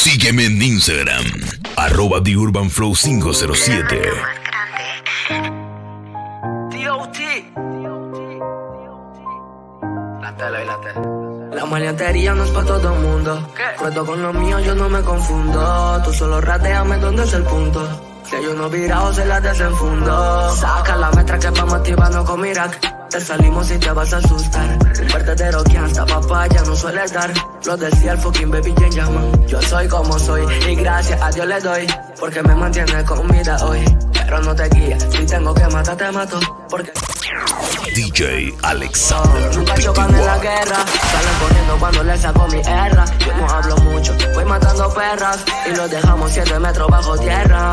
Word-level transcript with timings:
Sígueme 0.00 0.46
en 0.46 0.62
Instagram, 0.62 1.26
arroba 1.76 2.22
TheUrbanFlow507. 2.22 4.00
La 11.52 11.66
maleantería 11.66 12.32
no 12.32 12.44
es 12.44 12.50
para 12.50 12.64
todo 12.64 12.94
el 12.94 13.00
mundo. 13.00 13.46
Cuento 13.78 14.06
con 14.06 14.22
lo 14.22 14.32
mío, 14.32 14.58
yo 14.60 14.74
no 14.74 14.88
me 14.88 15.02
confundo. 15.02 16.00
Tú 16.02 16.14
solo 16.14 16.40
rateame 16.40 16.96
donde 16.96 17.24
es 17.24 17.34
el 17.34 17.42
punto. 17.42 17.86
Si 18.24 18.36
hay 18.36 18.46
uno 18.46 18.70
virado, 18.70 19.12
se 19.12 19.26
la 19.26 19.38
desenfundo. 19.38 20.56
Saca 20.56 20.96
la 20.96 21.10
metra 21.10 21.38
que 21.38 21.50
vamos 21.50 21.74
activando 21.74 22.24
con 22.24 22.40
Mirac. 22.40 22.99
Te 23.10 23.20
salimos 23.20 23.68
y 23.72 23.78
te 23.78 23.90
vas 23.90 24.12
a 24.12 24.18
asustar. 24.18 24.78
Un 25.00 25.08
verdadero 25.08 25.64
que 25.64 25.78
hasta 25.78 26.06
papaya 26.06 26.62
no 26.64 26.76
suele 26.76 27.06
dar. 27.08 27.32
Lo 27.64 27.76
decía 27.76 28.12
el 28.12 28.18
fucking 28.18 28.50
baby 28.50 28.72
Jane 28.76 28.90
llaman. 28.90 29.46
Yo 29.48 29.60
soy 29.62 29.88
como 29.88 30.16
soy 30.16 30.46
y 30.68 30.76
gracias 30.76 31.20
a 31.20 31.30
Dios 31.30 31.46
le 31.46 31.60
doy. 31.60 31.86
Porque 32.20 32.40
me 32.42 32.54
mantiene 32.54 33.04
con 33.04 33.26
vida 33.26 33.56
hoy. 33.64 33.84
Pero 34.12 34.40
no 34.42 34.54
te 34.54 34.68
guía, 34.68 34.96
si 35.00 35.26
tengo 35.26 35.52
que 35.52 35.66
matar 35.66 35.96
te 35.96 36.12
mato. 36.12 36.38
Porque 36.68 36.92
DJ 37.96 38.54
Alexander. 38.62 39.56
Nunca 39.56 39.74
chocan 39.74 40.14
en 40.14 40.26
la 40.26 40.38
guerra, 40.38 40.76
salen 40.76 41.38
corriendo 41.40 41.76
cuando 41.80 42.04
les 42.04 42.20
saco 42.20 42.46
mi 42.46 42.60
erra. 42.60 43.04
Yo 43.18 43.34
no 43.34 43.48
hablo 43.48 43.76
mucho, 43.78 44.16
voy 44.34 44.44
matando 44.44 44.94
perras 44.94 45.38
y 45.66 45.74
los 45.74 45.90
dejamos 45.90 46.30
siete 46.30 46.58
metros 46.60 46.88
bajo 46.88 47.18
tierra. 47.18 47.72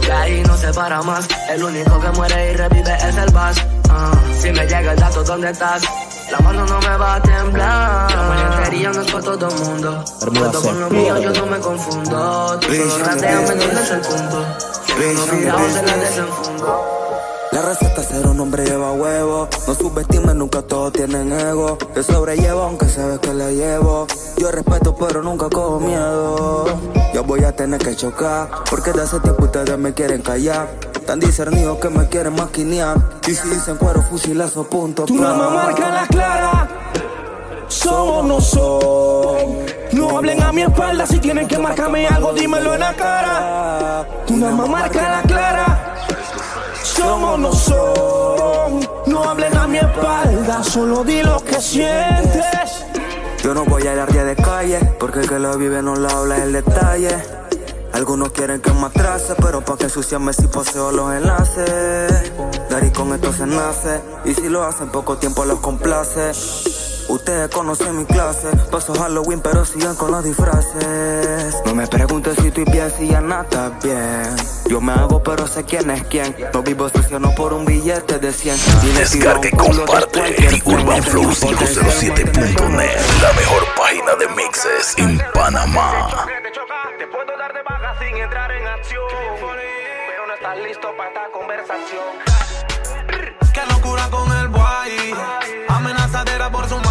De 0.00 0.12
ahí 0.12 0.42
no 0.46 0.56
se 0.56 0.72
para 0.72 1.02
más, 1.02 1.28
el 1.50 1.62
único 1.62 2.00
que 2.00 2.10
muere 2.10 2.52
y 2.52 2.56
revive 2.56 2.96
es 2.96 3.16
el 3.16 3.30
Bass. 3.32 3.79
Si 4.40 4.50
me 4.52 4.66
llega 4.66 4.92
el 4.92 4.98
dato, 4.98 5.22
¿dónde 5.22 5.50
estás? 5.50 5.82
La 6.30 6.38
mano 6.40 6.64
no 6.64 6.80
me 6.80 6.96
va 6.96 7.16
a 7.16 7.22
temblar. 7.22 8.10
La 8.10 8.22
maleantería 8.22 8.90
no 8.90 9.00
es 9.00 9.12
para 9.12 9.24
todo 9.24 9.48
el 9.48 9.54
mundo. 9.60 10.04
Cuento 10.20 10.62
con 10.62 10.80
lo 10.80 10.90
mío, 10.90 11.20
yo 11.20 11.32
no 11.32 11.46
me 11.46 11.58
confundo. 11.58 12.58
Tú 12.60 12.74
solo 12.74 12.98
rateame 12.98 13.54
dónde 13.54 13.82
es 13.82 13.90
el 13.90 14.00
punto. 14.00 14.46
Si 14.86 14.92
uno 14.92 15.26
mirado 15.32 15.70
se 15.70 15.82
la 15.82 15.96
desenfundo. 15.96 16.99
La 17.60 17.66
receta 17.66 18.02
ser 18.02 18.26
un 18.26 18.40
hombre 18.40 18.64
lleva 18.64 18.92
huevo. 18.92 19.46
No 19.66 19.74
subestimes, 19.74 20.34
nunca 20.34 20.62
todos 20.62 20.94
tienen 20.94 21.30
ego. 21.30 21.76
Te 21.92 22.02
sobrellevo 22.02 22.62
aunque 22.62 22.86
sabes 22.88 23.18
que 23.18 23.34
le 23.34 23.54
llevo. 23.54 24.06
Yo 24.38 24.50
respeto, 24.50 24.96
pero 24.96 25.22
nunca 25.22 25.50
cojo 25.50 25.78
miedo. 25.78 26.64
Yo 27.12 27.22
voy 27.22 27.44
a 27.44 27.54
tener 27.54 27.78
que 27.78 27.94
chocar. 27.94 28.48
Porque 28.70 28.92
de 28.92 29.02
hace 29.02 29.20
tiempo 29.20 29.44
ustedes 29.44 29.76
me 29.76 29.92
quieren 29.92 30.22
callar. 30.22 30.70
Tan 31.06 31.20
discernidos 31.20 31.78
que 31.80 31.90
me 31.90 32.08
quieren 32.08 32.34
maquinear. 32.34 32.96
Y 33.28 33.34
si 33.34 33.46
dicen 33.50 33.76
cuero, 33.76 34.00
fusilazo, 34.08 34.64
punto. 34.64 35.04
Tú 35.04 35.16
nada 35.16 35.34
más 35.34 35.52
marca 35.52 35.90
la 35.90 36.06
clara. 36.06 36.68
Somos 37.68 38.24
no 38.24 38.40
son. 38.40 39.66
No 39.92 40.16
hablen 40.16 40.42
a 40.42 40.50
mi 40.50 40.62
espalda 40.62 41.06
si 41.06 41.18
tienen 41.18 41.46
que 41.46 41.58
marcarme 41.58 42.06
algo, 42.06 42.32
dímelo 42.32 42.72
en 42.72 42.80
la 42.80 42.94
cara. 42.94 44.08
Tú 44.26 44.38
nada 44.38 44.56
más 44.56 44.66
marca 44.66 45.02
la 45.10 45.22
clara. 45.28 45.90
Somos 46.96 47.38
no 47.38 47.52
son. 47.52 48.80
No 49.06 49.24
hablen 49.24 49.56
a 49.56 49.66
mi 49.66 49.78
espalda, 49.78 50.62
solo 50.62 51.04
di 51.04 51.22
lo 51.22 51.42
que 51.44 51.60
sientes. 51.60 52.84
Yo 53.42 53.54
no 53.54 53.64
voy 53.64 53.86
a 53.86 53.92
hablar 53.92 54.12
de 54.12 54.36
calle, 54.36 54.78
porque 54.98 55.20
el 55.20 55.28
que 55.28 55.38
lo 55.38 55.56
vive 55.56 55.82
no 55.82 55.96
lo 55.96 56.08
habla 56.10 56.36
el 56.42 56.52
detalle. 56.52 57.16
Algunos 57.92 58.30
quieren 58.30 58.60
que 58.60 58.72
me 58.72 58.86
atrase, 58.86 59.34
pero 59.40 59.62
pa' 59.62 59.76
que 59.76 59.84
ensuciarme 59.84 60.32
si 60.32 60.46
poseo 60.46 60.92
los 60.92 61.12
enlaces. 61.12 62.32
Dari 62.68 62.90
con 62.90 63.12
esto 63.14 63.32
se 63.32 63.46
nace, 63.46 64.00
y 64.24 64.34
si 64.34 64.48
lo 64.48 64.64
hacen 64.64 64.90
poco 64.90 65.16
tiempo 65.16 65.44
los 65.44 65.60
complace. 65.60 66.32
Ustedes 67.08 67.48
conocen 67.48 67.98
mi 67.98 68.04
clase, 68.04 68.48
paso 68.70 68.94
Halloween 68.94 69.40
pero 69.40 69.64
siguen 69.64 69.96
con 69.96 70.12
los 70.12 70.22
disfraces. 70.22 71.56
No 71.66 71.74
me 71.74 71.86
preguntes 71.88 72.36
si 72.40 72.48
estoy 72.48 72.64
bien, 72.64 72.92
si 72.96 73.08
ya 73.08 73.20
nada 73.20 73.78
bien. 73.82 74.59
Yo 74.70 74.80
me 74.80 74.92
hago 74.92 75.20
pero 75.20 75.48
sé 75.48 75.64
quién 75.64 75.90
es 75.90 76.04
quién. 76.04 76.32
No 76.54 76.62
vivo 76.62 76.88
sucio 76.88 77.18
no 77.18 77.34
por 77.34 77.52
un 77.52 77.64
billete 77.64 78.20
de 78.20 78.32
100. 78.32 78.54
Y 78.54 78.58
le 78.92 79.04
tiro 79.04 79.10
Descarga 79.34 79.48
y 79.48 79.50
comparte 79.50 80.20
cualquier 80.20 80.62
forma. 80.62 80.94
TheUrbanFlow507.net, 80.94 83.00
la 83.20 83.32
mejor 83.32 83.66
página 83.76 84.14
de 84.14 84.28
mixes 84.28 84.94
en 84.98 85.20
Panamá. 85.34 86.24
Te 86.98 87.06
puedo 87.08 87.36
dar 87.36 87.52
de 87.52 87.62
baja 87.64 87.98
sin 87.98 88.16
entrar 88.16 88.52
en 88.52 88.64
acción. 88.68 89.02
Pero 89.40 90.26
no 90.28 90.34
estás 90.34 90.56
listo 90.58 90.96
para 90.96 91.08
esta 91.08 91.28
conversación. 91.32 92.04
Qué 93.52 93.66
locura 93.74 94.08
con 94.08 94.30
el 94.38 94.46
boy. 94.46 95.16
Amenazadera 95.66 96.48
por 96.48 96.68
su 96.68 96.76
maíz. 96.76 96.89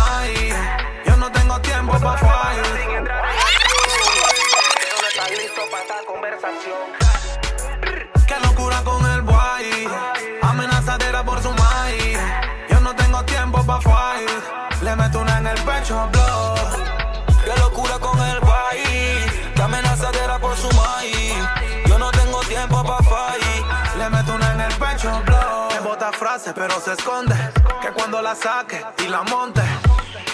Pero 26.53 26.79
se 26.81 26.93
esconde. 26.93 27.35
Que 27.81 27.89
cuando 27.89 28.21
la 28.21 28.35
saque 28.35 28.83
y 29.03 29.07
la 29.07 29.23
monte. 29.23 29.61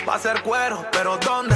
Va 0.08 0.16
a 0.16 0.20
ser 0.20 0.42
cuero, 0.44 0.86
pero 0.92 1.18
¿dónde? 1.18 1.56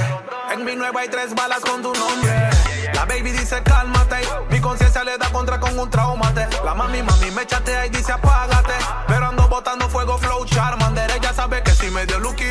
En 0.52 0.66
mi 0.66 0.76
nueva 0.76 1.02
hay 1.02 1.10
tres 1.10 1.36
balas 1.36 1.60
con 1.60 1.82
tu 1.82 1.94
nombre. 1.94 2.50
La 2.94 3.06
baby 3.06 3.32
dice 3.32 3.62
cálmate. 3.64 4.22
Mi 4.50 4.60
conciencia 4.60 5.04
le 5.04 5.18
da 5.18 5.30
contra 5.32 5.60
con 5.60 5.78
un 5.78 5.90
traumate. 5.90 6.48
La 6.64 6.74
mami, 6.74 7.04
mami 7.04 7.32
me 7.32 7.46
chatea 7.46 7.86
y 7.86 7.90
dice 7.90 8.12
apágate. 8.12 8.74
Pero 9.08 9.28
ando 9.28 9.48
botando 9.48 9.88
fuego, 9.90 10.18
flow, 10.18 10.46
charmander. 10.46 11.12
Ella 11.12 11.34
sabe 11.34 11.62
que 11.64 11.72
sí 11.72 11.90
me 11.92 12.06
dio 12.06 12.20
lucky. 12.20 12.50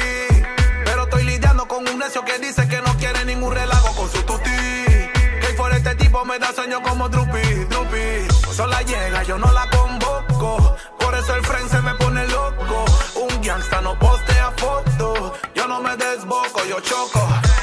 Pero 0.85 1.03
estoy 1.05 1.25
lidiando 1.25 1.67
con 1.67 1.87
un 1.87 1.99
necio 1.99 2.25
que 2.25 2.39
dice 2.39 2.69
que 2.69 2.81
no 2.81 2.97
quiere 2.97 3.25
ningún 3.25 3.53
relajo 3.53 3.95
con 3.97 4.09
su 4.11 4.23
tuti. 4.23 4.51
Que 4.51 5.55
por 5.57 5.73
este 5.73 5.95
tipo 5.97 6.25
me 6.25 6.39
da 6.39 6.53
sueño 6.53 6.81
como 6.83 7.09
Drupi, 7.09 7.65
Drupi. 7.65 8.29
Sola 8.55 8.83
llega, 8.83 9.23
yo 9.25 9.37
no 9.39 9.51
la 9.53 9.69
convoco. 9.71 10.77
Por 11.19 11.25
eso 11.25 11.34
el 11.34 11.45
friend 11.47 11.69
se 11.69 11.83
me 11.83 11.95
pone 11.97 12.29
loco. 12.29 12.84
Un 13.17 13.43
gangsta 13.43 13.81
no 13.81 13.99
postea 13.99 14.53
foto. 14.56 15.34
Yo 15.53 15.67
no 15.67 15.81
me 15.81 15.97
desboco, 15.97 16.65
yo 16.69 16.79
choco. 16.79 17.19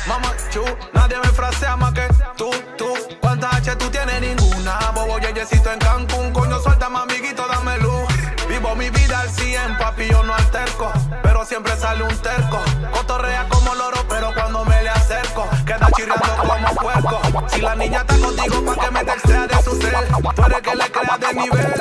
Mamá, 0.05 0.33
chu, 0.51 0.61
nadie 0.91 1.17
me 1.19 1.29
frasea 1.29 1.77
más 1.77 1.93
que 1.93 2.05
tú, 2.35 2.51
tú. 2.77 2.93
¿Cuántas 3.21 3.53
H 3.53 3.77
tú 3.77 3.89
tienes? 3.89 4.19
Ninguna. 4.19 4.77
Bobo 4.93 5.19
yeyecito 5.19 5.71
en 5.71 5.79
Cancún. 5.79 6.33
Coño, 6.33 6.59
suéltame, 6.59 6.97
amiguito, 6.97 7.47
dame 7.47 7.77
luz. 7.77 8.05
Vivo 8.49 8.75
mi 8.75 8.89
vida 8.89 9.21
al 9.21 9.29
100, 9.29 9.77
papi, 9.77 10.09
yo 10.09 10.21
no 10.23 10.35
alterco. 10.35 10.91
Pero 11.23 11.45
siempre 11.45 11.77
sale 11.77 12.03
un 12.03 12.17
terco. 12.17 12.59
Cotorrea 12.91 13.47
como 13.47 13.73
loro, 13.73 14.05
pero 14.09 14.33
cuando 14.33 14.65
me 14.65 14.83
le 14.83 14.89
acerco, 14.89 15.47
queda 15.65 15.87
chirriando 15.95 16.27
como 16.37 16.75
puerco. 16.75 17.47
Si 17.47 17.61
la 17.61 17.73
niña 17.75 18.01
está 18.01 18.17
contigo, 18.17 18.65
pa' 18.65 18.85
que 18.85 18.91
me 18.91 19.05
textea 19.05 19.47
de 19.47 19.63
su 19.63 19.77
cel. 19.77 20.07
Tú 20.35 20.43
que 20.61 20.75
le 20.75 20.91
creas 20.91 21.19
de 21.21 21.33
nivel. 21.35 21.73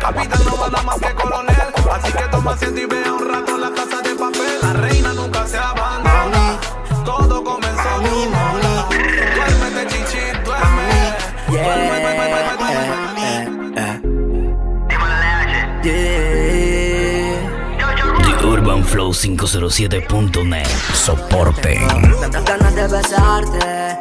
Capitán 0.00 0.44
no 0.44 0.61
Asiento 2.52 2.80
y 2.82 2.86
vea 2.86 3.12
un 3.14 3.26
rato 3.26 3.56
la 3.56 3.72
casa 3.72 4.02
de 4.02 4.14
papel. 4.14 4.58
La 4.60 4.74
reina 4.74 5.14
nunca 5.14 5.46
se 5.46 5.56
abandona. 5.56 6.60
Todo 7.02 7.42
comenzó 7.42 7.88
con 7.96 8.04
una. 8.04 8.86
Duérmete, 9.34 9.86
chichi, 9.88 10.20
duerme. 10.44 11.14
Duerme, 11.48 12.00
duerme, 12.02 12.28
duerme, 12.28 12.54
duerme, 12.58 12.90
duerme. 13.72 14.02
TheUrbanFlow507.net. 18.42 20.66
Soporten. 20.92 21.88
Tantas 22.20 22.44
ganas 22.44 22.74
de 22.74 22.86
besarte, 22.86 23.98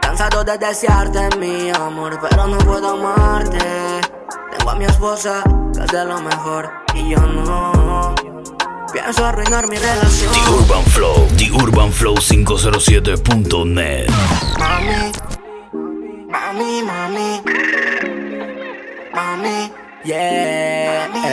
cansado 0.00 0.42
de 0.42 0.58
desearte 0.58 1.28
mi 1.38 1.70
amor, 1.70 2.18
pero 2.20 2.48
no 2.48 2.58
puedo 2.58 2.88
amarte. 2.90 4.00
Tengo 4.58 4.70
a 4.70 4.74
mi 4.74 4.84
esposa, 4.84 5.44
que 5.72 5.84
es 5.84 5.92
de 5.92 6.04
lo 6.04 6.20
mejor, 6.20 6.68
y 6.94 7.10
yo 7.10 7.20
no. 7.20 7.83
Pienso 8.94 9.26
arruinar 9.26 9.66
mi 9.68 9.76
relación. 9.76 10.32
TheUrbanFlow, 10.32 11.26
TheUrbanFlow507.net. 11.36 14.08
Mami, 14.56 15.12
mami, 16.30 16.80
mami, 16.80 17.42
mami, 19.12 19.72
yeah, 20.04 20.14
eh, 20.14 21.08
eh, 21.12 21.26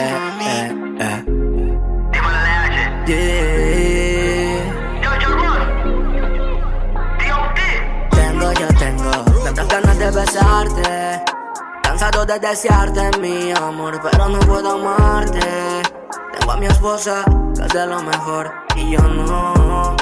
eh. 0.98 1.22
yeah. 3.06 3.62
Tengo, 8.10 8.52
yo 8.54 8.66
tengo 8.76 9.10
tantas 9.44 9.68
ganas 9.68 9.98
de 10.00 10.10
besarte, 10.10 11.22
cansado 11.84 12.26
de 12.26 12.40
desearte 12.40 13.08
mi 13.20 13.52
amor, 13.52 14.00
pero 14.02 14.28
no 14.28 14.40
puedo 14.40 14.72
amarte. 14.72 15.38
Tengo 16.32 16.50
a 16.52 16.56
mi 16.56 16.66
esposa, 16.66 17.24
que 17.62 17.68
es 17.68 17.74
de 17.74 17.86
lo 17.86 18.02
mejor, 18.02 18.52
y 18.76 18.90
yo 18.90 19.00
no. 19.00 19.96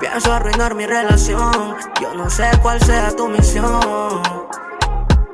Pienso 0.00 0.32
arruinar 0.32 0.74
mi 0.74 0.86
relación. 0.86 1.76
Yo 2.00 2.14
no 2.14 2.30
sé 2.30 2.48
cuál 2.62 2.80
sea 2.80 3.10
tu 3.14 3.28
misión. 3.28 4.22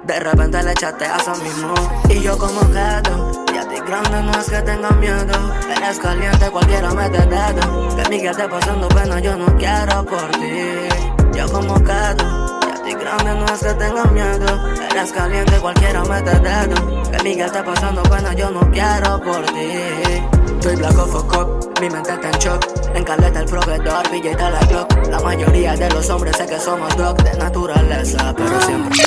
De 0.05 0.21
repente 0.21 0.63
le 0.63 0.73
echaste 0.73 1.07
a 1.07 1.17
mismo. 1.43 1.75
Y 2.09 2.21
yo 2.21 2.37
como 2.39 2.61
gato. 2.73 3.45
Y 3.53 3.59
a 3.59 3.69
ti 3.69 3.77
grande 3.87 4.23
no 4.23 4.33
es 4.33 4.51
que 4.51 4.63
tenga 4.63 4.91
miedo. 4.93 5.55
Eres 5.77 5.99
caliente, 5.99 6.51
cualquiera 6.51 6.91
mete 6.93 7.19
dedo. 7.27 7.97
Que 7.97 8.09
mi 8.09 8.21
que 8.21 8.29
esté 8.29 8.49
pasando 8.49 8.89
pena, 8.89 9.21
yo 9.21 9.37
no 9.37 9.47
quiero 9.57 10.05
por 10.05 10.31
ti. 10.33 10.89
Yo 11.35 11.49
como 11.51 11.75
gato. 11.75 12.59
Y 12.67 12.71
a 12.71 12.83
ti 12.83 12.95
grande 12.95 13.35
no 13.35 13.45
es 13.47 13.61
que 13.61 13.75
tenga 13.75 14.05
miedo. 14.05 14.69
Eres 14.91 15.13
caliente, 15.13 15.59
cualquiera 15.61 16.03
mete 16.05 16.39
dedo. 16.41 17.03
Que 17.11 17.23
mi 17.23 17.37
que 17.37 17.45
esté 17.45 17.63
pasando 17.63 18.03
pena, 18.05 18.33
yo 18.33 18.51
no 18.51 18.61
quiero 18.71 19.21
por 19.21 19.45
ti. 19.47 20.44
Soy 20.65 20.77
black 20.77 20.97
of 20.97 21.15
a 21.15 21.81
mi 21.83 21.91
mente 21.91 22.11
está 22.11 22.31
en 22.31 22.39
shock. 22.39 22.65
En 22.95 23.05
caleta 23.05 23.41
el 23.41 23.45
proveedor, 23.45 24.11
billete 24.11 24.51
la 24.51 24.61
clock. 24.61 25.09
La 25.09 25.21
mayoría 25.21 25.77
de 25.77 25.91
los 25.91 26.09
hombres 26.09 26.39
sé 26.39 26.47
que 26.47 26.59
somos 26.59 26.97
dog 26.97 27.23
de 27.23 27.37
naturaleza, 27.37 28.35
pero 28.35 28.63
siempre. 28.63 29.05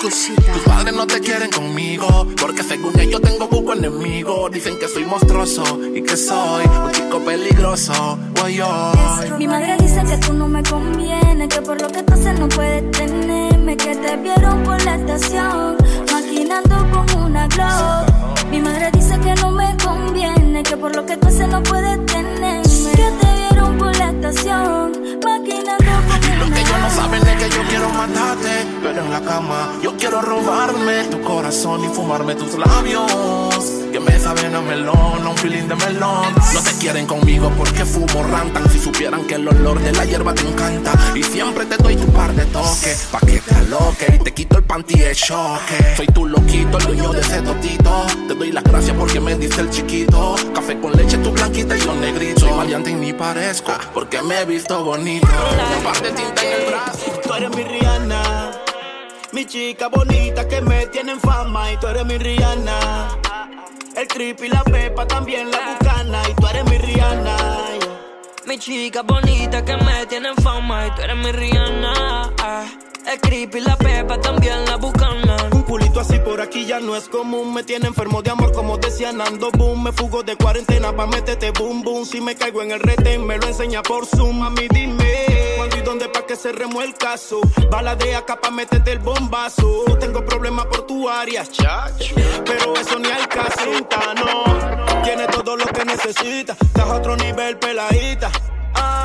Tus 0.00 0.62
padres 0.64 0.92
no 0.92 1.06
te 1.06 1.20
quieren 1.20 1.48
conmigo, 1.52 2.26
porque 2.40 2.64
según 2.64 2.98
ellos 2.98 3.20
tengo 3.20 3.48
poco 3.48 3.74
enemigo. 3.74 4.50
Dicen 4.50 4.80
que 4.80 4.88
soy 4.88 5.04
monstruoso 5.04 5.78
y 5.94 6.02
que 6.02 6.16
soy 6.16 6.64
un 6.66 6.90
chico 6.90 7.20
peligroso. 7.20 8.18
Mi 9.38 9.46
madre 9.46 9.76
dice 9.78 10.02
que 10.04 10.16
tú 10.16 10.32
no 10.32 10.48
me 10.48 10.64
conviene, 10.64 11.46
que 11.46 11.62
por 11.62 11.80
lo 11.80 11.86
que 11.86 12.02
tú 12.02 12.14
haces 12.14 12.36
no 12.36 12.48
puedes 12.48 12.90
tenerme, 12.90 13.76
que 13.76 13.94
te 13.94 14.16
vieron 14.16 14.64
por 14.64 14.84
la 14.84 14.96
estación, 14.96 15.76
maquinando 16.10 16.76
con 16.90 17.22
una 17.22 17.46
glow. 17.46 18.19
Mi 18.50 18.60
madre 18.60 18.90
dice 18.92 19.18
que 19.20 19.34
no 19.36 19.52
me 19.52 19.76
conviene, 19.76 20.62
que 20.62 20.76
por 20.76 20.94
lo 20.96 21.06
que 21.06 21.16
tú 21.16 21.28
haces 21.28 21.48
no 21.48 21.62
puedes 21.62 22.04
tenerme. 22.06 22.62
Que 22.96 23.12
te 23.20 23.36
vieron 23.36 23.78
por 23.78 23.96
la 23.96 24.10
estación, 24.10 24.92
maquinando 25.24 25.92
con 26.08 26.38
Lo 26.38 26.54
que 26.54 26.60
ellos 26.60 26.78
no 26.80 26.90
saben 26.90 27.26
es 27.28 27.44
que 27.44 27.50
yo 27.50 27.62
quiero 27.68 27.88
matarte, 27.90 28.66
pero 28.82 29.04
en 29.04 29.10
la 29.12 29.20
cama 29.20 29.72
yo 29.82 29.96
quiero 29.96 30.20
robarme 30.20 31.04
tu 31.04 31.20
corazón 31.22 31.84
y 31.84 31.88
fumarme 31.88 32.34
tus 32.34 32.58
labios. 32.58 33.79
Que 33.90 33.98
me 33.98 34.16
saben 34.20 34.54
a 34.54 34.60
melón, 34.60 35.26
a 35.26 35.30
un 35.30 35.36
feeling 35.36 35.66
de 35.66 35.74
melón. 35.74 36.32
No 36.54 36.62
te 36.62 36.72
quieren 36.78 37.06
conmigo 37.06 37.50
porque 37.58 37.84
fumo 37.84 38.22
rantan. 38.22 38.70
Si 38.70 38.78
supieran 38.78 39.26
que 39.26 39.34
el 39.34 39.48
olor 39.48 39.80
de 39.80 39.90
la 39.90 40.04
hierba 40.04 40.32
te 40.32 40.42
encanta. 40.42 40.92
Y 41.12 41.24
siempre 41.24 41.66
te 41.66 41.76
doy 41.76 41.96
tu 41.96 42.06
par 42.12 42.32
de 42.32 42.44
toques, 42.46 43.08
pa' 43.10 43.18
que 43.18 43.40
te 43.40 43.54
aloque. 43.54 44.14
Y 44.14 44.18
te 44.22 44.32
quito 44.32 44.58
el 44.58 44.64
panty 44.64 44.96
de 44.96 45.12
choque. 45.14 45.94
Soy 45.96 46.06
tu 46.06 46.26
loquito, 46.26 46.78
el 46.78 46.86
dueño 46.86 47.12
de 47.12 47.20
ese 47.20 47.42
totito. 47.42 48.06
Te 48.28 48.34
doy 48.34 48.52
las 48.52 48.62
gracias 48.62 48.96
porque 48.96 49.18
me 49.18 49.34
diste 49.34 49.60
el 49.60 49.70
chiquito. 49.70 50.36
Café 50.54 50.78
con 50.78 50.92
leche, 50.92 51.18
tu 51.18 51.32
blanquita 51.32 51.76
y 51.76 51.80
yo 51.80 51.92
negrito. 51.94 52.40
Soy 52.40 52.52
valiente 52.52 52.90
y 52.90 52.94
ni 52.94 53.12
parezco, 53.12 53.72
porque 53.92 54.22
me 54.22 54.42
he 54.42 54.44
visto 54.44 54.84
bonito. 54.84 55.26
Un 55.26 55.82
par 55.82 56.00
de 56.00 56.12
tinta 56.12 56.42
en 56.44 56.60
el 56.60 56.66
brazo. 56.68 57.20
Tú 57.24 57.34
eres 57.34 57.50
mi 57.56 57.64
Rihanna, 57.64 58.52
mi 59.32 59.44
chica 59.46 59.88
bonita 59.88 60.46
que 60.46 60.60
me 60.60 60.86
tienen 60.86 61.18
fama 61.18 61.72
y 61.72 61.76
tú 61.78 61.88
eres 61.88 62.06
mi 62.06 62.18
Rihanna. 62.18 63.08
El 63.96 64.06
creepy, 64.08 64.48
la 64.48 64.62
pepa, 64.64 65.06
también 65.06 65.50
la 65.50 65.58
bucana 65.58 66.22
y 66.28 66.34
tú 66.34 66.46
eres 66.46 66.64
mi 66.64 66.78
Rihanna. 66.78 67.36
Mi 68.46 68.58
chica 68.58 69.02
bonita 69.02 69.64
que 69.64 69.76
me 69.76 70.06
tienen 70.06 70.34
fama 70.36 70.86
y 70.86 70.90
tú 70.92 71.02
eres 71.02 71.16
mi 71.16 71.32
Rihanna. 71.32 72.30
El 73.06 73.20
creepy, 73.20 73.60
la 73.60 73.76
pepa, 73.76 74.20
también 74.20 74.64
la 74.66 74.76
bucana. 74.76 75.36
Un 75.52 75.62
culito 75.62 76.00
así 76.00 76.18
por 76.18 76.40
aquí 76.40 76.66
ya 76.66 76.80
no 76.80 76.94
es 76.96 77.08
común. 77.08 77.52
Me 77.52 77.62
tiene 77.64 77.88
enfermo 77.88 78.22
de 78.22 78.30
amor, 78.30 78.52
como 78.52 78.76
decía 78.78 79.12
Nando 79.12 79.50
Boom. 79.50 79.84
Me 79.84 79.92
fugo 79.92 80.22
de 80.22 80.36
cuarentena 80.36 80.94
pa' 80.94 81.06
meterte 81.06 81.50
boom 81.50 81.82
boom. 81.82 82.04
Si 82.04 82.20
me 82.20 82.36
caigo 82.36 82.62
en 82.62 82.70
el 82.70 82.80
retén, 82.80 83.26
me 83.26 83.38
lo 83.38 83.46
enseña 83.46 83.82
por 83.82 84.06
Zoom. 84.06 84.42
A 84.42 84.50
mí 84.50 84.68
dime, 84.68 85.54
¿cuándo 85.56 85.76
y 85.76 85.80
dónde 85.80 86.08
pa' 86.08 86.26
que 86.26 86.36
se 86.36 86.52
remue 86.52 86.84
el 86.84 86.94
caso? 86.94 87.40
Bala 87.70 87.96
de 87.96 88.14
acá 88.14 88.40
pa' 88.40 88.50
meterte 88.50 88.92
el 88.92 88.98
bombazo. 88.98 89.84
Tengo 89.98 90.24
problemas 90.24 90.66
por 90.66 90.86
tu 90.86 91.08
área, 91.08 91.44
chacho. 91.46 92.14
Pero 93.70 93.76
eso 93.76 93.76
ni 93.76 93.76
al 93.76 93.88
caso, 93.88 94.14
no. 94.14 95.02
Tiene 95.02 95.26
todo 95.26 95.56
lo 95.56 95.66
que 95.66 95.84
necesita. 95.84 96.56
Estás 96.60 96.84
a 96.84 96.94
otro 96.96 97.16
nivel, 97.16 97.56
peladita. 97.58 98.30
Ah, 98.74 99.04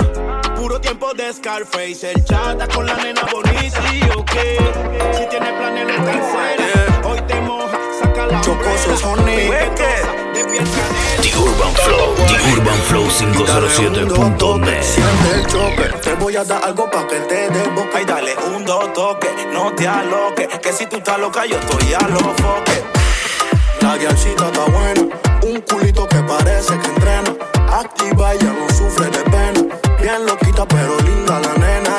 puro 0.55 0.79
tiempo 0.79 1.13
de 1.13 1.33
Scarface. 1.33 2.11
El 2.11 2.23
chata 2.25 2.67
con 2.67 2.85
la 2.85 2.95
nena 2.95 3.21
bonita. 3.31 3.81
Sí, 3.89 4.01
ok. 4.15 4.31
Si 5.17 5.25
tiene 5.29 5.51
planes, 5.53 5.87
lo 5.87 5.95
cancela. 6.05 7.01
Hoy 7.03 7.21
te 7.27 7.41
moja, 7.41 7.77
saca 8.01 8.25
la 8.27 8.41
Chocoso 8.41 8.97
Sony. 8.97 9.51
The 11.21 11.31
Urban 11.37 11.73
Flow, 11.73 12.15
The 12.27 12.53
Urban 12.53 12.79
Flow 12.87 13.05
507.net. 13.09 14.83
Siente 14.83 15.31
el 15.33 15.45
choque, 15.47 15.99
te 16.01 16.13
voy 16.15 16.35
a 16.35 16.43
dar 16.43 16.63
algo 16.63 16.89
pa' 16.89 17.05
que 17.07 17.19
te 17.21 17.49
dé 17.49 17.63
boca. 17.69 17.97
Ay, 17.97 18.05
dale 18.05 18.35
un 18.55 18.63
dos 18.65 18.93
toque, 18.93 19.29
no 19.51 19.73
te 19.73 19.87
aloques. 19.87 20.47
Que 20.59 20.71
si 20.71 20.85
tú 20.85 20.97
estás 20.97 21.19
loca, 21.19 21.45
yo 21.45 21.57
estoy 21.57 21.93
a 21.93 22.07
los 22.07 22.21
foques. 22.21 22.94
La 23.81 23.97
guialcita 23.97 24.47
está 24.47 24.65
buena, 24.65 25.01
un 25.43 25.61
culito 25.61 26.07
que 26.07 26.21
parece 26.23 26.77
que 26.79 26.87
entrena. 26.87 27.35
Activa, 27.71 28.33
ella 28.33 28.53
no 28.53 28.69
sufre 28.73 29.05
de 29.09 29.23
pena. 29.29 29.61
Bien 30.01 30.25
loquita, 30.25 30.65
pero 30.67 30.97
linda 31.01 31.39
la 31.39 31.53
nena. 31.53 31.91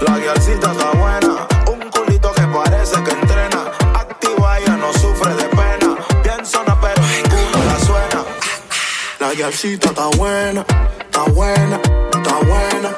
La 0.00 0.18
guialcita 0.18 0.72
está 0.72 0.90
buena, 0.92 1.46
un 1.70 1.90
culito 1.90 2.32
que 2.32 2.42
parece 2.42 3.02
que 3.04 3.10
entrena. 3.10 3.70
Activa, 3.94 4.58
ella 4.58 4.76
no 4.76 4.92
sufre 4.92 5.34
de 5.34 5.44
pena. 5.44 5.96
Bien 6.22 6.44
zona, 6.44 6.76
pero 6.80 7.02
ninguno 7.02 7.64
la 7.64 7.78
suena. 7.78 8.24
La 9.20 9.32
guialcita 9.34 9.88
está 9.88 10.06
buena, 10.16 10.64
está 11.00 11.22
buena, 11.32 11.80
está 12.12 12.34
buena. 12.38 12.90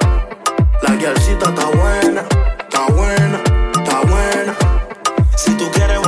La 0.82 0.96
guialcita 0.96 1.48
está 1.50 1.66
buena, 1.66 2.22
está 2.58 2.86
buena, 2.92 3.40
está 3.74 4.00
buena. 4.00 4.54
Si 5.36 5.52
tú 5.54 5.70
quieres 5.70 5.98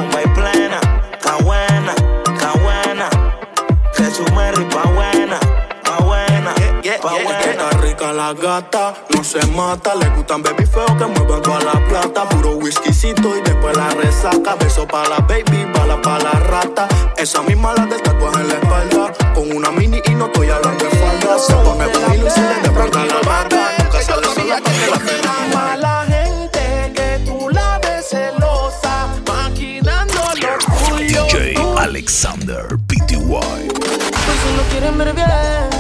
pa' 7.06 7.22
buena. 7.22 7.40
Está 7.40 7.70
rica 7.78 8.12
la 8.12 8.32
gata, 8.34 8.94
no 9.10 9.22
se 9.22 9.44
mata. 9.46 9.94
Le 9.94 10.08
gustan 10.10 10.42
baby 10.42 10.66
feo 10.66 10.86
que 10.98 11.06
muevan 11.06 11.42
toda 11.42 11.60
la 11.60 11.86
plata. 11.88 12.28
Puro 12.28 12.56
whiskycito 12.56 13.36
y 13.36 13.40
después 13.42 13.76
la 13.76 13.88
resaca. 13.90 14.56
Beso 14.56 14.86
pa' 14.86 15.08
la 15.08 15.18
baby, 15.20 15.64
bala 15.74 16.00
pa' 16.02 16.18
la 16.18 16.32
rata. 16.32 16.88
Esa 17.16 17.42
misma 17.42 17.74
la 17.74 17.86
del 17.86 18.02
tatuaje 18.02 18.40
en 18.40 18.48
la 18.48 18.54
espalda. 18.54 19.12
Con 19.34 19.56
una 19.56 19.70
mini 19.70 20.00
y 20.04 20.14
no 20.14 20.26
estoy 20.26 20.50
hablando 20.50 20.84
de 20.84 20.90
falda. 20.90 21.38
Se 21.38 21.54
pone 21.54 21.86
vinilo 21.86 22.26
y 22.26 22.30
se 22.30 22.40
le 22.40 22.60
desborda 22.62 23.04
la 23.04 23.20
barba. 23.28 23.70
Nunca 23.78 24.02
sale 24.02 24.26
sola 24.34 24.56
porque 24.64 24.86
la 24.90 24.98
pena 24.98 25.32
mala 25.54 26.04
gente 26.08 26.92
que 26.94 27.22
tú 27.24 27.48
la 27.50 27.78
ves 27.78 28.08
celosa, 28.08 29.08
maquinando 29.28 30.20
lo 30.40 30.96
tuyo. 30.96 31.24
DJ 31.26 31.56
Alexander 31.78 32.66
PTY. 32.88 33.68
Si 34.42 34.52
no 34.56 34.62
quieren 34.70 34.98
ver 34.98 35.12
bien, 35.14 35.75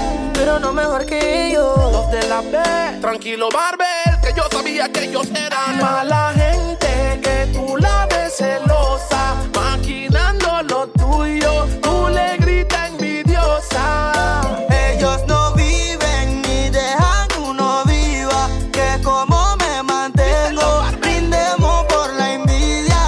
pero 0.46 0.60
no 0.60 0.72
mejor 0.72 1.04
que 1.04 1.48
ellos. 1.48 1.76
Los 1.90 2.08
de 2.12 2.22
la 2.28 2.40
B, 2.40 3.00
tranquilo 3.00 3.48
Barbel, 3.52 4.20
que 4.22 4.32
yo 4.36 4.44
sabía 4.48 4.88
que 4.92 5.06
ellos 5.06 5.26
eran 5.34 5.80
mala 5.80 6.32
gente 6.36 7.20
que 7.20 7.50
tú 7.52 7.76
la 7.76 8.06
ves 8.06 8.36
celosa, 8.36 9.34
maquinando 9.56 10.62
lo 10.62 10.86
tuyo. 10.86 11.66
Tú 11.82 12.08
le 12.10 12.36
gritas 12.36 12.90
envidiosa. 12.90 14.40
Ellos 14.70 15.20
no 15.26 15.52
viven 15.54 16.42
ni 16.42 16.70
dejan 16.70 17.26
que 17.26 17.38
uno 17.40 17.82
viva. 17.84 18.48
Que 18.70 19.02
como 19.02 19.56
me 19.56 19.82
mantengo, 19.82 20.84
brindemos 21.00 21.86
por 21.86 22.12
la 22.14 22.34
envidia. 22.34 23.02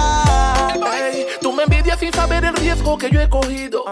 Ey, 0.93 1.25
tú 1.39 1.53
me 1.53 1.63
envidias 1.63 1.99
sin 1.99 2.11
saber 2.11 2.43
el 2.43 2.53
riesgo 2.53 2.97
que 2.97 3.09
yo 3.09 3.21
he 3.21 3.29
cogido 3.29 3.88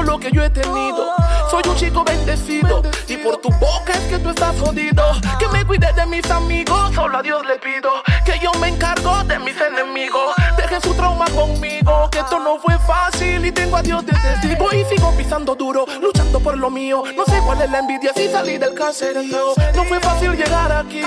todo 0.00 0.12
lo 0.12 0.18
que 0.18 0.30
yo 0.30 0.42
he 0.42 0.50
tenido. 0.50 1.14
Soy 1.50 1.62
un 1.68 1.76
chico 1.76 2.04
bendecido 2.04 2.82
y 3.08 3.16
por 3.18 3.38
tu 3.38 3.50
boca 3.50 3.92
es 3.92 4.00
que 4.08 4.18
tú 4.18 4.30
estás 4.30 4.54
jodido. 4.58 5.04
Que 5.38 5.48
me 5.48 5.64
cuide 5.64 5.92
de 5.92 6.06
mis 6.06 6.28
amigos, 6.30 6.94
solo 6.94 7.18
a 7.18 7.22
Dios 7.22 7.44
le 7.46 7.56
pido. 7.56 7.90
Que 8.24 8.38
yo 8.38 8.52
me 8.60 8.68
encargo 8.68 9.22
de 9.24 9.38
mis 9.38 9.60
enemigos. 9.60 10.34
Dejen 10.56 10.80
su 10.80 10.94
trauma 10.94 11.26
conmigo, 11.34 12.08
que 12.10 12.20
esto 12.20 12.38
no 12.38 12.58
fue 12.58 12.78
fácil 12.78 13.44
y 13.44 13.52
tengo 13.52 13.76
a 13.76 13.82
Dios 13.82 14.04
de 14.06 14.12
testigo. 14.12 14.68
Y 14.72 14.84
sigo 14.84 15.12
pisando 15.16 15.54
duro, 15.54 15.84
luchando 16.00 16.40
por 16.40 16.56
lo 16.56 16.70
mío. 16.70 17.02
No 17.16 17.24
sé 17.24 17.40
cuál 17.44 17.60
es 17.62 17.70
la 17.70 17.80
envidia 17.80 18.12
si 18.14 18.28
salí 18.28 18.58
del 18.58 18.74
caserío. 18.74 19.52
No 19.74 19.84
fue 19.84 20.00
fácil 20.00 20.32
llegar 20.32 20.72
aquí. 20.72 21.02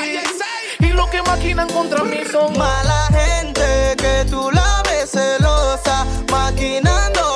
Y 0.79 0.87
lo 0.87 1.09
que 1.09 1.21
maquinan 1.23 1.69
contra 1.69 2.03
mí 2.03 2.19
son 2.31 2.57
Mala 2.57 3.07
gente 3.11 3.95
que 3.97 4.25
tú 4.29 4.51
la 4.51 4.83
ves 4.83 5.11
celosa, 5.11 6.05
maquinando 6.29 7.32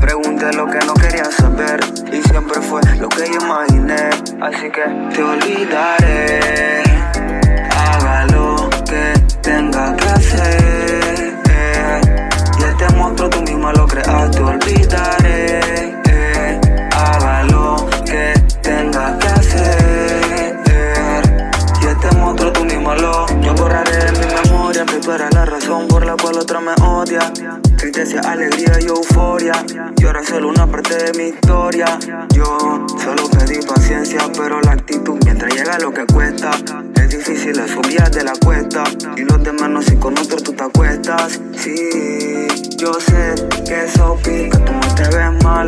Pregunté 0.00 0.52
lo 0.52 0.66
que 0.66 0.78
no 0.86 0.94
quería 0.94 1.24
saber. 1.24 1.80
así 4.40 4.70
que 4.70 4.82
te 5.14 5.22
olvidaré. 5.22 6.82
Haga 7.70 8.26
lo 8.26 8.70
que 8.84 9.12
tenga 9.42 9.96
que 9.96 10.08
hacer. 10.08 11.38
Y 12.58 12.62
este 12.62 12.94
monstruo 12.96 13.30
tú 13.30 13.42
misma 13.42 13.72
lo 13.72 13.86
creas, 13.86 14.30
te 14.30 14.40
olvidaré. 14.40 15.60
Haga 16.92 17.42
lo 17.44 17.88
que 18.04 18.34
tenga 18.62 19.18
que 19.18 19.26
hacer. 19.28 20.60
Y 21.82 21.86
este 21.86 22.16
monstruo 22.16 22.52
tú 22.52 22.64
misma 22.64 22.94
lo. 22.96 23.26
Yo 23.40 23.54
borraré 23.54 24.12
mi 24.12 24.26
memoria 24.42 24.84
que 24.86 25.12
eres 25.12 25.34
la 25.34 25.44
razón 25.44 25.88
por 25.88 26.04
la 26.04 26.16
cual 26.16 26.38
otra 26.38 26.60
me 26.60 26.72
odia. 26.82 27.32
Alegría 28.00 28.78
y 28.80 28.86
euforia. 28.86 29.52
Y 29.98 30.06
ahora 30.06 30.24
solo 30.24 30.48
una 30.48 30.66
parte 30.66 30.96
de 30.96 31.12
mi 31.18 31.24
historia. 31.34 31.98
Yo 32.32 32.86
solo 32.98 33.28
pedí 33.28 33.60
paciencia, 33.60 34.20
pero 34.34 34.58
la 34.62 34.72
actitud 34.72 35.18
mientras 35.22 35.54
llega 35.54 35.78
lo 35.78 35.92
que 35.92 36.06
cuesta. 36.06 36.50
Es 36.94 37.10
difícil 37.10 37.58
es 37.58 37.70
subir 37.70 38.02
de 38.10 38.24
la 38.24 38.32
cuesta. 38.42 38.84
Y 39.18 39.20
los 39.20 39.42
demás 39.42 39.68
no 39.68 39.82
si 39.82 39.96
con 39.96 40.16
otro 40.16 40.38
tú 40.38 40.54
te 40.54 40.64
acuestas. 40.64 41.38
Sí, 41.58 42.48
yo 42.78 42.94
sé 42.94 43.34
que 43.66 43.84
eso 43.84 44.18
pica. 44.24 44.64
Tú 44.64 44.72
no 44.72 44.94
te 44.94 45.02
ves 45.14 45.44
mal, 45.44 45.59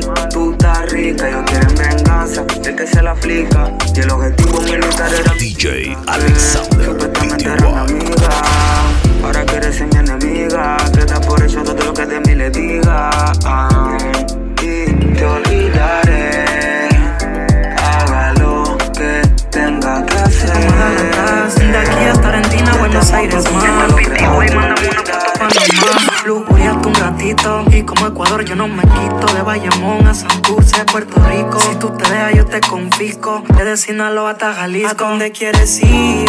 Sinaloa 33.83 34.31
hasta 34.31 34.55
Jalisco 34.55 34.91
¿A 34.91 35.09
dónde 35.09 35.33
quieres 35.33 35.83
ir? 35.83 36.29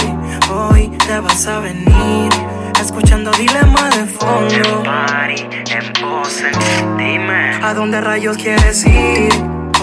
Hoy 0.51 0.89
te 1.05 1.19
vas 1.19 1.45
a 1.45 1.59
venir. 1.59 2.31
Escuchando 2.81 3.29
dilema 3.29 3.91
de 3.91 4.07
fondo. 4.07 4.83
Dime. 6.97 7.53
¿A 7.61 7.73
dónde 7.75 8.01
rayos 8.01 8.37
quieres 8.37 8.83
ir? 8.87 9.31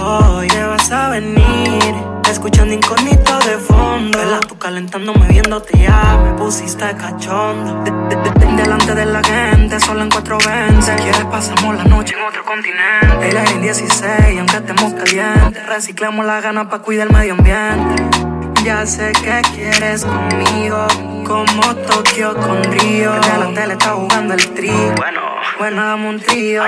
Hoy 0.02 0.48
te 0.48 0.64
vas 0.64 0.90
a 0.90 1.10
venir. 1.10 1.94
Escuchando 2.28 2.74
incógnito 2.74 3.38
de 3.38 3.58
fondo 3.58 3.69
Vela 4.10 4.40
tú 4.40 4.56
calentándome 4.58 5.26
viéndote 5.28 5.78
ya. 5.78 6.18
Me 6.24 6.32
pusiste 6.32 6.84
cachondo. 6.96 7.82
De- 7.84 7.90
de- 8.16 8.16
de- 8.16 8.40
Delante 8.60 8.94
de 8.94 9.06
la 9.06 9.22
gente 9.22 9.80
Solo 9.80 10.02
en 10.02 10.10
420 10.10 10.82
Si 10.82 10.90
quieres 11.02 11.24
pasamos 11.26 11.76
la 11.76 11.84
noche 11.84 12.14
en 12.14 12.22
otro 12.24 12.44
continente. 12.44 13.28
Ella 13.28 13.44
en 13.44 13.62
16 13.62 14.38
Aunque 14.38 14.56
estemos 14.56 14.92
calientes. 14.94 15.66
Reciclamos 15.66 16.26
la 16.26 16.40
gana 16.40 16.68
para 16.68 16.82
cuidar 16.82 17.06
el 17.06 17.12
medio 17.12 17.34
ambiente. 17.34 18.02
Ya 18.64 18.84
sé 18.84 19.12
que 19.12 19.40
quieres 19.54 20.04
conmigo, 20.04 20.86
como 21.26 21.74
Tokio 21.76 22.36
con 22.36 22.62
Río. 22.64 23.12
Que 23.20 23.38
la 23.38 23.54
tele 23.54 23.72
está 23.72 23.90
jugando 23.92 24.34
el 24.34 24.50
tri. 24.50 24.70
Bueno, 24.96 25.20
bueno, 25.60 25.84
dame 25.84 26.08
un 26.08 26.18
trío. 26.18 26.62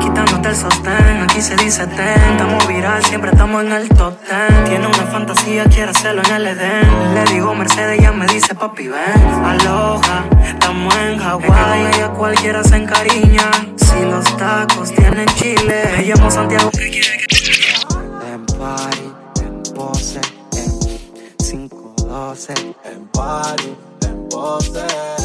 Quitándote 0.00 0.48
el 0.48 0.56
sostén, 0.56 1.22
aquí 1.22 1.40
se 1.40 1.54
dice 1.54 1.86
ten. 1.86 2.32
Estamos 2.32 2.66
viral, 2.66 3.04
siempre 3.04 3.30
estamos 3.30 3.62
en 3.62 3.70
el 3.70 3.88
top 3.88 4.18
ten. 4.26 4.64
Tiene 4.64 4.84
una 4.84 5.06
fantasía, 5.12 5.64
quiere 5.66 5.92
hacerlo 5.92 6.22
en 6.24 6.34
el 6.34 6.46
Edén. 6.48 7.14
Le 7.14 7.24
digo 7.32 7.54
Mercedes, 7.54 8.00
ya 8.00 8.10
me 8.10 8.26
dice 8.26 8.52
papi, 8.56 8.88
ven. 8.88 9.44
Aloha, 9.44 10.24
estamos 10.44 10.92
en 10.96 11.18
Hawái. 11.18 11.86
Ella 11.94 12.08
cualquiera 12.08 12.64
se 12.64 12.76
encariña. 12.78 13.48
Si 13.76 14.02
los 14.02 14.36
tacos 14.36 14.92
tienen 14.92 15.26
chile, 15.36 15.84
me 15.96 16.02
llamo 16.02 16.28
Santiago. 16.28 16.68
En 16.74 18.44
party, 18.58 19.12
en 19.40 19.62
pose, 19.72 20.20
en 20.56 21.36
512. 21.38 22.54
En 22.86 23.06
party, 23.06 23.76
en 24.04 24.28
pose. 24.28 25.21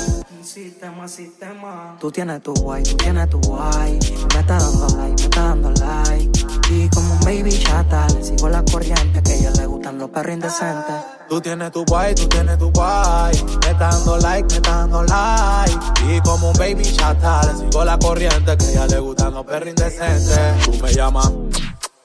Sistema, 0.48 1.10
sistema. 1.10 1.98
Tú 2.00 2.10
tienes 2.10 2.42
tu 2.42 2.54
guay, 2.54 2.82
tú 2.82 2.96
tienes 2.96 3.30
tu 3.30 3.38
guay. 3.42 4.00
Me 4.34 4.40
está 4.40 4.58
dando 4.58 4.88
like, 4.96 5.16
me 5.18 5.24
está 5.24 5.42
dando 5.42 5.72
like. 5.72 6.48
Y 6.72 6.88
como 6.88 7.16
un 7.16 7.20
baby 7.20 7.50
chata, 7.50 8.08
le 8.16 8.24
sigo 8.24 8.48
la 8.48 8.64
corriente. 8.64 9.22
Que 9.24 9.34
a 9.34 9.36
ella 9.36 9.52
le 9.58 9.66
gustan 9.66 9.98
los 9.98 10.10
perros 10.10 10.34
indecentes. 10.36 10.96
Tú 11.28 11.42
tienes 11.42 11.70
tu 11.74 11.84
guay, 11.84 12.16
tú 12.16 12.30
tienes 12.30 12.58
tu 12.58 12.72
guay. 12.72 13.36
Me 13.62 13.72
está 13.72 13.90
dando 13.90 14.18
like, 14.20 14.48
me 14.48 14.56
está 14.56 14.72
dando 14.72 15.04
like. 15.04 15.80
Y 16.10 16.22
como 16.22 16.52
un 16.52 16.58
baby 16.58 16.84
chata, 16.96 17.42
le 17.52 17.66
sigo 17.66 17.84
la 17.84 18.00
corriente 18.00 18.56
que 18.56 18.64
a 18.64 18.70
ella 18.70 18.88
le 18.88 19.00
gustan 19.00 19.34
los 19.34 19.46
perros 19.46 19.68
indecentes. 19.68 20.40
Tú 20.64 20.72
me 20.82 20.94
llamas. 20.94 21.30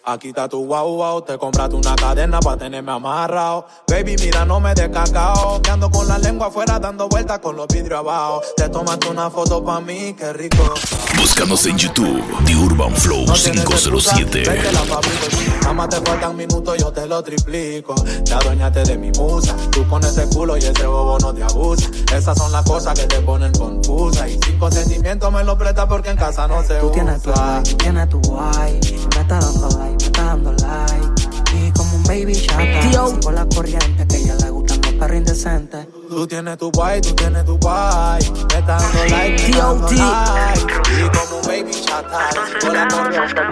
Aquí 0.05 0.29
está 0.31 0.49
tu 0.49 0.65
guau 0.67 0.97
guau, 0.97 1.23
te 1.23 1.39
compraste 1.39 1.77
una 1.77 1.95
cadena 1.95 2.41
para 2.41 2.57
tenerme 2.57 2.91
amarrado. 2.91 3.67
Baby, 3.89 4.17
mira, 4.21 4.45
no 4.45 4.59
me 4.59 4.75
des 4.75 4.89
cacao. 4.89 5.63
Que 5.63 5.71
ando 5.71 5.89
con 5.93 6.09
la 6.09 6.19
lengua 6.19 6.49
afuera 6.49 6.81
dando 6.81 7.09
vueltas 7.09 7.39
con 7.39 7.55
los 7.57 7.69
vidrios 7.69 8.01
abajo. 8.01 8.43
Te 8.57 8.69
tomaste 8.69 9.09
una 9.09 9.31
foto 9.31 9.65
pa' 9.65 9.81
mí, 9.81 10.13
qué 10.19 10.33
rico. 10.33 10.75
Búscanos 11.17 11.65
en 11.67 11.79
YouTube, 11.79 12.21
The 12.45 12.57
Urban 12.57 12.93
Flow 12.97 13.27
No 13.27 13.35
tienes 13.35 13.63
excusa, 13.63 13.91
507. 14.17 14.51
vete 14.51 14.73
la 14.73 14.81
fabrico. 14.81 15.27
Nada 15.61 15.73
más 15.73 15.89
te 15.89 16.01
faltan 16.01 16.37
minutos, 16.37 16.77
yo 16.79 16.93
te 16.93 17.07
lo 17.07 17.23
triplico. 17.23 17.95
Te 18.25 18.35
adueñaste 18.35 18.83
de 18.83 18.99
mi 18.99 19.13
musa. 19.13 19.55
Tú 19.71 19.87
con 19.87 20.03
ese 20.03 20.27
culo 20.31 20.57
y 20.57 20.61
ese 20.65 20.85
bobo 20.85 21.17
no 21.21 21.33
te 21.33 21.45
abusa. 21.45 21.89
Esas 22.13 22.37
son 22.37 22.51
las 22.51 22.65
cosas 22.65 22.99
que 22.99 23.07
te 23.07 23.21
ponen 23.21 23.53
confusa. 23.53 24.29
Y 24.29 24.37
sin 24.43 24.59
consentimiento 24.59 25.31
me 25.31 25.45
lo 25.45 25.57
presta 25.57 25.87
porque 25.87 26.11
en 26.11 26.17
casa 26.17 26.49
no 26.49 26.61
se 26.65 26.75
Tú 26.81 26.87
usa. 26.87 26.95
tienes 26.95 27.23
tu 27.23 27.31
tú 27.71 27.77
tienes 27.77 28.09
tu 28.09 28.21
guay. 28.23 28.81
Me 29.15 29.21
está 29.21 29.39
dando 29.39 29.69
like, 29.79 29.93
me 29.93 29.93
está 29.93 30.02
dando 30.11 30.53
like. 30.53 31.23
Y 31.55 31.71
como 31.73 31.97
un 31.97 32.03
baby 32.05 32.33
chata, 32.35 32.83
sigo 32.83 33.31
la 33.31 33.47
corriente. 33.47 34.07
Que 34.09 34.17
ella 34.17 34.35
le 34.37 34.51
gustan 34.51 34.81
los 34.83 34.93
perros 34.95 35.17
indecentes. 35.17 35.87
Tú 36.09 36.27
tienes 36.27 36.59
tu 36.59 36.71
guay, 36.73 37.01
tú 37.01 37.15
tienes 37.15 37.45
tu 37.45 37.59
guay. 37.59 38.23
Me 38.31 38.59
está 38.59 38.79
dando 38.79 39.05
like, 39.11 39.43
me 39.43 39.59
dando 39.59 39.89
like. 39.89 40.73
Y 40.93 41.19
como 41.19 41.37
un 41.39 41.47
baby 41.47 41.71
chata, 41.71 42.31
sigo 42.61 42.73
la 42.73 42.89
corriente. 42.89 43.43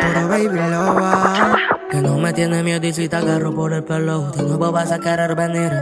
Pero 0.00 0.28
baby 0.28 0.70
loba. 0.70 1.56
Que 1.90 2.00
no 2.00 2.16
me 2.16 2.32
tiene 2.32 2.62
miedo 2.62 2.86
y 2.86 2.92
si 2.92 3.08
te 3.08 3.16
agarro 3.16 3.54
por 3.54 3.72
el 3.72 3.84
pelo, 3.84 4.30
de 4.30 4.42
nuevo 4.44 4.72
vas 4.72 4.90
a 4.92 4.98
querer 4.98 5.34
venir. 5.34 5.72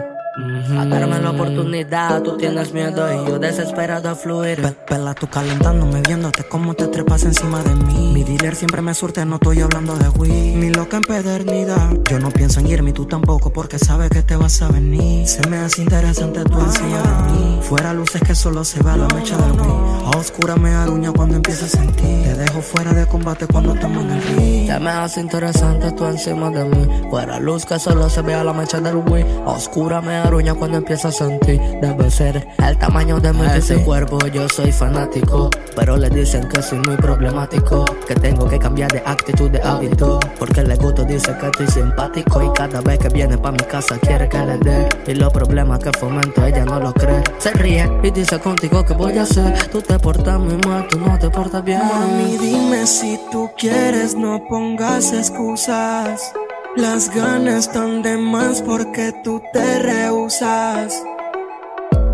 A 0.79 0.85
darme 0.85 1.19
la 1.21 1.31
oportunidad, 1.31 2.23
tú 2.23 2.37
tienes 2.37 2.73
miedo 2.73 3.07
y 3.13 3.29
yo 3.29 3.39
desesperado 3.39 4.11
a 4.11 4.15
fluir. 4.15 4.61
Pe- 4.61 4.73
Pela, 4.87 5.15
tú 5.15 5.27
calentándome, 5.29 6.01
viéndote 6.07 6.45
cómo 6.45 6.75
te 6.75 6.87
trepas 6.89 7.25
encima 7.25 7.63
de 7.63 7.75
mí. 7.75 8.11
Mi 8.13 8.25
dealer 8.25 8.55
siempre 8.57 8.83
me 8.83 8.93
surte, 8.95 9.25
no 9.25 9.37
estoy 9.37 9.61
hablando 9.61 9.97
de 9.97 10.09
weed. 10.11 10.57
Mi 10.57 10.71
loca 10.71 10.97
empedernida. 10.99 11.91
Yo 12.11 12.19
no 12.19 12.31
pienso 12.31 12.61
en 12.61 12.67
irme 12.69 12.91
y 12.91 12.93
tú 12.93 13.07
tampoco, 13.07 13.53
porque 13.53 13.79
sabes 13.79 14.11
que 14.11 14.23
te 14.23 14.37
vas 14.37 14.61
a 14.63 14.69
venir. 14.69 15.27
Se 15.27 15.47
me 15.49 15.59
hace 15.59 15.83
interesante 15.83 16.43
tu 16.45 16.61
encima 16.61 16.99
de 16.99 17.33
mí. 17.33 17.59
Fuera 17.63 17.93
luces 17.95 18.21
que 18.23 18.35
solo 18.35 18.65
se 18.65 18.83
va 18.83 18.97
la 18.97 19.07
mecha 19.15 19.37
del 19.37 19.53
weed. 19.53 20.07
A 20.07 20.19
oscura 20.19 20.57
me 20.57 20.71
aruña 20.75 21.13
cuando 21.13 21.37
empiezo 21.37 21.65
a 21.65 21.69
sentir. 21.69 22.23
Te 22.25 22.35
dejo 22.35 22.61
fuera 22.61 22.93
de 22.93 23.07
combate 23.07 23.47
cuando 23.47 23.75
estamos 23.75 24.05
en 24.05 24.11
el 24.11 24.23
ring. 24.23 24.67
Ya 24.67 24.79
me 24.81 24.91
hace 24.91 25.21
interesante 25.21 25.91
tú 25.93 26.05
encima 26.07 26.51
de 26.51 26.65
mí. 26.65 26.87
Fuera 27.11 27.39
luz 27.41 27.65
que 27.65 27.79
solo 27.79 28.09
se 28.11 28.23
vea 28.23 28.43
la 28.45 28.53
mecha 28.53 28.81
del 28.81 28.97
Wii. 28.97 29.25
A 29.47 29.51
oscura 29.51 30.01
me 30.01 30.15
aruña 30.17 30.50
cuando 30.55 30.79
empiezo 30.79 31.09
a 31.09 31.13
sentir. 31.13 31.61
Debe 31.81 32.11
ser 32.11 32.47
el 32.67 32.79
tamaño 32.79 33.21
de 33.21 33.33
mi 33.33 33.47
ese 33.47 33.83
cuerpo. 33.83 34.19
Yo 34.27 34.49
soy 34.49 34.73
fanático. 34.73 35.51
Pero 35.77 35.97
le 35.97 36.11
dicen 36.11 36.49
que 36.49 36.63
soy 36.63 36.79
muy 36.79 36.97
problemático. 36.97 37.85
Que 38.07 38.15
tengo 38.15 38.49
que 38.49 38.59
cambiar 38.59 38.91
de 38.93 39.03
actitud 39.05 39.51
de 39.51 39.61
hábito. 39.63 40.21
Porque 40.39 40.63
le 40.63 40.77
gusto 40.77 41.05
dice 41.05 41.37
que 41.39 41.47
estoy 41.47 41.67
simpático. 41.69 42.43
Y 42.43 42.51
cada 42.55 42.81
vez 42.81 42.99
que 42.99 43.09
viene 43.09 43.39
pa' 43.39 43.53
mi 43.53 43.59
casa 43.59 43.99
quiere 43.99 44.29
que 44.29 44.39
le 44.39 44.59
dé. 44.59 44.89
Y 45.07 45.15
los 45.15 45.33
problemas 45.33 45.79
que 45.81 45.91
fomento 45.99 46.45
ella 46.45 46.65
no 46.65 46.81
lo 46.81 46.93
cree. 46.93 47.23
Se 47.39 47.51
ríe 47.53 47.91
y 48.03 48.11
dice 48.11 48.39
contigo 48.39 48.85
que 48.85 48.95
voy 48.95 49.19
a 49.19 49.23
hacer. 49.23 49.69
Tú 49.69 49.81
te 49.81 49.99
portas 49.99 50.39
muy 50.39 50.57
mal, 50.67 50.87
tú 50.89 50.99
no 50.99 51.19
te 51.19 51.31
portas 51.31 51.65
bien. 51.65 51.81
Mami, 51.81 52.37
dime 52.39 52.87
si 52.87 53.19
tú 53.31 53.51
quieres, 53.57 54.15
no 54.15 54.43
pongas 54.49 55.13
excusas. 55.13 56.33
Las 56.77 57.11
ganas 57.15 57.67
están 57.67 58.03
de 58.03 58.17
más 58.17 58.63
porque 58.63 59.13
tú 59.25 59.43
te 59.53 59.79
rehusas. 59.81 61.03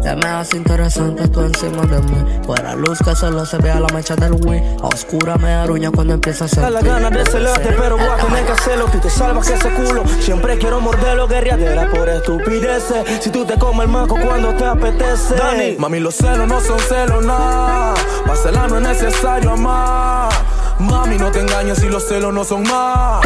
Se 0.02 0.14
me 0.14 0.28
hace 0.28 0.56
interesante 0.56 1.26
tú 1.28 1.40
encima 1.40 1.82
de 1.82 2.00
mí. 2.00 2.40
Fuera 2.44 2.74
luz 2.76 2.98
que 3.04 3.14
solo 3.16 3.44
se 3.44 3.58
vea 3.58 3.80
la 3.80 3.88
mecha 3.92 4.14
del 4.14 4.32
Wii. 4.34 4.76
A 4.82 4.86
oscura 4.86 5.36
me 5.36 5.52
aruña 5.52 5.90
cuando 5.90 6.14
empieza 6.14 6.44
a 6.44 6.48
Da 6.48 6.54
sentir. 6.54 6.72
la 6.72 6.80
gana 6.80 7.10
de 7.10 7.26
celarte, 7.28 7.74
pero 7.76 7.96
voy 7.98 8.06
a 8.06 8.16
tener 8.16 8.46
que 8.46 8.52
hacerlo. 8.52 8.86
Tú 8.92 8.98
te 8.98 9.10
salvas 9.10 9.46
que 9.48 9.54
ese 9.54 9.68
culo. 9.74 10.04
Siempre 10.20 10.56
quiero 10.58 10.80
morderlo, 10.80 11.26
guerriadera 11.26 11.90
por 11.90 12.08
estupideces. 12.08 13.04
Si 13.20 13.30
tú 13.30 13.44
te 13.44 13.58
comes 13.58 13.86
el 13.86 13.88
maco 13.92 14.16
cuando 14.24 14.54
te 14.54 14.64
apetece. 14.64 15.34
Dani, 15.34 15.76
Mami, 15.76 15.98
los 16.00 16.14
celos 16.14 16.46
no 16.46 16.60
son 16.60 16.78
celos, 16.78 17.24
nada. 17.24 17.94
Para 18.24 18.36
celar 18.36 18.70
no 18.70 18.76
es 18.76 18.82
necesario 18.82 19.50
amar. 19.50 20.30
Mami, 20.78 21.16
no 21.16 21.30
te 21.30 21.40
engañes 21.40 21.78
si 21.78 21.88
los 21.88 22.06
celos 22.06 22.32
no 22.32 22.44
son 22.44 22.62
más. 22.62 23.24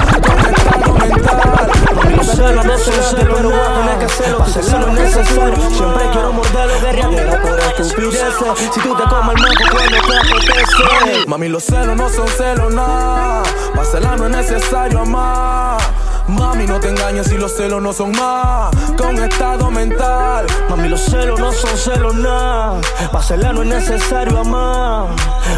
Mami, 1.95 2.17
los 2.17 2.27
celos 2.27 2.65
no 2.65 2.79
son 2.79 2.95
celos, 2.95 3.35
pero 3.37 3.51
voy 3.51 3.59
a 3.59 3.75
tener 3.75 3.99
que 3.99 4.05
hacerlo. 4.05 4.45
Tu 4.45 4.79
lo 4.79 4.93
necesario. 4.93 5.71
Siempre 5.71 6.11
quiero 6.13 6.33
morderlo, 6.33 6.81
guerrear 6.81 7.43
por 7.43 7.61
estupideces. 7.61 8.35
Si 8.73 8.81
tú 8.81 8.95
te 8.95 9.03
comes 9.05 9.37
el 9.37 9.43
manco 9.43 9.63
cuando 9.71 9.99
te 10.07 10.17
apetece. 10.19 11.27
Mami, 11.27 11.49
los 11.49 11.65
celos 11.65 11.97
no 11.97 12.09
son 12.09 12.29
celos, 12.29 12.73
nada. 12.73 13.43
Para 13.75 14.17
no 14.17 14.27
es 14.27 14.31
necesario 14.31 15.01
amar. 15.01 16.00
Mami, 16.31 16.67
no 16.67 16.79
te 16.79 16.89
engañes 16.89 17.27
si 17.27 17.37
los 17.37 17.57
celos 17.57 17.83
no 17.83 17.93
son 17.93 18.13
más 18.13 18.71
que 18.97 19.03
un 19.03 19.19
estado 19.19 19.71
mental. 19.71 20.47
Mami, 20.69 20.89
los 20.89 21.01
celos 21.01 21.41
no 21.41 21.53
son 21.53 21.77
celos 21.77 22.15
nada. 22.15 22.81
Para 23.11 23.53
no 23.53 23.63
es 23.63 23.69
necesario 23.69 24.39
amar. 24.39 25.09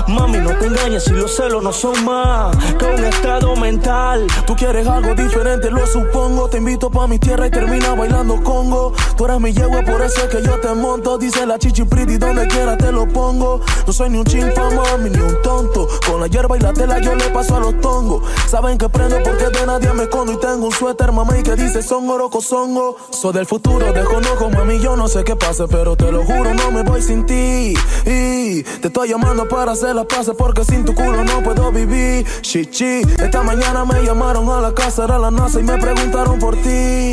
Mami, 0.08 0.38
no 0.38 0.56
te 0.58 0.66
engañes 0.66 1.04
si 1.04 1.10
los 1.10 1.36
celos 1.36 1.62
no 1.62 1.72
son 1.72 2.04
más 2.04 2.56
que 2.78 2.84
un 2.84 3.04
estado 3.04 3.54
mental. 3.56 4.26
Tú 4.46 4.56
quieres 4.56 4.86
algo 4.86 5.14
diferente, 5.14 5.70
lo 5.70 5.86
supongo. 5.86 6.48
Te 6.48 6.58
invito 6.58 6.90
pa' 6.90 7.06
mi 7.06 7.18
tierra 7.18 7.46
y 7.46 7.50
termina 7.50 7.94
bailando 7.94 8.42
congo. 8.42 8.94
Tú 9.16 9.26
eres 9.26 9.40
mi 9.40 9.52
yegua, 9.52 9.82
por 9.82 10.00
eso 10.00 10.22
es 10.22 10.28
que 10.28 10.42
yo 10.42 10.58
te 10.60 10.72
monto. 10.74 11.18
Dice 11.18 11.44
la 11.46 11.58
chichi 11.58 11.84
pretty, 11.84 12.16
donde 12.16 12.46
quiera 12.48 12.76
te 12.76 12.90
lo 12.90 13.06
pongo. 13.06 13.60
No 13.86 13.92
soy 13.92 14.08
ni 14.10 14.18
un 14.18 14.24
chinfa, 14.24 14.70
mami, 14.70 15.10
ni 15.10 15.18
un 15.18 15.40
tonto. 15.42 15.88
Con 16.06 16.20
la 16.20 16.26
hierba 16.28 16.56
y 16.56 16.60
la 16.60 16.72
tela 16.72 16.98
yo 16.98 17.14
le 17.14 17.28
paso 17.28 17.56
a 17.56 17.60
los 17.60 17.78
tongos. 17.80 18.22
Saben 18.48 18.78
que 18.78 18.88
prendo 18.88 19.22
porque 19.22 19.46
de 19.46 19.66
nadie 19.66 19.92
me 19.92 20.04
escondo 20.04 20.32
y 20.32 20.36
tengo 20.38 20.61
un 20.62 20.72
suéter, 20.72 21.12
mamá, 21.12 21.38
y 21.38 21.42
que 21.42 21.56
dice 21.56 21.82
son 21.82 22.08
oroco, 22.08 22.40
songo. 22.40 22.96
Soy 23.10 23.32
del 23.32 23.46
futuro, 23.46 23.92
desconozco, 23.92 24.50
mami, 24.50 24.78
yo 24.78 24.96
no 24.96 25.08
sé 25.08 25.24
qué 25.24 25.36
pase, 25.36 25.66
pero 25.68 25.96
te 25.96 26.10
lo 26.12 26.24
juro, 26.24 26.54
no 26.54 26.70
me 26.70 26.82
voy 26.82 27.02
sin 27.02 27.26
ti. 27.26 27.74
Y 28.06 28.62
te 28.62 28.88
estoy 28.88 29.08
llamando 29.08 29.48
para 29.48 29.72
hacer 29.72 29.94
las 29.94 30.06
paces 30.06 30.34
porque 30.36 30.64
sin 30.64 30.84
tu 30.84 30.94
culo 30.94 31.24
no 31.24 31.42
puedo 31.42 31.72
vivir. 31.72 32.26
Chichi, 32.42 33.02
esta 33.18 33.42
mañana 33.42 33.84
me 33.84 34.02
llamaron 34.02 34.48
a 34.50 34.60
la 34.60 34.72
casa, 34.74 35.04
era 35.04 35.18
la 35.18 35.30
NASA 35.30 35.60
y 35.60 35.64
me 35.64 35.78
preguntaron 35.78 36.38
por 36.38 36.56
ti. 36.56 37.12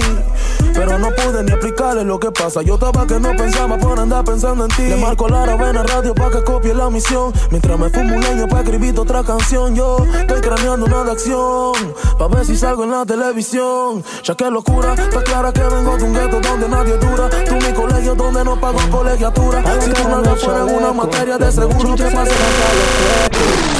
Pero 0.73 0.99
no 0.99 1.09
pude 1.11 1.43
ni 1.43 1.51
explicarle 1.51 2.03
lo 2.03 2.19
que 2.19 2.31
pasa. 2.31 2.61
Yo 2.61 2.75
estaba 2.75 3.05
que 3.05 3.19
no 3.19 3.35
pensaba 3.35 3.77
por 3.77 3.99
andar 3.99 4.23
pensando 4.23 4.65
en 4.65 4.71
ti. 4.71 4.83
Le 4.83 4.95
marco 4.97 5.27
la 5.27 5.45
ravena 5.45 5.83
radio 5.83 6.13
para 6.13 6.31
que 6.31 6.43
copie 6.43 6.73
la 6.73 6.89
misión. 6.89 7.33
Mientras 7.49 7.77
me 7.79 7.89
fumo 7.89 8.15
un 8.15 8.21
leño 8.21 8.47
para 8.47 8.61
escribir 8.61 8.97
otra 8.99 9.23
canción. 9.23 9.75
Yo 9.75 9.97
estoy 10.19 10.41
craneando 10.41 10.85
una 10.85 11.03
de 11.03 11.11
acción. 11.11 11.73
Pa' 12.17 12.27
ver 12.27 12.45
si 12.45 12.55
salgo 12.55 12.83
en 12.83 12.91
la 12.91 13.05
televisión. 13.05 13.28
Ya 14.23 14.35
que 14.35 14.49
locura, 14.49 14.93
está 14.93 15.23
clara 15.23 15.53
que 15.53 15.61
vengo 15.61 15.95
de 15.97 16.03
un 16.03 16.13
gueto 16.13 16.39
donde 16.39 16.67
nadie 16.67 16.97
dura. 16.97 17.29
Tú 17.45 17.55
mi 17.55 17.73
colegio 17.73 18.15
donde 18.15 18.43
no 18.43 18.59
pago 18.59 18.79
colegiatura. 18.89 19.61
Si 19.81 19.91
tú 19.91 20.09
no 20.09 20.35
fuera 20.35 20.59
en 20.61 20.75
una 20.75 20.93
materia 20.93 21.37
de 21.37 21.51
seguro, 21.51 21.95
te 21.95 22.09
pasa 22.09 22.31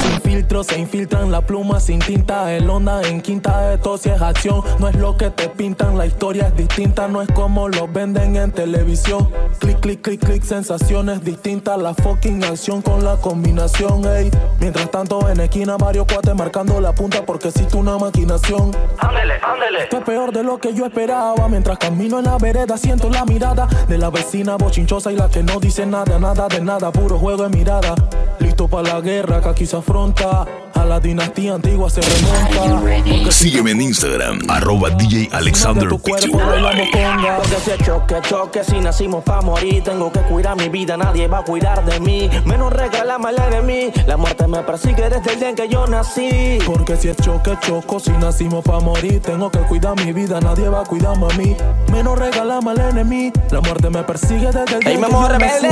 Sin 0.02 0.09
filtro 0.30 0.62
se 0.62 0.78
infiltran 0.78 1.32
la 1.32 1.40
pluma 1.40 1.80
sin 1.80 1.98
tinta. 1.98 2.52
El 2.52 2.70
onda 2.70 3.02
en 3.02 3.20
quinta 3.20 3.62
de 3.62 3.78
tos 3.78 4.06
y 4.06 4.10
es 4.10 4.22
acción. 4.22 4.62
No 4.78 4.86
es 4.86 4.94
lo 4.94 5.16
que 5.16 5.30
te 5.30 5.48
pintan, 5.48 5.98
la 5.98 6.06
historia 6.06 6.46
es 6.46 6.56
distinta 6.56 7.08
no 7.08 7.20
es 7.20 7.28
como 7.32 7.68
lo 7.68 7.88
venden 7.88 8.36
en 8.36 8.52
televisión. 8.52 9.28
Clic, 9.58 9.80
clic, 9.80 10.02
clic, 10.02 10.24
clic, 10.24 10.42
sensaciones 10.44 11.24
distintas. 11.24 11.78
La 11.78 11.94
fucking 11.94 12.44
acción 12.44 12.80
con 12.80 13.04
la 13.04 13.16
combinación, 13.16 14.04
ey. 14.06 14.30
Mientras 14.60 14.88
tanto, 14.92 15.28
en 15.28 15.40
esquina, 15.40 15.76
Mario 15.78 16.06
Cuate 16.06 16.32
marcando 16.34 16.80
la 16.80 16.92
punta 16.92 17.26
porque 17.26 17.50
tú 17.50 17.80
una 17.80 17.98
maquinación. 17.98 18.70
Ándele, 18.98 19.34
ándele. 19.42 19.82
Esto 19.82 19.98
es 19.98 20.04
peor 20.04 20.32
de 20.32 20.44
lo 20.44 20.58
que 20.58 20.74
yo 20.74 20.86
esperaba. 20.86 21.48
Mientras 21.48 21.78
camino 21.78 22.20
en 22.20 22.26
la 22.26 22.38
vereda, 22.38 22.76
siento 22.78 23.10
la 23.10 23.24
mirada 23.24 23.66
de 23.88 23.98
la 23.98 24.10
vecina 24.10 24.56
bochinchosa 24.56 25.10
y 25.10 25.16
la 25.16 25.28
que 25.28 25.42
no 25.42 25.58
dice 25.58 25.86
nada, 25.86 26.20
nada 26.20 26.46
de 26.46 26.60
nada, 26.60 26.92
puro 26.92 27.18
juego 27.18 27.42
de 27.42 27.48
mirada. 27.48 27.94
Listo 28.38 28.68
para 28.68 28.94
la 28.94 29.00
guerra 29.00 29.40
que 29.40 29.48
aquí 29.48 29.66
se 29.66 29.76
afronta. 29.76 30.19
A 30.20 30.84
la 30.84 31.00
dinastía 31.00 31.54
antigua 31.54 31.88
se 31.88 32.02
remonta. 32.02 33.30
Sígueme 33.30 33.70
en 33.70 33.80
Instagram, 33.80 34.40
arroba 34.48 34.90
DJ 34.90 35.30
Alexander 35.32 35.88
Porque 35.88 36.10
si 37.64 37.84
choque, 37.84 38.16
choque, 38.28 38.64
si 38.64 38.80
nacimos 38.80 39.24
pa' 39.24 39.40
morir, 39.40 39.82
tengo 39.82 40.12
que 40.12 40.20
cuidar 40.20 40.56
mi 40.56 40.68
vida, 40.68 40.98
nadie 40.98 41.26
va 41.26 41.38
a 41.38 41.42
cuidar 41.42 41.84
de 41.86 42.00
mí. 42.00 42.28
Menos 42.44 42.70
regálame 42.72 43.30
de 43.32 43.62
mí, 43.62 43.90
la 44.06 44.18
muerte 44.18 44.46
me 44.46 44.58
persigue 44.58 45.08
desde 45.08 45.32
el 45.32 45.38
día 45.38 45.48
en 45.48 45.54
que 45.54 45.68
yo 45.68 45.86
nací. 45.86 46.58
Porque 46.66 46.96
si 46.96 47.08
es 47.08 47.16
choque, 47.16 47.56
choco, 47.60 47.98
si 47.98 48.10
nacimos 48.10 48.62
pa' 48.62 48.80
morir, 48.80 49.22
tengo 49.22 49.50
que 49.50 49.60
cuidar 49.60 49.96
mi 50.04 50.12
vida, 50.12 50.38
nadie 50.40 50.68
va 50.68 50.82
a 50.82 50.84
cuidarme 50.84 51.32
a 51.32 51.36
mí. 51.36 51.56
Menos 51.92 52.18
regálame 52.18 52.72
al 52.72 52.80
enemigo, 52.90 53.40
la 53.50 53.60
muerte 53.62 53.88
me 53.88 54.02
persigue 54.02 54.46
desde 54.46 54.76
el 54.76 54.80
día 54.80 54.92
en 54.92 55.02
que 55.02 55.10
yo 55.10 55.38
nací. 55.38 55.68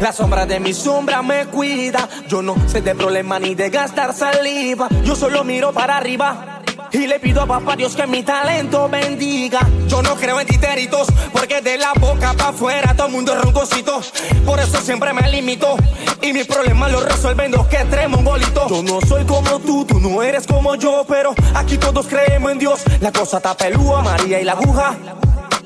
La 0.00 0.12
sombra 0.12 0.44
de 0.46 0.58
mi 0.58 0.72
sombra 0.72 1.22
me 1.22 1.46
cuida, 1.46 2.08
yo 2.28 2.42
no 2.42 2.56
sé 2.66 2.80
de 2.80 2.94
problema 2.94 3.38
ni 3.38 3.54
de 3.54 3.70
gastar 3.74 4.14
saliva. 4.14 4.88
Yo 5.04 5.14
solo 5.16 5.44
miro 5.44 5.72
para 5.72 5.96
arriba. 5.96 6.60
Y 6.92 7.08
le 7.08 7.18
pido 7.18 7.42
a 7.42 7.46
papá 7.46 7.74
Dios 7.74 7.96
que 7.96 8.06
mi 8.06 8.22
talento 8.22 8.88
bendiga. 8.88 9.68
Yo 9.88 10.00
no 10.00 10.14
creo 10.14 10.40
en 10.40 10.46
titéritos, 10.46 11.08
porque 11.32 11.60
de 11.60 11.76
la 11.76 11.92
boca 11.94 12.34
para 12.34 12.50
afuera 12.50 12.94
todo 12.94 13.08
el 13.08 13.12
mundo 13.12 13.34
es 13.34 13.42
roncosito. 13.42 14.00
Por 14.46 14.60
eso 14.60 14.80
siempre 14.80 15.12
me 15.12 15.28
limito. 15.28 15.76
Y 16.22 16.32
mis 16.32 16.46
problemas 16.46 16.92
los 16.92 17.04
resuelven 17.04 17.50
los 17.50 17.66
que 17.66 17.78
tres 17.90 18.08
mongolitos. 18.08 18.70
Yo 18.70 18.82
no 18.84 19.00
soy 19.00 19.24
como 19.24 19.58
tú, 19.58 19.84
tú 19.84 19.98
no 19.98 20.22
eres 20.22 20.46
como 20.46 20.76
yo, 20.76 21.04
pero 21.08 21.34
aquí 21.54 21.76
todos 21.76 22.06
creemos 22.06 22.52
en 22.52 22.58
Dios. 22.58 22.80
La 23.00 23.10
cosa 23.10 23.38
está 23.38 23.56
pelúa, 23.56 24.00
María 24.00 24.40
y 24.40 24.44
la 24.44 24.52
aguja. 24.52 24.94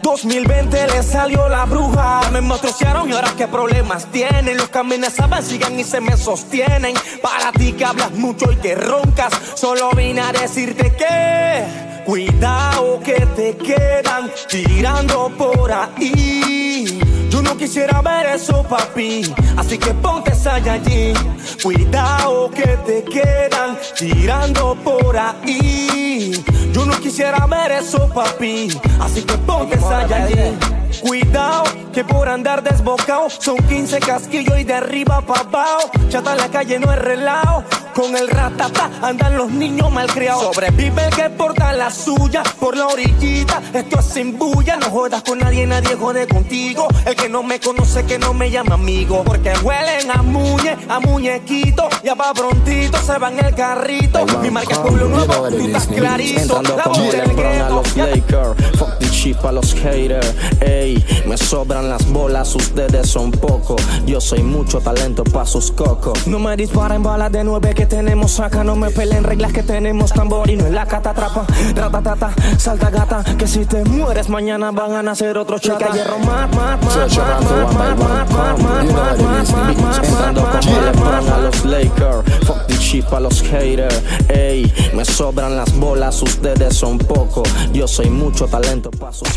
2020 0.09 0.87
le 0.87 1.03
salió 1.03 1.51
la 1.51 1.67
bruja. 1.67 2.23
Me 2.33 2.41
mostrociaron 2.41 3.11
y 3.11 3.13
ahora 3.13 3.35
qué 3.37 3.47
problemas 3.47 4.07
tienen. 4.07 4.57
Los 4.57 4.71
que 4.71 4.79
amenazaban 4.79 5.43
siguen 5.43 5.79
y 5.79 5.85
se 5.85 6.01
me 6.01 6.17
sostienen. 6.17 6.95
Para 7.23 7.53
ti 7.53 7.73
que 7.75 7.85
hablas 7.85 8.13
mucho 8.13 8.51
y 8.51 8.57
que 8.57 8.75
roncas, 8.75 9.31
solo 9.55 9.91
vine 9.91 10.23
a 10.23 10.33
decirte 10.33 10.93
que 10.97 12.03
cuidado 12.07 13.01
que 13.01 13.27
te 13.37 13.55
quedan 13.59 14.31
tirando 14.49 15.31
por 15.37 15.71
ahí. 15.71 16.99
Yo 17.29 17.43
no 17.43 17.55
quisiera 17.59 18.01
ver 18.01 18.35
eso, 18.35 18.63
papi. 18.63 19.31
Así 19.59 19.77
que 19.77 19.93
ponte 19.93 20.33
allí. 20.49 21.13
Cuidado 21.63 22.51
que 22.51 22.79
te 22.87 23.05
quedan 23.05 23.79
tirando 23.97 24.75
por 24.83 25.17
ahí. 25.17 26.33
Quisiera 26.99 27.47
ver 27.47 27.73
eso, 27.73 28.09
papi. 28.13 28.69
Así 29.01 29.23
que 29.23 29.37
ponte 29.39 29.77
allí. 29.77 30.59
Cuidado 31.03 31.65
que 31.93 32.05
por 32.05 32.29
andar 32.29 32.63
desbocado 32.63 33.29
son 33.31 33.57
15 33.57 34.01
casquillos 34.01 34.59
y 34.59 34.65
de 34.65 34.75
arriba 34.75 35.21
para 35.21 35.41
abajo. 35.41 35.91
Chata 36.09 36.33
en 36.33 36.39
la 36.39 36.49
calle 36.49 36.79
no 36.79 36.93
es 36.93 36.99
relajo. 36.99 37.65
Con 37.95 38.17
el 38.17 38.29
ratata 38.29 38.91
andan 39.03 39.37
los 39.37 39.51
niños 39.51 39.91
malcriados. 39.91 40.55
Sobrevive 40.55 41.07
el 41.07 41.15
que 41.15 41.31
porta 41.31 41.73
la 41.73 41.91
suya 41.91 42.45
por 42.61 42.77
la 42.77 42.87
orillita. 42.87 43.61
Esto 43.73 43.99
es 43.99 44.07
sin 44.07 44.39
bulla. 44.39 44.77
No 44.77 44.91
jodas 44.91 45.23
con 45.23 45.39
nadie, 45.39 45.67
nadie 45.67 45.97
jode 45.97 46.29
contigo. 46.29 46.87
El 47.05 47.17
que 47.17 47.29
no 47.29 47.43
me 47.43 47.59
conoce, 47.59 48.05
que 48.05 48.19
no 48.19 48.33
me 48.35 48.51
llama 48.51 48.75
amigo. 48.75 49.25
Porque 49.25 49.53
huelen 49.63 50.11
a 50.13 50.23
muñe, 50.23 50.77
a 50.89 51.01
muñequito. 51.01 51.89
Ya 52.05 52.15
va 52.15 52.33
prontito, 52.33 52.99
se 52.99 53.19
va 53.19 53.31
en 53.31 53.45
el 53.45 53.55
carrito. 53.55 54.25
Mi 54.43 54.51
marca 54.51 54.75
es 54.75 54.79
pueblo 54.79 55.09
nuevo, 55.09 55.49
tú 55.49 55.67
estás 55.67 55.89
clarito. 55.89 56.63
La 56.63 56.85
voz 56.89 57.13
del 57.13 57.35
gueto. 57.35 58.55
Fuck 58.77 58.99
the 58.99 59.11
chip 59.11 59.45
a 59.45 59.53
los 59.53 59.75
haters. 59.75 60.35
Ey, 60.61 61.05
me 61.27 61.37
sobran 61.37 61.89
las 61.89 62.07
bolas, 62.09 62.55
ustedes 62.55 63.09
son 63.09 63.31
poco. 63.31 63.77
Yo 64.07 64.21
soy 64.21 64.43
mucho 64.43 64.81
talento 64.81 65.25
pa' 65.25 65.47
sus 65.47 65.71
cocos. 65.71 66.27
No 66.27 66.39
me 66.39 66.57
disparen 66.57 67.03
balas 67.03 67.33
de 67.33 67.45
nueve 67.45 67.75
que 67.75 67.87
tenemos 67.87 68.41
acá. 68.41 68.65
No 68.65 68.77
me 68.77 68.91
peleen 68.91 69.25
reglas 69.25 69.53
que 69.53 69.63
tenemos 69.63 70.13
tambor 70.13 70.51
y 70.51 70.57
no 70.57 70.67
es 70.67 70.73
la 70.73 70.87
catatrapa. 70.87 71.47
Ratatata, 71.75 72.35
salta 72.59 72.91
gata. 72.91 73.25
Que 73.37 73.47
si 73.47 73.65
te 73.65 73.85
mueres 73.85 74.29
mañana 74.29 74.71
van 74.71 74.95
a 74.95 75.03
nacer 75.03 75.37
otros 75.39 75.61
chata. 75.61 75.93
Hierro 75.93 76.19
mat, 76.21 76.55
mat, 76.55 76.83
mat, 76.83 76.95
mat, 76.95 77.41
mat, 77.43 77.99
mat, 77.99 78.31
mat, 78.31 78.69
mat, 78.69 79.17
mat, 80.97 81.29
a 81.29 81.39
los 81.39 81.65
Lakers. 81.65 82.25
Fuck 82.47 82.67
the 82.67 82.79
chip 82.79 83.13
a 83.13 83.21
los 83.21 83.43
haters. 83.43 84.03
Ey, 84.29 84.73
me 84.95 85.05
sobran 85.05 85.57
las 85.57 85.73
bolas, 85.75 86.23
ustedes 86.23 86.77
son 86.79 86.97
poco. 86.97 87.43
Yo 87.73 87.89
soy 87.89 88.09
mucho 88.09 88.47
talento 88.47 88.91
pa' 88.93 89.13
sus 89.13 89.29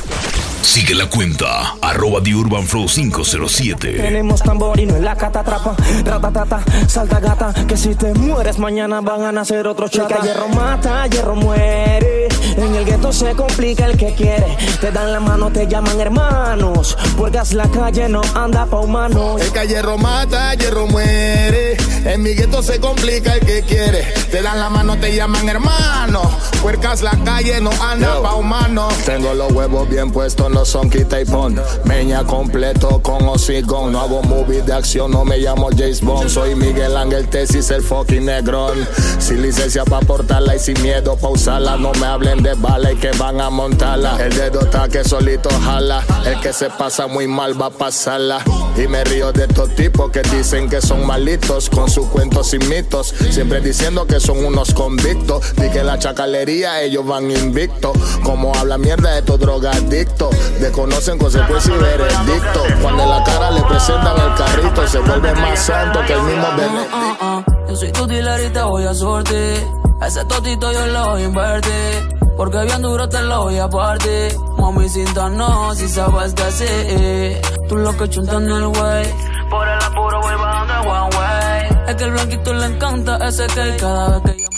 Sigue 0.61 0.95
la 0.95 1.07
cuenta, 1.09 1.75
arroba 1.81 2.21
The 2.21 2.35
Urban 2.35 2.65
Flow 2.65 2.85
507. 2.87 3.93
Tenemos 3.93 4.41
tambor 4.41 4.79
y 4.79 4.85
no 4.85 4.95
es 4.95 5.01
la 5.01 5.15
catatrapa. 5.15 5.75
Ratatata, 6.05 6.63
salta 6.87 7.19
gata. 7.19 7.53
Que 7.67 7.75
si 7.75 7.95
te 7.95 8.13
mueres 8.13 8.59
mañana 8.59 9.01
van 9.01 9.23
a 9.23 9.31
nacer 9.31 9.67
otros 9.67 9.91
chata. 9.91 10.21
Hierro 10.21 10.47
mata, 10.49 11.07
hierro 11.07 11.35
muere. 11.35 12.27
En 12.57 12.75
el 12.75 12.85
gueto 12.85 13.11
se 13.11 13.33
complica 13.33 13.85
el 13.85 13.97
que 13.97 14.13
quiere. 14.13 14.57
Te 14.79 14.91
dan 14.91 15.11
la 15.11 15.19
mano, 15.19 15.51
te 15.51 15.67
llaman 15.67 15.99
hermanos. 15.99 16.97
Porque 17.17 17.39
la 17.53 17.67
calle 17.69 18.07
no 18.07 18.21
anda 18.35 18.65
pa' 18.65 18.79
humanos. 18.79 19.41
El 19.41 19.51
que 19.51 19.67
hierro 19.67 19.97
mata, 19.97 20.53
hierro 20.53 20.85
muere. 20.85 21.77
En 22.05 22.21
mi 22.21 22.33
gueto 22.33 22.61
se 22.61 22.79
complica 22.79 23.33
el 23.33 23.39
que 23.45 23.63
quiere. 23.63 24.03
Te 24.29 24.41
dan 24.41 24.59
la 24.59 24.69
mano, 24.69 24.97
te 24.97 25.15
llaman 25.15 25.47
hermanos. 25.49 26.27
Puercas 26.61 27.01
la 27.01 27.17
calle 27.23 27.59
no 27.61 27.71
anda 27.81 28.21
pa' 28.21 28.35
humanos. 28.35 28.93
Tengo 29.05 29.33
los 29.33 29.51
huevos 29.51 29.89
bien 29.89 30.11
puestos 30.11 30.50
no 30.51 30.65
son 30.65 30.89
quita 30.89 31.19
y 31.19 31.25
pon. 31.25 31.59
Meña 31.85 32.23
completo 32.23 33.01
con 33.01 33.27
hocicón. 33.27 33.91
No 33.91 34.01
hago 34.01 34.21
movies 34.23 34.65
de 34.65 34.73
acción, 34.73 35.11
no 35.11 35.25
me 35.25 35.37
llamo 35.37 35.69
James 35.69 36.01
Bond. 36.01 36.29
Soy 36.29 36.55
Miguel 36.55 36.95
Ángel 36.95 37.27
Tesis, 37.27 37.69
el 37.71 37.81
fucking 37.81 38.25
negrón. 38.25 38.87
Sin 39.19 39.41
licencia 39.41 39.83
pa' 39.85 40.01
portarla 40.01 40.55
y 40.55 40.59
sin 40.59 40.81
miedo 40.81 41.15
pa' 41.15 41.29
usarla. 41.29 41.77
No 41.77 41.91
me 41.93 42.05
hablen 42.05 42.43
de 42.43 42.53
bala 42.53 42.91
y 42.91 42.95
que 42.95 43.11
van 43.11 43.41
a 43.41 43.49
montarla. 43.49 44.17
El 44.23 44.35
dedo 44.35 44.61
está 44.61 44.87
que 44.87 45.03
solito 45.03 45.49
jala. 45.63 46.03
El 46.25 46.39
que 46.41 46.53
se 46.53 46.69
pasa 46.69 47.07
muy 47.07 47.27
mal 47.27 47.59
va 47.59 47.67
a 47.67 47.71
pasarla. 47.71 48.43
Y 48.77 48.87
me 48.87 49.03
río 49.03 49.31
de 49.31 49.45
estos 49.45 49.75
tipos 49.75 50.11
que 50.11 50.21
dicen 50.21 50.69
que 50.69 50.81
son 50.81 51.05
malitos 51.05 51.69
con 51.69 51.89
sus 51.89 52.07
cuentos 52.07 52.53
y 52.53 52.59
mitos. 52.59 53.13
Siempre 53.31 53.61
diciendo 53.61 54.05
que 54.05 54.19
son 54.19 54.43
unos 54.45 54.73
convictos. 54.73 55.55
Di 55.55 55.69
que 55.69 55.83
la 55.83 55.99
chacalería 55.99 56.81
ellos 56.81 57.05
van 57.05 57.29
invictos. 57.31 57.97
Como 58.23 58.53
habla 58.55 58.77
mierda 58.77 59.11
de 59.11 59.19
estos 59.19 59.39
drogadictos. 59.39 60.35
Desconocen 60.59 61.17
consecuencias 61.17 61.75
y 61.75 61.81
veredicto. 61.81 62.63
Cuando 62.81 63.03
en 63.03 63.09
la 63.09 63.23
cara 63.23 63.51
le 63.51 63.61
presentan 63.63 64.15
el 64.19 64.33
carrito, 64.35 64.87
se 64.87 64.99
vuelve 64.99 65.33
más 65.33 65.59
santo 65.59 65.99
que 66.05 66.13
el 66.13 66.21
mismo 66.21 66.47
Benedicto. 66.57 67.45
Yo 67.67 67.75
soy 67.75 67.91
tu 67.91 68.07
te 68.07 68.61
voy 68.63 68.85
a 68.85 68.93
sorte. 68.93 69.67
Ese 70.05 70.25
totito 70.25 70.71
yo 70.71 70.87
lo 70.87 71.11
voy 71.11 71.21
a 71.21 71.25
invertir. 71.25 72.21
Porque 72.35 72.63
bien 72.63 72.81
duro 72.81 73.07
te 73.07 73.21
lo 73.21 73.43
voy 73.43 73.59
a 73.59 73.69
partir. 73.69 74.35
Mami, 74.57 74.89
cinta 74.89 75.29
no, 75.29 75.73
si 75.75 75.87
sabes 75.87 76.33
que 76.33 76.51
sí. 76.51 77.41
Tú 77.67 77.77
lo 77.77 77.95
que 77.97 78.09
chuntas 78.09 78.35
en 78.35 78.49
el 78.49 78.65
way. 78.65 79.13
Por 79.49 79.67
el 79.67 79.83
apuro 79.83 80.21
voy 80.21 80.35
bajando 80.35 80.89
one 80.89 81.17
way. 81.17 81.83
Es 81.87 81.95
que 81.95 82.03
el 82.03 82.11
blanquito 82.11 82.53
le 82.53 82.65
encanta 82.65 83.17
ese 83.27 83.47
que 83.47 83.77
cada 83.77 84.19
vez 84.19 84.21
que 84.23 84.41
llama. 84.43 84.50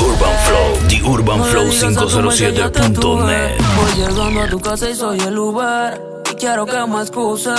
The 0.00 0.06
Urban 0.06 0.36
Flow, 0.46 0.88
The 0.88 0.98
Urban 1.04 1.44
Flow 1.44 1.66
507.net. 1.66 3.60
Voy 3.76 3.92
llegando 3.96 4.40
a 4.40 4.48
tu 4.48 4.58
casa 4.58 4.88
y 4.88 4.94
soy 4.94 5.20
el 5.20 5.36
Uber. 5.38 6.00
Y 6.32 6.34
quiero 6.36 6.64
que 6.64 6.86
me 6.86 7.02
excuse. 7.02 7.50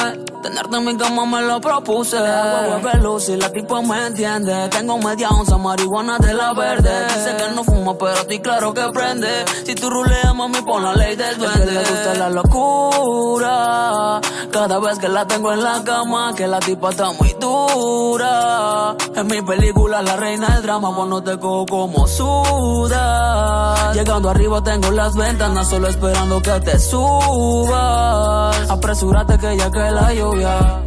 Tenerte 0.42 0.76
en 0.76 0.86
mi 0.86 0.98
cama 0.98 1.26
me 1.26 1.42
lo 1.42 1.62
propuse. 1.62 2.18
Hueve 2.18 2.98
luz 3.00 3.30
y 3.30 3.38
la 3.38 3.52
tipa 3.52 3.82
me 3.82 4.08
entiende. 4.08 4.70
Tengo 4.70 4.98
media 4.98 5.30
onza 5.30 5.58
marihuana 5.58 6.18
de 6.18 6.34
la 6.34 6.54
verde. 6.54 6.90
Dice 7.08 7.36
que 7.38 7.52
no 7.54 7.64
fuma, 7.64 7.96
pero 7.96 8.20
a 8.20 8.24
ti 8.26 8.40
claro 8.40 8.74
que 8.74 8.82
prende. 8.92 9.46
Si 9.66 9.76
tú 9.76 9.90
ruleas, 9.92 10.34
mami, 10.34 10.62
pon 10.62 10.84
la 10.84 10.94
ley 10.96 11.16
del 11.16 11.38
duende. 11.38 11.72
le 11.72 11.80
gusta 11.80 12.16
la 12.16 12.30
locura. 12.30 14.20
Cada 14.52 14.80
vez 14.80 14.98
que 14.98 15.10
la 15.10 15.28
tengo 15.28 15.54
en 15.54 15.64
la 15.64 15.84
cama, 15.84 16.34
que 16.36 16.48
la 16.48 16.60
tipa 16.60 16.90
está 16.90 17.12
muy 17.12 17.36
dura. 17.40 18.96
En 19.16 19.28
mi 19.28 19.42
película, 19.44 20.02
la 20.02 20.16
reina 20.16 20.56
del 20.56 20.64
drama, 20.64 20.92
cuando 20.96 21.22
te 21.22 21.38
cojo 21.38 21.68
como 21.68 22.08
suda. 22.08 23.94
Llegando 23.94 24.30
arriba, 24.30 24.64
tengo 24.64 24.90
las 24.92 25.16
ventanas, 25.16 25.70
solo 25.70 25.88
esperando 25.88 26.42
que 26.42 26.60
te 26.62 26.80
subas. 26.80 28.70
Apresúrate 28.70 29.38
que 29.38 29.58
ya 29.58 29.70
que 29.70 29.92
la 29.92 30.14
lluvia. 30.32 30.82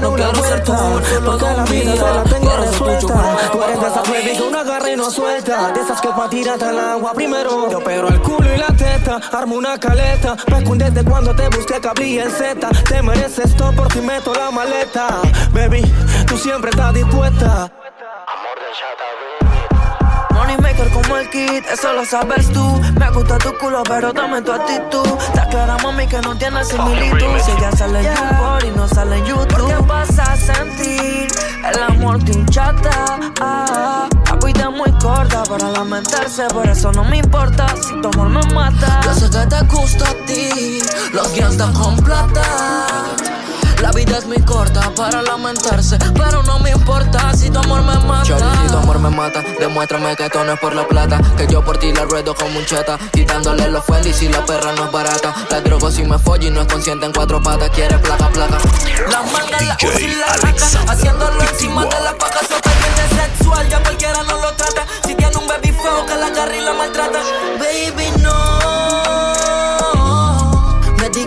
No 0.00 0.14
quiero 0.14 0.34
ser 0.34 0.64
tú, 0.64 0.72
porque 1.24 1.44
la 1.44 1.64
vida 1.64 1.94
te 1.94 2.00
la 2.00 2.24
tengo 2.24 2.56
resuelta. 2.56 3.36
Tú 3.52 3.62
eres 3.62 3.80
de 3.80 3.86
esas 3.86 4.10
baby 4.10 4.36
que 4.36 4.42
uno 4.42 4.58
agarra 4.58 4.90
y 4.90 4.96
no 4.96 5.10
suelta. 5.10 5.72
De 5.72 5.80
esas 5.80 6.00
que 6.00 6.08
pa' 6.08 6.28
tirarte 6.28 6.64
al 6.64 6.78
agua 6.78 7.12
primero. 7.14 7.70
Yo 7.70 7.78
pero 7.84 8.08
el 8.08 8.20
culo 8.20 8.52
y 8.52 8.58
la 8.58 8.66
teta, 8.68 9.20
armo 9.32 9.56
una 9.56 9.78
caleta. 9.78 10.36
Me 10.50 10.62
desde 10.62 11.04
cuando 11.04 11.34
te 11.36 11.48
busqué 11.48 11.80
que 11.80 11.88
abrí 11.88 12.18
el 12.18 12.32
Z. 12.32 12.68
Te 12.88 13.02
mereces 13.02 13.54
todo 13.56 13.72
por 13.72 13.88
ti 13.88 14.00
meto 14.00 14.34
la 14.34 14.50
maleta. 14.50 15.20
Baby, 15.52 15.82
tú 16.26 16.36
siempre 16.36 16.70
estás 16.70 16.94
dispuesta. 16.94 17.70
Eso 21.34 21.92
lo 21.92 22.04
sabes 22.04 22.52
tú. 22.52 22.80
Me 22.98 23.10
gusta 23.10 23.38
tu 23.38 23.56
culo, 23.58 23.82
pero 23.84 24.12
dame 24.12 24.42
tu 24.42 24.52
actitud. 24.52 25.06
Está 25.28 25.46
clara, 25.48 25.76
mami, 25.82 26.06
que 26.06 26.20
no 26.20 26.36
tiene 26.36 26.64
similitud. 26.64 27.40
Si 27.44 27.50
ella 27.52 27.72
sale 27.72 28.00
en 28.00 28.14
YouTube 28.14 28.64
y 28.66 28.76
no 28.76 28.88
sale 28.88 29.16
en 29.16 29.24
YouTube. 29.24 29.68
¿Qué 29.68 29.86
vas 29.86 30.18
a 30.18 30.36
sentir? 30.36 31.28
El 31.64 31.82
amor 31.82 32.22
te 32.24 32.32
hinchata. 32.32 33.18
Ah, 33.40 34.08
la 34.26 34.46
vida 34.46 34.68
es 34.70 34.76
muy 34.76 34.90
corta 35.00 35.42
para 35.44 35.70
lamentarse, 35.70 36.46
por 36.48 36.68
eso 36.68 36.92
no 36.92 37.04
me 37.04 37.18
importa 37.18 37.66
si 37.76 38.00
tu 38.00 38.08
amor 38.08 38.28
me 38.28 38.54
mata. 38.54 39.00
Yo 39.04 39.14
sé 39.14 39.30
que 39.30 39.46
te 39.46 39.62
gusta 39.64 40.08
a 40.08 40.26
ti, 40.26 40.80
los 41.12 41.34
gangsters 41.36 41.78
con 41.78 41.96
plata. 41.96 42.42
La 43.82 43.90
vida 43.90 44.16
es 44.16 44.26
muy 44.26 44.40
corta 44.42 44.92
para 44.94 45.22
lamentarse, 45.22 45.98
pero 46.14 46.40
no 46.44 46.60
me 46.60 46.70
importa 46.70 47.34
si 47.34 47.50
tu 47.50 47.58
amor 47.58 47.82
me 47.82 47.98
mata. 48.06 48.22
Shorty, 48.22 48.44
si 48.62 48.72
tu 48.72 48.78
amor 48.78 49.00
me 49.00 49.10
mata, 49.10 49.42
demuéstrame 49.58 50.14
que 50.14 50.26
esto 50.26 50.44
no 50.44 50.52
es 50.52 50.60
por 50.60 50.72
la 50.72 50.86
plata. 50.86 51.20
Que 51.36 51.48
yo 51.48 51.64
por 51.64 51.78
ti 51.78 51.92
la 51.92 52.04
ruedo 52.04 52.32
como 52.32 52.60
un 52.60 52.64
cheta, 52.64 52.96
quitándole 53.12 53.68
los 53.68 53.84
Fendi 53.84 54.12
si 54.12 54.28
la 54.28 54.46
perra 54.46 54.72
no 54.76 54.84
es 54.84 54.92
barata. 54.92 55.34
La 55.50 55.60
drogo 55.62 55.90
si 55.90 56.04
me 56.04 56.16
folla 56.16 56.46
y 56.46 56.50
no 56.52 56.60
es 56.60 56.68
consciente 56.68 57.06
en 57.06 57.12
cuatro 57.12 57.42
patas, 57.42 57.70
quiere 57.70 57.98
placa, 57.98 58.28
placa. 58.28 58.58
La 59.10 59.20
manga, 59.22 59.60
la 59.60 59.76
y 60.00 60.14
la 60.14 60.26
raca, 60.36 60.66
haciéndolo 60.88 61.42
encima 61.42 61.84
de 61.84 62.00
la 62.04 62.16
paca, 62.16 62.38
bien 62.94 63.20
sexual, 63.20 63.68
ya 63.68 63.82
cualquiera 63.82 64.22
no 64.22 64.40
lo 64.40 64.52
trata. 64.54 64.86
Si 65.04 65.16
tiene 65.16 65.36
un 65.36 65.48
baby 65.48 65.72
feo 65.72 66.06
que 66.06 66.14
la 66.14 66.26
agarra 66.26 66.56
y 66.56 66.60
la 66.60 66.72
maltrata, 66.72 67.18
baby 67.58 68.12
no. 68.22 68.81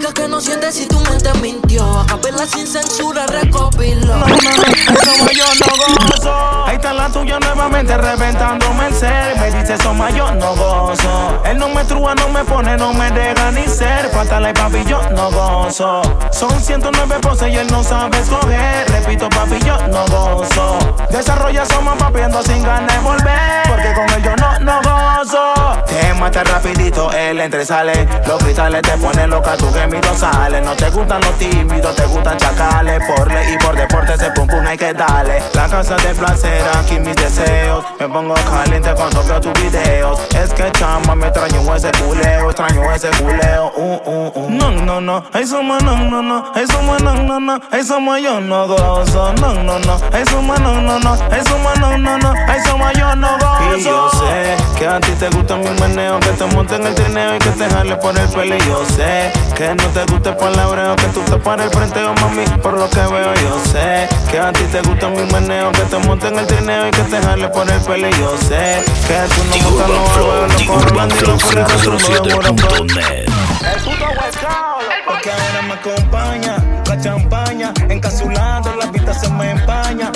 Digas 0.05 0.21
que 0.21 0.27
no 0.27 0.39
sientes 0.39 0.75
si 0.75 0.85
tu 0.85 0.99
mente 0.99 1.33
mintió. 1.41 1.83
A 1.99 2.05
capela 2.05 2.45
sin 2.45 2.67
censura, 2.67 3.25
recopilo. 3.25 4.13
Como 4.13 5.31
yo 5.31 5.45
no 5.59 6.05
gozo. 6.05 6.65
Ahí 6.67 6.75
está 6.75 6.93
la 6.93 7.09
tuya 7.09 7.39
nuevamente 7.39 7.97
reventándome 7.97 8.85
el 8.85 8.93
ser. 8.93 9.35
Me 9.39 9.49
dice 9.49 9.75
soma, 9.79 10.11
yo 10.11 10.31
no 10.35 10.55
gozo. 10.55 11.41
Él 11.45 11.57
no 11.57 11.69
me 11.69 11.83
trúa, 11.85 12.13
no 12.13 12.29
me 12.29 12.43
pone, 12.43 12.77
no 12.77 12.93
me 12.93 13.09
deja 13.09 13.49
ni 13.49 13.65
ser. 13.65 14.11
Pátala 14.11 14.51
y 14.51 14.53
papi, 14.53 14.85
yo 14.85 15.01
no 15.09 15.31
gozo. 15.31 16.03
Son 16.31 16.51
109 16.51 17.15
poses 17.21 17.51
y 17.51 17.55
él 17.55 17.67
no 17.71 17.83
sabe 17.83 18.19
escoger. 18.19 18.87
Repito, 18.91 19.27
papi, 19.29 19.57
yo 19.65 19.87
no 19.87 20.05
gozo. 20.05 20.77
Desarrolla 21.09 21.65
soma, 21.65 21.95
papi, 21.95 22.19
ando 22.19 22.43
sin 22.43 22.61
ganas 22.61 22.93
de 22.93 22.99
volver. 22.99 23.63
Porque 23.67 23.91
con 23.93 24.07
él 24.11 24.23
yo 24.23 24.35
no, 24.35 24.59
no 24.59 24.81
gozo. 24.83 25.74
Te 25.87 26.13
mata 26.13 26.43
rapidito, 26.43 27.11
él 27.11 27.39
entre 27.39 27.63
y 27.63 27.65
sale. 27.65 28.07
Los 28.27 28.43
cristales 28.43 28.81
te 28.81 28.97
ponen 28.97 29.29
loca, 29.29 29.55
tu 29.57 29.71
gemido 29.71 30.15
sale. 30.15 30.61
No 30.61 30.75
te 30.75 30.89
gustan 30.89 31.21
los 31.21 31.37
tímidos, 31.37 31.95
te 31.95 32.05
gustan 32.05 32.37
chacales. 32.37 33.01
Por 33.07 33.31
ley 33.31 33.53
y 33.53 33.57
por 33.63 33.75
deporte, 33.75 34.13
ese 34.13 34.31
pum 34.31 34.47
pum 34.47 34.65
hay 34.65 34.77
que 34.77 34.93
darle. 34.93 35.41
La 35.53 35.67
casa 35.67 35.95
de 35.97 36.13
placer, 36.15 36.61
aquí 36.77 36.99
mis 36.99 37.15
deseos. 37.15 37.85
Me 37.99 38.07
pongo 38.07 38.33
caliente 38.33 38.93
cuando 38.95 39.23
veo 39.23 39.41
tus 39.41 39.53
videos. 39.53 40.19
Es 40.35 40.53
que 40.53 40.71
chama, 40.73 41.15
me 41.15 41.27
extraño 41.27 41.75
ese 41.75 41.91
culeo, 41.91 42.49
extraño 42.49 42.91
ese 42.93 43.09
culeo. 43.11 43.71
Uh, 43.75 44.01
uh, 44.05 44.31
uh. 44.35 44.49
No, 44.49 44.71
no, 44.71 45.01
no, 45.01 45.23
somos 45.45 45.83
no, 45.83 45.97
no, 45.97 46.21
no, 46.21 46.51
somos 46.67 47.01
no, 47.01 47.15
no, 47.15 47.39
no, 47.39 47.59
somos 47.83 48.21
yo 48.21 48.39
no 48.41 48.67
gozo. 48.67 49.33
No, 49.33 49.53
no, 49.53 49.79
no, 49.79 49.99
somos 50.29 50.59
no, 50.59 50.81
no, 50.81 50.99
no, 50.99 51.17
somos 51.17 51.79
no, 51.79 51.97
no, 51.97 52.17
no, 52.17 52.33
somos 52.65 52.93
yo 52.93 53.15
no 53.15 53.37
gozo. 53.37 53.77
Y 53.77 53.83
yo 53.83 54.09
sé 54.09 54.55
que 54.77 54.87
a 54.87 54.99
ti 54.99 55.11
te 55.19 55.29
gusta 55.29 55.55
mi 55.57 55.74
meneo, 55.75 56.19
que 56.19 56.29
te 56.29 56.45
monte 56.45 56.75
en 56.75 56.88
el 56.88 56.95
trineo 56.95 57.35
y 57.35 57.39
que 57.39 57.49
te 57.49 57.69
jale 57.69 57.95
por 57.97 58.17
el 58.17 58.27
pelo. 58.29 58.55
Y 58.55 58.59
yo 58.59 58.85
sé 58.85 59.31
que 59.55 59.75
no 59.75 59.83
te 59.89 60.05
gusta 60.11 60.29
el 60.31 60.38
palabreo, 60.38 60.95
que 60.95 61.07
tú 61.07 61.21
te 61.21 61.38
pares 61.38 61.65
el 61.65 61.71
frenteo, 61.71 62.13
mami, 62.21 62.45
por 62.61 62.73
lo 62.73 62.89
que 62.89 62.99
veo. 62.99 63.33
Yo 63.35 63.59
sé 63.71 64.07
que 64.31 64.39
a 64.39 64.51
ti 64.51 64.63
te 64.71 64.81
gusta 64.81 65.09
mi 65.09 65.23
meneo, 65.31 65.71
que 65.71 65.81
te 65.81 65.97
monte 65.99 66.27
en 66.27 66.39
el 66.39 66.47
trineo 66.47 66.88
y 66.88 66.91
que 66.91 67.01
te 67.03 67.21
jale 67.21 67.47
por 67.49 67.69
el 67.69 67.79
pelo. 67.81 68.09
Y 68.09 68.13
yo 68.19 68.38
sé 68.38 68.83
que 69.07 69.19
tú 69.33 69.43
no 69.43 69.55
The 69.55 69.65
Urban 69.65 70.09
Flow, 70.11 70.47
The 70.57 70.69
Urban 70.69 71.11
Flow 71.11 71.38
507.net. 71.38 73.25
El 73.73 73.81
puto 73.81 74.05
huescao, 74.21 74.79
porque 75.05 75.31
ahora 75.31 75.61
me 75.67 75.73
acompaña 75.73 76.75
la 76.88 77.01
champaña, 77.01 77.73
encapsulando 77.89 78.75
la 78.75 78.85
vista 78.88 79.13
se 79.13 79.29
me 79.29 79.51
empaña, 79.51 80.11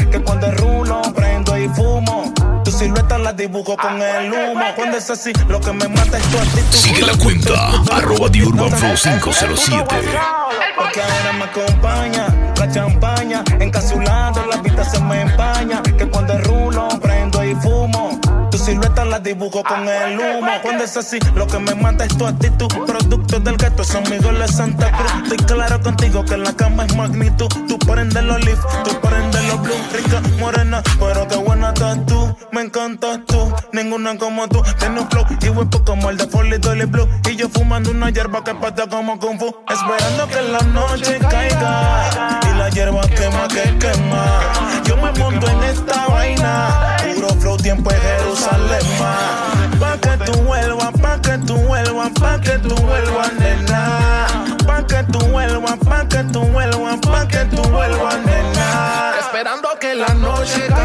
silueta 3.30 3.32
la 3.32 3.34
dibujo 3.34 3.78
con 3.78 4.02
el 4.02 4.32
humo. 4.32 4.65
Cuando 4.76 4.98
es 4.98 5.10
así, 5.10 5.32
lo 5.48 5.60
que 5.60 5.72
me 5.72 5.88
mata 5.88 6.18
es 6.18 6.24
tu 6.26 6.38
actitud. 6.38 6.72
Sigue 6.72 7.06
la 7.06 7.18
cuenta, 7.18 7.54
arroba 7.92 8.30
The 8.32 8.44
Urban 8.44 8.72
Flow 8.72 8.96
507. 8.96 9.96
Porque 10.76 11.02
ahora 11.02 11.34
me 11.34 11.44
acompaña 11.46 12.28
la 12.58 12.72
champaña, 12.72 13.44
encapsulando 13.60 14.46
la 14.46 14.58
vista 14.58 14.84
se 14.84 15.00
me 15.02 15.22
empaña, 15.22 15.82
que 15.84 16.08
cuando 16.10 16.38
rulo 16.39 16.88
prendo 17.02 17.44
y 17.44 17.56
fumo. 17.56 18.20
Tu 18.52 18.58
silueta 18.58 19.06
la 19.06 19.20
dibujo 19.20 19.63
con 19.63 19.88
el 19.88 20.20
humo. 20.20 20.52
Cuando 20.62 20.84
es 20.84 20.98
así, 20.98 21.20
lo 21.36 21.46
que 21.46 21.60
me 21.60 21.76
mata 21.76 22.06
es 22.06 22.18
tu 22.18 22.26
actitud. 22.26 22.68
Producto 22.86 23.39
del 23.39 23.58
gato, 23.58 23.84
son 23.84 24.06
amigos 24.08 24.39
de 24.39 24.48
Santa 24.48 24.92
Cruz. 24.92 25.12
Estoy 25.24 25.56
claro 25.56 25.82
contigo 25.82 26.26
que 26.26 26.34
en 26.34 26.44
la 26.44 26.54
cama 26.54 26.86
es 26.86 26.96
magnitud. 26.96 27.48
Tú 27.68 27.78
prendes 27.80 28.24
los 28.24 28.44
leaf, 28.44 28.60
tú 28.84 28.92
prendes 29.02 29.44
los 29.46 29.62
blue. 29.62 29.76
Rica, 29.94 30.22
morena, 30.39 30.82
pero 31.00 31.28
qué 31.28 31.36
buena 31.38 31.70
estás 31.70 32.06
tú. 32.08 32.18
Me 32.52 32.62
encantas 32.62 33.19
tú, 33.28 33.54
ninguna 33.71 34.17
como 34.17 34.47
tú. 34.47 34.62
Tiene 34.80 35.02
un 35.02 35.10
flow 35.10 35.25
y 35.41 35.49
huepo 35.49 35.84
como 35.84 36.10
el 36.10 36.17
de 36.17 36.28
Folly 36.28 36.58
Dolly 36.58 36.86
Blue. 36.86 37.08
Y 37.30 37.36
yo 37.36 37.47
fumando 37.49 37.91
una 37.91 38.10
hierba 38.10 38.43
que 38.43 38.56
pata 38.56 38.88
como 38.88 39.19
Kung 39.19 39.39
Fu. 39.39 39.56
Esperando 39.69 40.28
que 40.28 40.41
la 40.41 40.60
noche 40.60 41.19
caiga. 41.19 42.39
Y 42.43 42.58
la 42.58 42.69
hierba 42.69 43.02
quema 43.02 43.47
que 43.47 43.78
quema. 43.78 44.39
Yo 44.84 44.97
me 44.97 45.12
monto 45.19 45.47
en 45.47 45.63
esta 45.63 46.08
vaina. 46.08 46.97
Puro 47.15 47.30
flow, 47.30 47.58
tiempo 47.58 47.91
en 47.91 48.02
Jerusalén. 48.02 48.86
ma. 48.99 50.25
tú 50.25 50.34
vuelvas, 50.41 50.91
pa' 51.02 51.21
que 51.21 51.38
tú 51.45 51.56
vuelvas, 51.56 52.10
pa' 52.19 52.41
que 52.41 52.58
tú 52.60 52.75
vuelvas, 52.75 53.34
nena. 53.34 54.28
Pa' 54.65 54.86
que 54.88 55.04
tú 55.12 55.19
vuelvas, 55.28 55.78
pa' 55.78 56.08
que 56.08 56.23
tú 56.23 56.41
vuelvas, 56.41 56.97
pa' 56.99 57.28
que 57.28 57.45
tú 57.45 57.62
vuelvas, 57.69 58.17
nena. 58.25 59.13
Esperando 59.19 59.69
que 59.80 59.95
la 59.95 60.13
noche 60.15 60.67
caiga 60.67 60.79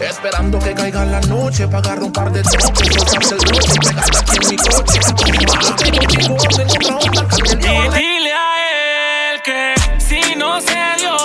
Esperando 0.00 0.58
que 0.58 0.74
caiga 0.74 1.04
la 1.04 1.20
noche 1.22 1.66
para 1.68 1.78
agarrar 1.78 2.02
un 2.02 2.12
par 2.12 2.32
de 2.32 2.42
toques, 2.42 2.94
soltarse 2.94 3.34
el 3.34 3.40
broche 3.40 3.72
y 3.74 3.78
pegarte 3.78 4.18
aquí 4.18 4.36
en 4.42 4.50
mi 4.50 4.56
coche. 4.56 5.00
Contigo 5.00 6.46
tengo 6.56 6.74
otra 6.74 6.96
onda 6.96 7.28
caliente. 7.28 7.68
Y 7.68 7.88
dile 7.98 8.32
a 8.32 9.32
él 9.32 9.42
que 9.44 9.74
si 9.98 10.34
no 10.36 10.60
se 10.60 10.74
dio 10.98 11.16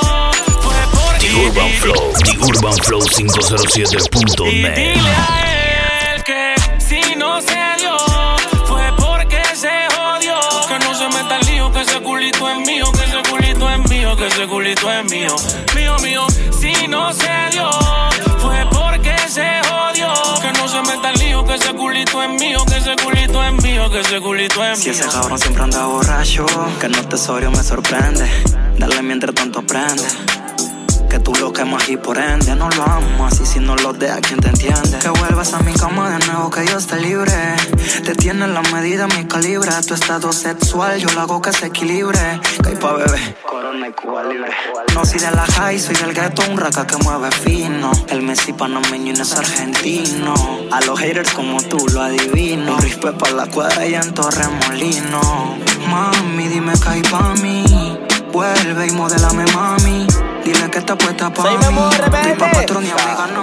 fue 0.61 0.75
porque 0.93 1.27
The 1.27 1.35
Urban 1.35 1.71
Flow, 1.79 2.13
The 2.23 2.37
Urban 2.45 2.77
Flow 2.83 3.01
Y 3.01 3.23
507.net. 3.23 4.75
dile 4.75 5.09
a 5.09 5.65
él 5.65 5.70
que 14.21 14.27
ese 14.27 14.47
culito 14.47 14.91
es 14.91 15.11
mío. 15.11 15.35
Mío, 15.75 15.95
mío, 16.03 16.27
si 16.59 16.87
no 16.87 17.11
se 17.11 17.27
dio 17.51 17.67
fue 18.37 18.63
porque 18.71 19.15
se 19.27 19.47
jodió. 19.67 20.13
Que 20.41 20.51
no 20.59 20.67
se 20.67 20.79
meta 20.83 21.09
el 21.09 21.19
lío, 21.19 21.43
que 21.43 21.55
ese 21.55 21.73
culito 21.73 22.21
es 22.21 22.29
mío, 22.29 22.59
que 22.67 22.77
ese 22.77 22.95
culito 23.03 23.43
es 23.43 23.63
mío, 23.63 23.89
que 23.89 23.99
ese 24.01 24.21
culito 24.21 24.63
es 24.63 24.77
Si 24.79 24.89
mío. 24.91 24.99
ese 24.99 25.09
cabrón 25.09 25.39
siempre 25.39 25.63
anda 25.63 25.85
borracho, 25.87 26.45
que 26.79 26.87
no 26.87 27.03
te 27.07 27.17
sobrio 27.17 27.49
me 27.49 27.63
sorprende. 27.63 28.29
Dale 28.77 29.01
mientras 29.01 29.33
tanto 29.33 29.59
aprende. 29.59 30.03
Que 31.11 31.19
tú 31.19 31.35
lo 31.35 31.51
quemas 31.51 31.89
y 31.89 31.97
por 31.97 32.17
ende 32.17 32.55
no 32.55 32.69
lo 32.69 32.83
amas. 32.83 33.37
Y 33.41 33.45
si 33.45 33.59
no 33.59 33.75
lo 33.75 33.91
dejas, 33.91 34.21
¿quién 34.21 34.39
te 34.39 34.47
entiende? 34.47 34.97
Que 34.97 35.09
vuelvas 35.09 35.53
a 35.53 35.59
mi 35.59 35.73
cama 35.73 36.09
de 36.09 36.25
nuevo, 36.25 36.49
que 36.49 36.65
yo 36.65 36.77
esté 36.77 37.01
libre. 37.01 37.33
Te 38.05 38.15
tiene 38.15 38.47
la 38.47 38.61
medida, 38.61 39.07
mi 39.07 39.25
calibre. 39.25 39.69
Tu 39.85 39.93
estado 39.93 40.31
sexual, 40.31 41.01
yo 41.01 41.09
lo 41.09 41.19
hago 41.19 41.41
que 41.41 41.51
se 41.51 41.65
equilibre. 41.65 42.17
Hay 42.65 42.75
pa' 42.77 42.93
bebé. 42.93 43.35
Corona 43.45 43.89
y 43.89 43.91
Cuba 43.91 44.23
libre. 44.23 44.51
No 44.95 45.03
soy 45.03 45.19
de 45.19 45.31
la 45.31 45.45
high, 45.45 45.77
soy 45.77 45.95
del 45.95 46.13
ghetto, 46.13 46.43
un 46.49 46.57
raca 46.57 46.87
que 46.87 46.95
mueve 47.03 47.29
fino. 47.29 47.91
El 48.07 48.21
Messi 48.21 48.53
panameño 48.53 49.11
y 49.11 49.13
no 49.17 49.23
es 49.23 49.33
argentino. 49.33 50.33
A 50.71 50.79
los 50.79 50.97
haters 50.97 51.33
como 51.33 51.61
tú 51.61 51.77
lo 51.93 52.03
adivino. 52.03 52.77
Rispe 52.77 53.11
pa' 53.11 53.31
la 53.31 53.47
cuadra 53.47 53.85
y 53.85 53.95
en 53.95 54.13
Torremolino. 54.13 55.57
Mami, 55.89 56.47
dime 56.47 56.71
que 56.81 56.87
hay 56.87 57.01
pa' 57.01 57.33
mí. 57.41 57.99
Vuelve 58.31 58.87
y 58.87 58.91
modelame, 58.91 59.43
mami. 59.53 60.07
Dile 60.43 60.69
que 60.71 60.79
está 60.79 60.95
puesta 60.95 61.31
pa' 61.31 61.43
Soy 61.43 61.57
mí. 61.57 61.79
Tripa 62.23 62.51
patrón 62.51 62.85
y 62.85 62.89
amiga 62.89 63.27
no. 63.33 63.41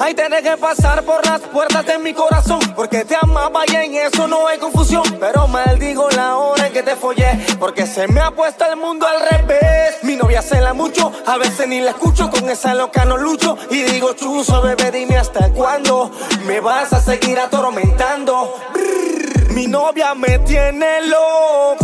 Ay, 0.00 0.14
tenés 0.14 0.42
que 0.42 0.56
pasar 0.56 1.02
por 1.04 1.24
las 1.24 1.40
puertas 1.40 1.86
de 1.86 1.98
mi 1.98 2.12
corazón 2.12 2.58
Porque 2.74 3.04
te 3.04 3.14
amaba 3.20 3.62
y 3.66 3.74
en 3.76 3.94
eso 3.94 4.26
no 4.26 4.46
hay 4.48 4.58
confusión. 4.58 5.04
Pero 5.20 5.46
maldigo 5.46 6.08
la 6.10 6.36
hora 6.36 6.66
en 6.66 6.72
que 6.72 6.82
te 6.82 6.96
follé 6.96 7.46
Porque 7.58 7.86
se 7.86 8.08
me 8.08 8.20
ha 8.20 8.30
puesto 8.30 8.64
el 8.64 8.76
mundo 8.76 9.06
al 9.06 9.20
revés. 9.28 10.02
Mi 10.02 10.16
novia 10.16 10.42
cela 10.42 10.72
mucho, 10.74 11.12
a 11.26 11.36
veces 11.38 11.68
ni 11.68 11.80
la 11.80 11.90
escucho 11.90 12.30
Con 12.30 12.48
esa 12.48 12.74
loca 12.74 13.04
no 13.04 13.16
lucho. 13.16 13.56
Y 13.70 13.82
digo, 13.82 14.14
chuzo, 14.14 14.62
bebé, 14.62 14.90
dime 14.90 15.16
hasta 15.16 15.50
cuándo 15.50 16.10
Me 16.46 16.60
vas 16.60 16.92
a 16.92 17.00
seguir 17.00 17.38
atormentando 17.38 18.54
Brrr, 18.72 19.52
Mi 19.52 19.66
novia 19.66 20.14
me 20.14 20.38
tiene 20.40 21.02
loco 21.02 21.83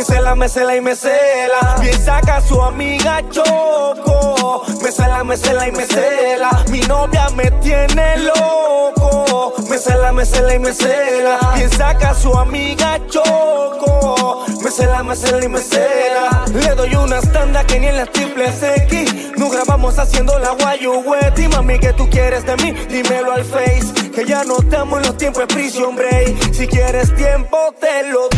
Me 0.00 0.06
cela, 0.06 0.34
me 0.34 0.48
cela 0.48 0.76
y 0.76 0.80
me 0.80 0.96
cela 0.96 1.76
Bien 1.78 2.02
saca 2.02 2.38
a 2.38 2.40
su 2.40 2.58
amiga 2.62 3.22
Choco. 3.28 4.64
Me 4.82 4.90
cela, 4.90 5.22
me 5.22 5.36
cela 5.36 5.68
y 5.68 5.72
me 5.72 5.84
cela 5.84 6.64
Mi 6.70 6.80
novia 6.80 7.28
me 7.36 7.50
tiene 7.60 8.16
loco. 8.16 9.52
Me 9.68 9.76
cela, 9.76 10.10
me 10.10 10.24
cela 10.24 10.54
y 10.54 10.58
me 10.58 10.72
cela 10.72 11.38
Bien 11.54 11.70
saca 11.70 12.12
a 12.12 12.14
su 12.14 12.34
amiga 12.34 12.98
Choco. 13.08 14.46
Me 14.64 14.70
cela, 14.70 15.02
me 15.02 15.14
cela 15.14 15.44
y 15.44 15.48
me 15.48 15.60
cela 15.60 16.46
Le 16.46 16.74
doy 16.76 16.94
una 16.94 17.20
tanda 17.20 17.66
que 17.66 17.78
ni 17.78 17.88
en 17.88 17.98
las 17.98 18.10
triples 18.10 18.54
X. 18.62 19.32
Nos 19.36 19.52
grabamos 19.52 19.98
haciendo 19.98 20.38
la 20.38 20.52
guayu 20.52 21.04
Y 21.36 21.48
mami 21.48 21.78
que 21.78 21.92
tú 21.92 22.08
quieres 22.08 22.46
de 22.46 22.56
mí 22.56 22.72
Dímelo 22.88 23.32
al 23.32 23.44
face. 23.44 24.10
Que 24.14 24.24
ya 24.24 24.44
no 24.44 24.60
estamos 24.60 25.00
en 25.00 25.08
los 25.08 25.18
tiempos 25.18 25.46
de 25.46 25.54
prison 25.54 25.94
break. 25.94 26.54
Si 26.54 26.66
quieres 26.66 27.14
tiempo 27.14 27.74
te 27.78 28.08
lo 28.08 28.30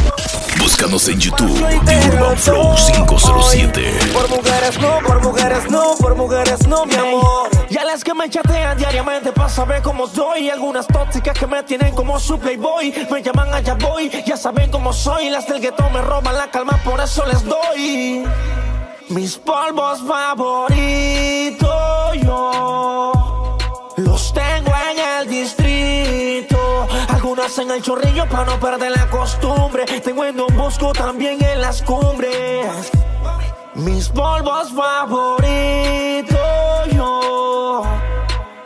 Búscanos 0.62 1.08
en 1.08 1.18
YouTube, 1.18 1.51
Urban 1.60 2.36
Flow 2.36 2.76
doy. 2.76 2.92
507. 2.92 4.12
Por 4.12 4.28
mujeres 4.28 4.78
no, 4.80 4.98
por 5.06 5.22
mujeres 5.22 5.70
no, 5.70 5.94
por 5.98 6.14
mujeres 6.14 6.66
no, 6.66 6.86
mi 6.86 6.94
amor. 6.94 7.48
Y 7.68 7.76
a 7.78 7.84
las 7.84 8.02
que 8.04 8.14
me 8.14 8.28
chatean 8.28 8.76
diariamente 8.78 9.32
para 9.32 9.48
saber 9.48 9.82
cómo 9.82 10.06
soy. 10.06 10.50
Algunas 10.50 10.86
tóxicas 10.86 11.38
que 11.38 11.46
me 11.46 11.62
tienen 11.62 11.94
como 11.94 12.18
su 12.18 12.38
playboy. 12.38 12.92
Me 13.10 13.22
llaman 13.22 13.52
allá 13.52 13.74
voy, 13.74 14.10
ya 14.26 14.36
saben 14.36 14.70
cómo 14.70 14.92
soy. 14.92 15.30
Las 15.30 15.46
del 15.46 15.60
gueto 15.60 15.88
me 15.90 16.00
roban 16.02 16.36
la 16.36 16.50
calma, 16.50 16.80
por 16.84 17.00
eso 17.00 17.24
les 17.26 17.44
doy. 17.44 18.24
Mis 19.08 19.36
polvos 19.36 20.00
favoritos 20.06 21.68
yo 22.22 23.11
En 27.42 27.72
el 27.72 27.82
chorrillo 27.82 28.28
para 28.28 28.44
no 28.44 28.60
perder 28.60 28.92
la 28.92 29.10
costumbre. 29.10 29.84
Tengo 30.00 30.24
en 30.24 30.36
Don 30.36 30.56
Bosco 30.56 30.92
también 30.92 31.42
en 31.44 31.60
las 31.60 31.82
cumbres. 31.82 32.92
Mis 33.74 34.08
polvos 34.10 34.72
favoritos 34.72 36.42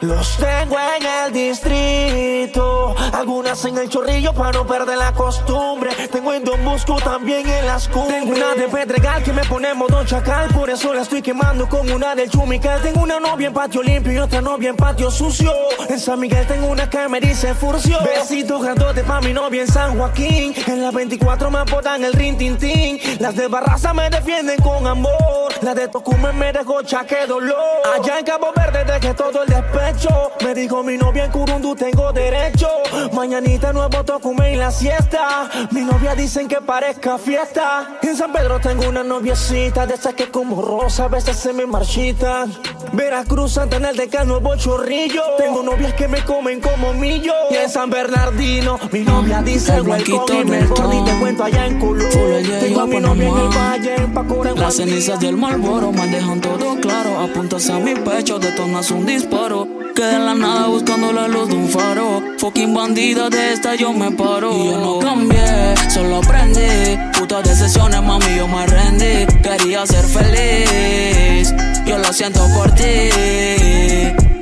los 0.06 0.36
tengo 0.36 0.76
en 0.78 1.06
el 1.06 1.32
distrito. 1.32 2.94
Algunas 3.12 3.64
en 3.64 3.76
el 3.78 3.88
chorrillo 3.88 4.32
para 4.32 4.52
no 4.52 4.66
perder 4.66 4.96
la 4.98 5.12
costumbre. 5.12 5.90
Tengo 6.10 6.32
en 6.32 6.44
Don 6.44 6.64
Bosco 6.64 6.96
también 6.96 7.48
en 7.48 7.66
las 7.66 7.88
cumbres. 7.88 8.20
Tengo 8.20 8.32
una 8.32 8.54
de 8.54 8.68
Pedregal 8.68 9.22
que 9.22 9.32
me 9.32 9.42
pone 9.44 9.74
modo 9.74 10.04
chacal. 10.04 10.48
Por 10.54 10.70
eso 10.70 10.94
la 10.94 11.02
estoy 11.02 11.22
quemando 11.22 11.68
con 11.68 11.90
una 11.90 12.14
del 12.14 12.30
Chumical. 12.30 12.80
Tengo 12.82 13.02
una 13.02 13.18
novia 13.18 13.48
en 13.48 13.54
patio 13.54 13.82
limpio 13.82 14.12
y 14.12 14.18
otra 14.18 14.40
novia 14.40 14.70
en 14.70 14.76
patio 14.76 15.10
sucio. 15.10 15.52
En 15.88 15.98
San 15.98 16.20
Miguel 16.20 16.46
tengo 16.46 16.68
una 16.68 16.88
que 16.88 17.08
me 17.08 17.20
dice 17.20 17.54
furcio. 17.54 17.98
Besitos 18.02 18.62
grandotes 18.62 19.04
pa' 19.04 19.20
mi 19.20 19.32
novia 19.32 19.62
en 19.62 19.68
San 19.68 19.98
Joaquín. 19.98 20.54
En 20.66 20.82
las 20.82 20.94
24 20.94 21.50
me 21.50 21.58
apodan 21.58 22.04
el 22.04 22.12
rin 22.12 22.38
tin 22.38 22.56
tin. 22.56 23.00
Las 23.18 23.34
de 23.34 23.48
Barraza 23.48 23.92
me 23.92 24.08
defienden 24.08 24.60
con 24.62 24.86
amor. 24.86 25.52
Las 25.62 25.74
de 25.74 25.88
Tocumen 25.88 26.38
me 26.38 26.52
dejó 26.52 26.82
chaque 26.82 27.26
dolor. 27.26 27.56
Allá 27.98 28.18
en 28.18 28.24
Cabo 28.24 28.52
Verde 28.54 28.84
dejé 28.84 29.14
todo 29.14 29.42
el 29.42 29.48
despecho. 29.48 29.95
Me 30.44 30.54
dijo 30.54 30.82
mi 30.82 30.96
novia 30.96 31.24
en 31.24 31.32
Curundú 31.32 31.74
tengo 31.74 32.12
derecho. 32.12 32.68
Mañanita 33.12 33.72
nuevo 33.72 34.04
Tocumen 34.04 34.54
y 34.54 34.56
la 34.56 34.70
siesta. 34.70 35.48
Mi 35.70 35.80
novia 35.80 36.14
dicen 36.14 36.46
que 36.46 36.60
parezca 36.60 37.18
fiesta. 37.18 37.98
En 38.02 38.16
San 38.16 38.32
Pedro 38.32 38.60
tengo 38.60 38.88
una 38.88 39.02
noviecita 39.02 39.86
de 39.86 39.94
esas 39.94 40.14
que 40.14 40.30
como 40.30 40.62
rosa 40.62 41.04
a 41.04 41.08
veces 41.08 41.36
se 41.36 41.52
me 41.52 41.66
marchitan. 41.66 42.52
Veracruz, 42.92 43.52
Santana, 43.52 43.90
el 43.90 43.96
Decano, 43.96 44.38
Nuevo 44.38 44.54
Chorrillo. 44.56 45.22
Tengo 45.38 45.62
novias 45.62 45.94
que 45.94 46.06
me 46.08 46.24
comen 46.24 46.60
como 46.60 46.92
millo. 46.94 47.32
Y 47.50 47.56
en 47.56 47.68
San 47.68 47.90
Bernardino, 47.90 48.78
mi 48.92 49.00
novia 49.00 49.42
dice 49.42 49.80
welcome 49.80 50.40
y 50.40 50.44
mejor 50.44 50.94
y 50.94 51.04
te 51.04 51.18
cuento 51.18 51.44
allá 51.44 51.66
en 51.66 51.80
día 51.80 52.60
Tengo 52.60 52.80
a 52.82 52.86
mi 52.86 53.00
novia 53.00 53.28
en 53.28 53.36
el 53.36 53.48
valle, 53.48 53.94
en 53.96 54.14
Pacora, 54.14 54.50
en 54.50 54.60
Las 54.60 54.76
cenizas 54.76 55.18
del 55.20 55.36
Malboro 55.36 55.90
me 55.90 56.06
dejan 56.06 56.40
todo 56.40 56.76
claro. 56.80 57.20
Apuntas 57.20 57.68
a 57.70 57.78
mi 57.78 57.94
pecho, 57.94 58.38
detonas 58.38 58.90
un 58.90 59.06
disparo. 59.06 59.85
Que 59.96 60.04
de 60.04 60.18
la 60.18 60.34
nada 60.34 60.66
buscando 60.66 61.10
la 61.10 61.26
luz 61.26 61.48
de 61.48 61.54
un 61.54 61.70
faro. 61.70 62.22
Fucking 62.36 62.74
bandida 62.74 63.30
de 63.30 63.54
esta 63.54 63.74
yo 63.76 63.94
me 63.94 64.10
paro. 64.10 64.52
Y 64.52 64.66
yo 64.66 64.78
no 64.78 64.98
cambié, 64.98 65.74
solo 65.88 66.18
aprendí. 66.18 66.98
Putas 67.18 67.42
decisiones, 67.44 68.02
mami, 68.02 68.36
yo 68.36 68.46
me 68.46 68.66
rendí. 68.66 69.26
Quería 69.42 69.86
ser 69.86 70.04
feliz, 70.04 71.54
yo 71.86 71.96
lo 71.96 72.12
siento 72.12 72.46
por 72.54 72.72
ti. 72.72 73.08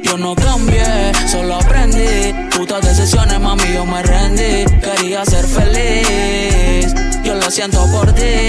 Yo 0.02 0.18
no 0.18 0.34
cambié, 0.34 1.12
solo 1.28 1.54
aprendí. 1.54 2.34
Putas 2.56 2.82
decisiones, 2.82 3.38
mami, 3.38 3.74
yo 3.74 3.86
me 3.86 4.02
rendí. 4.02 4.64
Quería 4.80 5.24
ser 5.24 5.46
feliz, 5.46 6.92
yo 7.22 7.36
lo 7.36 7.48
siento 7.48 7.86
por 7.92 8.12
ti. 8.12 8.48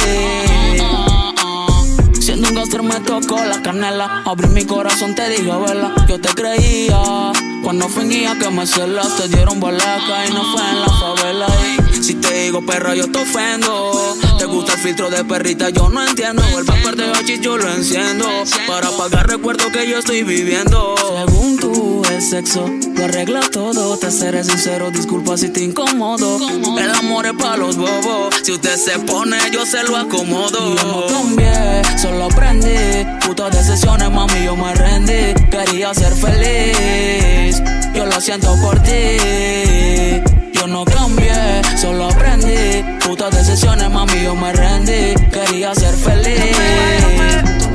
Siendo 2.35 2.49
un 2.49 2.55
gangster 2.55 2.83
me 2.83 2.99
tocó 2.99 3.41
la 3.45 3.61
canela. 3.61 4.21
Abrí 4.25 4.49
mi 4.49 4.65
corazón, 4.65 5.15
te 5.15 5.29
dije, 5.29 5.43
vela. 5.43 5.95
Yo 6.05 6.19
te 6.19 6.27
creía. 6.33 7.31
Cuando 7.63 7.87
fingía 7.87 8.37
que 8.37 8.49
me 8.49 8.67
celas, 8.67 9.15
te 9.15 9.29
dieron 9.29 9.61
balaca 9.61 10.25
y 10.27 10.33
no 10.33 10.43
fue 10.51 10.61
en 10.69 10.81
la 10.81 10.89
favela. 10.89 11.47
Y 11.47 11.84
si 12.05 12.13
te 12.13 12.31
digo 12.43 12.63
perra, 12.63 12.93
yo 12.93 13.09
te 13.09 13.17
ofendo. 13.17 14.15
Te 14.37 14.45
gusta 14.45 14.73
el 14.73 14.79
filtro 14.79 15.09
de 15.09 15.25
perrita, 15.25 15.71
yo 15.71 15.89
no 15.89 16.07
entiendo. 16.07 16.43
El 16.55 16.63
vapor 16.63 16.95
de 16.95 17.11
hachís 17.11 17.41
yo 17.41 17.57
lo 17.57 17.67
enciendo. 17.71 18.27
Para 18.67 18.89
apagar 18.89 19.27
recuerdo 19.27 19.71
que 19.71 19.89
yo 19.89 19.97
estoy 19.97 20.21
viviendo. 20.21 20.95
Según 21.25 21.57
tú, 21.57 22.03
de 22.07 22.21
sexo 22.21 22.69
lo 22.95 23.05
arregla 23.05 23.39
todo. 23.51 23.97
Te 23.97 24.11
seré 24.11 24.43
sincero, 24.43 24.91
disculpa 24.91 25.35
si 25.35 25.49
te 25.49 25.63
incomodo. 25.63 26.37
El 26.77 26.91
amor 26.91 27.25
es 27.25 27.33
para 27.33 27.57
los 27.57 27.75
bobos. 27.75 28.35
Si 28.43 28.51
usted 28.51 28.77
se 28.77 28.99
pone, 28.99 29.37
yo 29.51 29.65
se 29.65 29.83
lo 29.83 29.97
acomodo. 29.97 30.75
Yo 30.75 30.83
no 30.83 31.07
cambié, 31.07 31.81
solo 31.99 32.25
aprendí. 32.25 33.03
Putas 33.25 33.51
decisiones, 33.51 34.11
mami, 34.11 34.45
yo 34.45 34.55
me 34.55 34.75
rendí. 34.75 35.33
Quería 35.49 35.91
ser 35.95 36.13
feliz. 36.13 37.63
Yo 37.95 38.05
lo 38.05 38.21
siento 38.21 38.55
por 38.61 38.77
ti. 38.83 40.34
Yo 40.65 40.71
no 40.71 40.83
cambié, 40.83 41.61
solo 41.77 42.05
aprendí. 42.05 42.83
Putas 43.05 43.29
decisiones, 43.35 43.87
mami, 43.87 44.23
yo 44.23 44.35
me 44.35 44.51
rendí. 44.51 45.13
Quería 45.31 45.75
ser 45.75 45.93
feliz. 45.93 46.57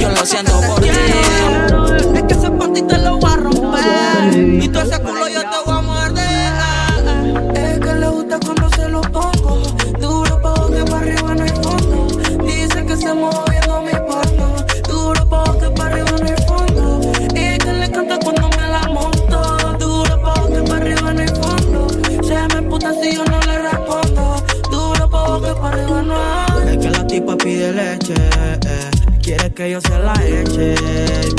Yo 0.01 0.11
lo 0.11 0.27
siento 0.27 0.61
por 0.63 0.81
ti. 0.81 0.89
Es 0.89 2.23
que 2.25 2.35
ese 2.35 2.51
panty 2.51 2.83
te 2.83 2.99
lo 2.99 3.19
voy 3.19 3.31
a 3.31 3.37
romper. 3.37 4.65
Y 4.65 4.69
todo 4.71 4.83
ese 4.83 5.01
culo 5.03 5.29
yo 5.29 5.41
te 5.41 5.57
voy 5.65 5.79
a 5.79 5.80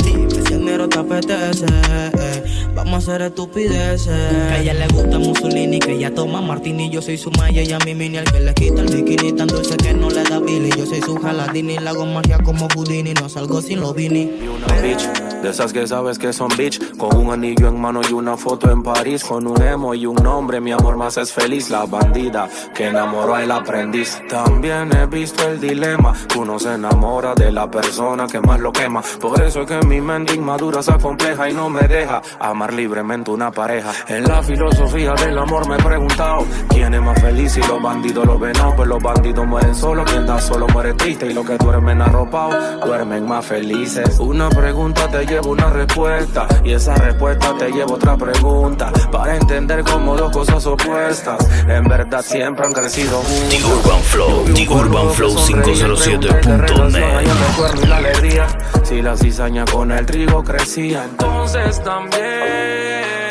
Dime 0.04 0.42
si 0.46 0.52
el 0.54 0.64
negro 0.64 0.88
te 0.88 0.98
apetece. 0.98 1.66
eh. 1.66 2.42
Vamos 2.74 2.94
a 2.94 3.12
hacer 3.12 3.22
estupideces. 3.22 4.06
Que 4.08 4.54
a 4.54 4.60
ella 4.60 4.74
le 4.74 4.88
gusta 4.88 5.18
Mussolini. 5.18 5.78
Que 5.78 5.92
ella 5.92 6.12
toma 6.14 6.40
Martini. 6.40 6.90
Yo 6.90 7.00
soy 7.02 7.18
su 7.18 7.30
maya 7.32 7.62
y 7.62 7.72
a 7.72 7.78
mi 7.80 7.94
mini. 7.94 8.16
El 8.18 8.24
que 8.24 8.40
le 8.40 8.54
quita 8.54 8.80
el 8.82 8.88
bikini 8.88 9.32
tan 9.32 9.46
dulce 9.48 9.76
que 9.76 9.92
no 9.94 10.10
le 10.10 10.22
da 10.24 10.40
Billy. 10.40 10.70
Yo 10.76 10.86
soy 10.86 11.00
su 11.00 11.16
jaladini. 11.16 11.78
La 11.78 11.90
hago 11.90 12.06
magia 12.06 12.38
como 12.38 12.68
Houdini. 12.74 13.14
No 13.14 13.28
salgo 13.28 13.60
sin 13.62 13.80
los 13.80 13.94
vini. 13.94 14.30
Una 14.42 14.80
bitch, 14.80 15.02
de 15.42 15.50
esas 15.50 15.72
que 15.72 15.86
sabes 15.86 16.18
que 16.18 16.32
son 16.32 16.48
bitch. 16.56 16.96
Con 16.96 17.16
un 17.16 17.32
anillo 17.32 17.68
en 17.68 17.80
mano 17.80 18.00
y 18.08 18.12
una 18.12 18.36
foto 18.36 18.70
en 18.70 18.82
París. 18.82 19.24
Con 19.24 19.46
un 19.46 19.60
emo 19.60 19.94
y 19.94 20.06
un 20.06 20.16
nombre, 20.16 20.60
mi 20.60 20.72
amor 20.72 20.96
más 20.96 21.16
es 21.18 21.32
feliz. 21.32 21.68
La 21.68 21.84
bandida 21.84 22.48
que 22.74 22.86
enamoró 22.86 23.34
al 23.34 23.50
aprendiz. 23.50 24.20
También 24.28 24.90
he 24.96 25.06
visto 25.06 25.46
el 25.48 25.60
dilema. 25.60 26.14
Uno 26.38 26.58
se 26.58 26.74
enamora 26.74 27.34
de 27.34 27.50
la 27.50 27.70
persona 27.70 28.26
que 28.26 28.40
más 28.40 28.60
lo 28.60 28.72
quema. 28.72 29.02
Por 29.20 29.42
eso 29.42 29.62
es 29.62 29.66
que 29.66 29.86
mi 29.86 30.00
mente 30.00 30.34
inmadura 30.34 30.82
se 30.82 30.92
acompleja 30.92 31.50
y 31.50 31.54
no 31.54 31.68
me 31.68 31.82
deja 31.82 32.22
amar 32.38 32.72
libremente 32.72 33.30
una 33.30 33.50
pareja. 33.50 33.90
En 34.08 34.24
la 34.24 34.42
filosofía 34.42 35.14
del 35.14 35.36
amor 35.36 35.68
me 35.68 35.76
he 35.76 35.82
preguntado: 35.82 36.44
¿quién 36.68 36.94
es 36.94 37.02
más 37.02 37.20
feliz 37.20 37.52
si 37.52 37.60
los 37.60 37.82
bandidos 37.82 38.24
lo 38.26 38.38
ven? 38.38 38.52
Pues 38.76 38.88
los 38.88 39.02
bandidos 39.02 39.46
mueren 39.46 39.74
solo. 39.74 40.04
Quien 40.04 40.26
da 40.26 40.40
solo 40.40 40.66
muere 40.68 40.94
triste. 40.94 41.26
Y 41.26 41.34
los 41.34 41.44
que 41.44 41.56
duermen 41.58 42.00
arropados 42.00 42.80
duermen 42.84 43.26
más 43.26 43.44
felices. 43.44 44.18
Una 44.20 44.48
pregunta 44.48 45.08
te 45.08 45.26
lleva 45.32 45.48
una 45.48 45.70
respuesta. 45.70 46.46
Y 46.64 46.72
esa 46.72 46.94
respuesta 46.94 47.54
te 47.58 47.70
lleva 47.70 47.94
otra 47.94 48.16
pregunta. 48.16 48.92
Para 49.10 49.36
entender 49.36 49.82
como 49.84 50.16
dos 50.16 50.32
cosas 50.32 50.66
opuestas. 50.66 51.46
En 51.68 51.84
verdad 51.84 52.22
siempre 52.22 52.66
han 52.66 52.72
crecido 52.72 53.18
juntos. 53.18 53.48
The 53.48 53.64
Urban 53.64 54.02
Flow, 54.02 54.44
The 54.44 54.68
Urban 54.68 55.10
Flow 55.10 55.36
507.net. 55.36 57.82
y 57.82 57.86
la 57.86 57.96
alegría. 57.96 58.46
Si 58.84 59.00
la 59.00 59.16
cizaña 59.16 59.64
con 59.64 59.90
el 59.90 60.04
trigo 60.06 60.44
crecía, 60.44 61.04
entonces 61.04 61.82
también. 61.82 63.21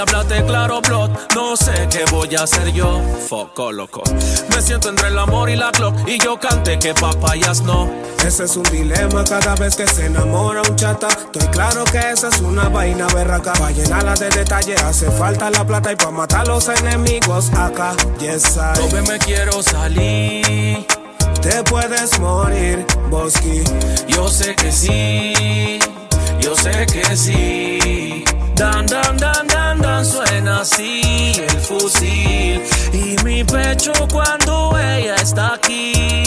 A 0.00 0.02
hablarte 0.02 0.44
claro, 0.46 0.80
Blood. 0.80 1.10
No 1.34 1.56
sé 1.56 1.88
qué 1.90 2.04
voy 2.10 2.34
a 2.34 2.44
hacer 2.44 2.72
yo. 2.72 3.00
Foco 3.28 3.70
loco. 3.70 4.02
Me 4.54 4.62
siento 4.62 4.88
entre 4.88 5.08
el 5.08 5.18
amor 5.18 5.50
y 5.50 5.56
la 5.56 5.70
clock. 5.72 5.94
Y 6.08 6.18
yo 6.18 6.38
canté 6.40 6.78
que 6.78 6.94
papayas 6.94 7.62
no. 7.62 7.90
Ese 8.26 8.44
es 8.44 8.56
un 8.56 8.62
dilema 8.64 9.24
cada 9.24 9.54
vez 9.56 9.76
que 9.76 9.86
se 9.86 10.06
enamora 10.06 10.62
un 10.68 10.76
chata. 10.76 11.08
Estoy 11.08 11.46
claro 11.48 11.84
que 11.84 11.98
esa 11.98 12.28
es 12.28 12.40
una 12.40 12.68
vaina 12.68 13.06
berraca. 13.08 13.52
Pa' 13.52 13.70
llenarla 13.70 14.14
de 14.14 14.30
detalle 14.30 14.74
hace 14.76 15.10
falta 15.10 15.50
la 15.50 15.66
plata 15.66 15.92
y 15.92 15.96
pa' 15.96 16.10
matar 16.10 16.48
los 16.48 16.68
enemigos 16.68 17.50
acá. 17.54 17.94
Yes, 18.18 18.56
I. 18.56 18.78
Tobe 18.78 19.02
me 19.02 19.18
quiero 19.18 19.62
salir. 19.62 20.86
Te 21.42 21.62
puedes 21.64 22.18
morir, 22.20 22.86
Bosky. 23.10 23.62
Yo 24.08 24.28
sé 24.28 24.54
que 24.54 24.72
sí, 24.72 25.78
yo 26.40 26.54
sé 26.54 26.86
que 26.86 27.16
sí. 27.16 28.24
Dan, 28.54 28.84
dan, 28.86 29.16
dan, 29.16 29.46
dan, 29.46 29.59
dan, 29.78 30.04
suena 30.04 30.60
así 30.60 31.32
el 31.36 31.60
fusil. 31.60 32.62
Y 32.92 33.16
mi 33.24 33.44
pecho 33.44 33.92
cuando 34.12 34.76
ella 34.78 35.14
está 35.16 35.54
aquí. 35.54 36.22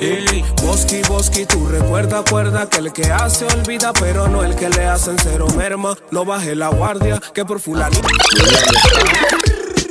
Ey, 0.00 0.44
Bosky, 0.62 1.02
Bosky, 1.08 1.46
tú 1.46 1.66
recuerda, 1.66 2.18
acuerda 2.18 2.68
que 2.68 2.78
el 2.78 2.92
que 2.92 3.10
hace 3.10 3.46
olvida, 3.46 3.92
pero 3.92 4.28
no 4.28 4.44
el 4.44 4.54
que 4.54 4.68
le 4.68 4.86
hacen 4.86 5.16
cero 5.22 5.46
merma. 5.56 5.96
No 6.10 6.24
baje 6.24 6.54
la 6.54 6.68
guardia, 6.68 7.20
que 7.32 7.44
por 7.44 7.60
fulano. 7.60 7.96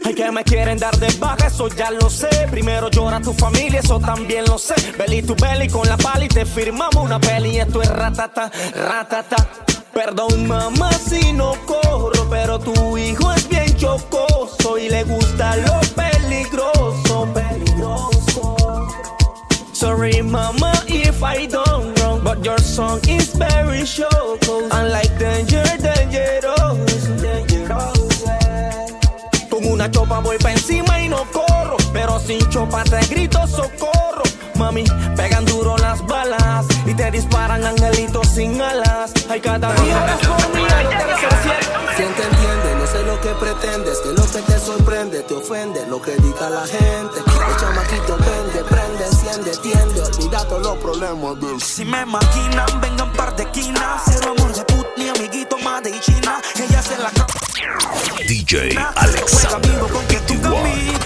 Ay, 0.06 0.14
que 0.14 0.32
me 0.32 0.44
quieren 0.44 0.78
dar 0.78 0.96
de 0.98 1.12
baja, 1.20 1.48
eso 1.48 1.68
ya 1.68 1.92
lo 1.92 2.10
sé. 2.10 2.30
Primero 2.50 2.90
llora 2.90 3.20
tu 3.20 3.34
familia, 3.34 3.82
eso 3.82 4.00
también 4.00 4.46
lo 4.46 4.58
sé. 4.58 4.76
Belly 4.98 5.22
tu 5.22 5.36
belly 5.36 5.68
con 5.68 5.88
la 5.88 5.98
pala 5.98 6.24
y 6.26 6.30
te 6.30 6.46
firmamos 6.46 7.04
una 7.04 7.20
peli. 7.20 7.60
Esto 7.60 7.82
es 7.82 7.90
ratata, 7.90 8.50
ratata. 8.74 9.77
Perdón, 9.98 10.48
mamá, 10.48 10.92
si 10.94 11.34
no 11.34 11.56
corro, 11.66 12.30
pero 12.30 12.60
tu 12.60 13.00
hijo 13.00 13.34
es 13.34 13.50
bien 13.50 13.76
chocoso 13.76 14.78
y 14.78 14.90
le 14.90 15.04
gusta 15.04 15.56
lo 15.56 15.80
peligroso, 15.96 17.28
peligroso. 17.34 18.56
Sorry, 19.74 20.22
mama, 20.22 20.72
if 20.88 21.24
I 21.24 21.48
don't 21.48 22.00
wrong, 22.00 22.24
but 22.24 22.46
your 22.46 22.60
song 22.60 23.00
is 23.10 23.36
very 23.36 23.86
choco. 23.86 24.68
Unlike 24.70 25.18
danger, 25.18 25.64
dangerous, 25.82 27.08
dangerous. 27.20 28.24
Con 29.50 29.66
una 29.66 29.90
chopa 29.90 30.20
voy 30.20 30.38
pa' 30.38 30.52
encima 30.52 31.02
y 31.02 31.10
no 31.10 31.26
corro. 31.32 31.78
Pero 31.92 32.20
sin 32.20 32.48
chopa 32.52 32.84
te 32.84 33.00
grito 33.08 33.48
socorro. 33.48 33.97
Mami, 34.58 34.84
pegan 35.16 35.46
duro 35.46 35.78
las 35.78 36.06
balas 36.08 36.66
y 36.86 36.94
te 36.94 37.12
disparan 37.12 37.64
angelitos 37.64 38.28
sin 38.28 38.60
alas. 38.60 39.12
Hay 39.30 39.40
cada 39.40 39.72
día 39.74 40.18
comida, 40.26 40.84
yo 40.84 40.90
te 40.90 41.96
¿Quién 41.96 42.14
te 42.14 42.24
entiende? 42.24 42.76
No 42.80 42.88
sé 42.88 43.04
lo 43.04 43.20
que 43.22 43.30
pretendes, 43.36 44.00
que 44.00 44.10
lo 44.14 44.32
que 44.32 44.42
te 44.42 44.60
sorprende 44.60 45.22
te 45.24 45.34
ofende, 45.36 45.86
lo 45.88 46.02
que 46.02 46.16
diga 46.18 46.50
la 46.50 46.66
gente. 46.66 47.20
El 47.20 47.58
chamaquito 47.60 48.18
vende, 48.18 48.64
prende, 48.70 49.06
enciende, 49.06 49.52
tiende, 49.58 50.02
olvida 50.02 50.48
todos 50.48 50.62
los 50.62 50.78
problemas 50.78 51.40
del 51.40 51.62
Si 51.62 51.86
me 51.86 52.06
maquinan, 52.06 52.82
vengan 52.82 53.12
par 53.14 53.36
de 53.36 53.50
quinas. 53.52 54.04
Cero 54.06 54.36
amor 54.38 54.54
de 54.54 54.64
put, 54.66 54.88
ni 54.98 55.10
amiguito 55.10 55.58
más 55.60 55.84
de 55.84 56.00
China. 56.00 56.42
Ella 56.56 56.82
se 56.82 56.98
la 56.98 57.12
DJ 58.28 58.74
Juega 58.74 58.94
Alexander. 58.96 59.72
vivo 59.72 59.88
con 59.88 60.06
que 60.08 60.18
tú 60.22 60.42
caminas. 60.42 60.98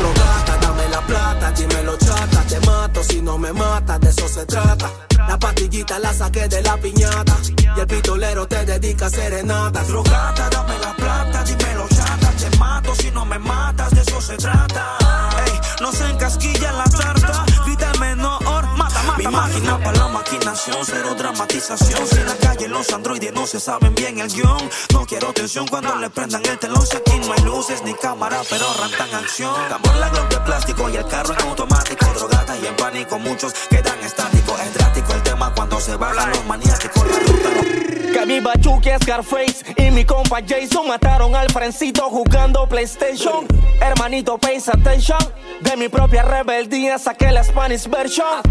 Rogata, 0.00 0.56
dame 0.60 0.88
la 0.88 1.00
plata, 1.02 1.52
dímelo 1.52 1.96
chata, 1.96 2.41
te 2.52 2.60
mato 2.66 3.02
si 3.02 3.22
no 3.22 3.38
me 3.38 3.52
matas, 3.52 4.00
de 4.00 4.10
eso 4.10 4.28
se 4.28 4.44
trata. 4.44 4.90
La 5.28 5.38
pastillita 5.38 5.98
la 5.98 6.12
saqué 6.12 6.48
de 6.48 6.60
la 6.60 6.76
piñata 6.76 7.36
y 7.76 7.80
el 7.80 7.86
pistolero 7.86 8.46
te 8.46 8.64
dedica 8.66 9.08
serenata. 9.08 9.82
Drogata, 9.84 10.50
dame 10.50 10.78
la 10.78 10.92
plata, 10.94 11.44
dímelo 11.44 11.88
chata. 11.88 12.30
Te 12.36 12.58
mato 12.58 12.94
si 12.94 13.10
no 13.10 13.24
me 13.24 13.38
matas, 13.38 13.90
de 13.92 14.02
eso 14.02 14.20
se 14.20 14.36
trata. 14.36 14.98
Ey, 15.46 15.52
no 15.80 15.92
se 15.92 16.10
encasquilla 16.10 16.72
la 16.72 16.84
tarta. 16.84 17.51
Mi 19.18 19.26
máquina 19.26 19.78
para 19.78 19.98
la 19.98 20.08
maquinación, 20.08 20.78
cero 20.84 21.14
dramatización. 21.16 22.06
Si 22.06 22.16
en 22.16 22.26
la 22.26 22.36
calle 22.36 22.68
los 22.68 22.92
androides 22.92 23.32
no 23.32 23.46
se 23.46 23.60
saben 23.60 23.94
bien 23.94 24.18
el 24.18 24.28
guion. 24.28 24.70
No 24.92 25.06
quiero 25.06 25.32
tensión 25.32 25.66
cuando 25.68 25.94
le 25.96 26.10
prendan 26.10 26.42
el 26.46 26.58
telón. 26.58 26.86
Si 26.86 26.96
aquí 26.96 27.18
no 27.26 27.32
hay 27.32 27.42
luces 27.42 27.82
ni 27.84 27.94
cámara, 27.94 28.40
pero 28.48 28.66
rantan 28.80 29.14
acción. 29.14 29.54
Tambor 29.68 29.94
la 29.96 30.08
glock 30.08 30.28
de 30.28 30.40
plástico 30.40 30.88
y 30.90 30.96
el 30.96 31.06
carro 31.06 31.34
en 31.34 31.48
automático. 31.48 32.06
Drogata 32.14 32.56
y 32.56 32.66
en 32.66 32.76
pánico, 32.76 33.18
muchos 33.18 33.52
quedan 33.70 33.98
estáticos. 34.00 34.60
Es 34.60 34.74
drástico 34.74 35.12
el 35.14 35.22
tema 35.22 35.52
cuando 35.54 35.80
se 35.80 35.96
bajan 35.96 36.30
los 36.30 36.44
maniáticos. 36.46 37.04
La 37.06 37.18
ruta 37.18 37.82
no 38.22 38.80
Que 38.80 38.96
Scarface 38.98 39.64
y 39.76 39.90
mi 39.90 40.04
compa 40.04 40.40
Jason 40.46 40.86
mataron 40.86 41.34
al 41.34 41.50
frencito 41.50 42.02
jugando 42.08 42.68
PlayStation. 42.68 43.46
Hermanito, 43.80 44.38
pays 44.38 44.68
attention. 44.68 45.18
De 45.60 45.76
mi 45.76 45.88
propia 45.88 46.22
rebeldía 46.22 46.98
saqué 46.98 47.32
la 47.32 47.42
Spanish 47.42 47.88
version. 47.88 48.42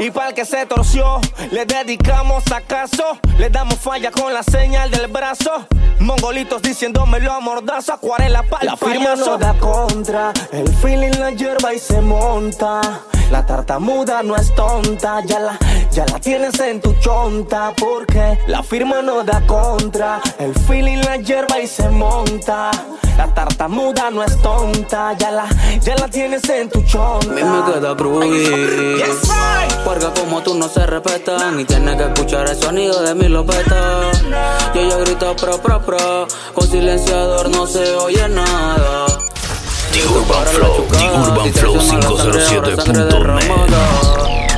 Y 0.00 0.10
para 0.10 0.28
el 0.28 0.34
que 0.34 0.46
se 0.46 0.64
torció, 0.64 1.20
le 1.50 1.66
dedicamos 1.66 2.50
acaso. 2.50 3.18
Le 3.38 3.50
damos 3.50 3.78
falla 3.78 4.10
con 4.10 4.32
la 4.32 4.42
señal 4.42 4.90
del 4.90 5.08
brazo. 5.08 5.66
Mongolitos 5.98 6.62
diciéndomelo 6.62 7.30
a 7.30 7.40
mordazo, 7.40 7.92
acuarela 7.92 8.42
para 8.42 8.64
La 8.64 8.76
firma 8.78 9.14
no 9.14 9.36
da 9.36 9.52
contra, 9.58 10.32
el 10.50 10.74
feeling 10.76 11.18
la 11.18 11.30
hierba 11.30 11.74
y 11.74 11.78
se 11.78 12.00
monta. 12.00 12.80
La 13.30 13.46
tartamuda 13.46 14.22
no 14.22 14.34
es 14.34 14.52
tonta, 14.54 15.24
ya 15.24 15.38
la, 15.38 15.58
ya 15.92 16.04
la 16.06 16.18
tienes 16.18 16.58
en 16.58 16.80
tu 16.80 16.92
chonta. 16.94 17.72
Porque 17.78 18.38
la 18.48 18.62
firma 18.62 19.02
no 19.02 19.22
da 19.22 19.40
contra, 19.46 20.20
el 20.38 20.52
feeling 20.66 20.98
la 20.98 21.16
hierba 21.16 21.60
y 21.60 21.66
se 21.66 21.88
monta. 21.90 22.70
La 23.16 23.32
tartamuda 23.32 24.10
no 24.10 24.24
es 24.24 24.36
tonta, 24.42 25.12
ya 25.16 25.30
la, 25.30 25.46
ya 25.80 25.94
la 25.94 26.08
tienes 26.08 26.48
en 26.48 26.68
tu 26.70 26.82
chonta. 26.82 27.30
A 27.30 27.34
mí 27.34 27.42
me 27.42 27.72
queda 27.72 27.94
groovy. 27.94 29.00
Porque 29.84 30.06
como 30.20 30.42
tú 30.42 30.54
no 30.54 30.68
se 30.68 30.84
respetan 30.86 31.60
y 31.60 31.64
tienes 31.64 31.96
que 31.96 32.04
escuchar 32.04 32.48
el 32.48 32.56
sonido 32.56 33.00
de 33.02 33.14
mi 33.14 33.28
lopeta. 33.28 34.10
Y 34.74 34.78
ella 34.78 34.96
grita 34.98 35.36
pro 35.36 35.58
pro 35.58 35.80
pro, 35.80 36.26
con 36.54 36.66
silenciador 36.66 37.48
no 37.50 37.66
se 37.66 37.94
oye 37.96 38.28
nada. 38.28 39.06
The 40.00 40.06
Urban 40.08 40.46
Flow, 40.46 40.86
The 40.92 41.10
Urban 41.12 41.52
Flow 41.52 41.76
507.net. 41.76 43.10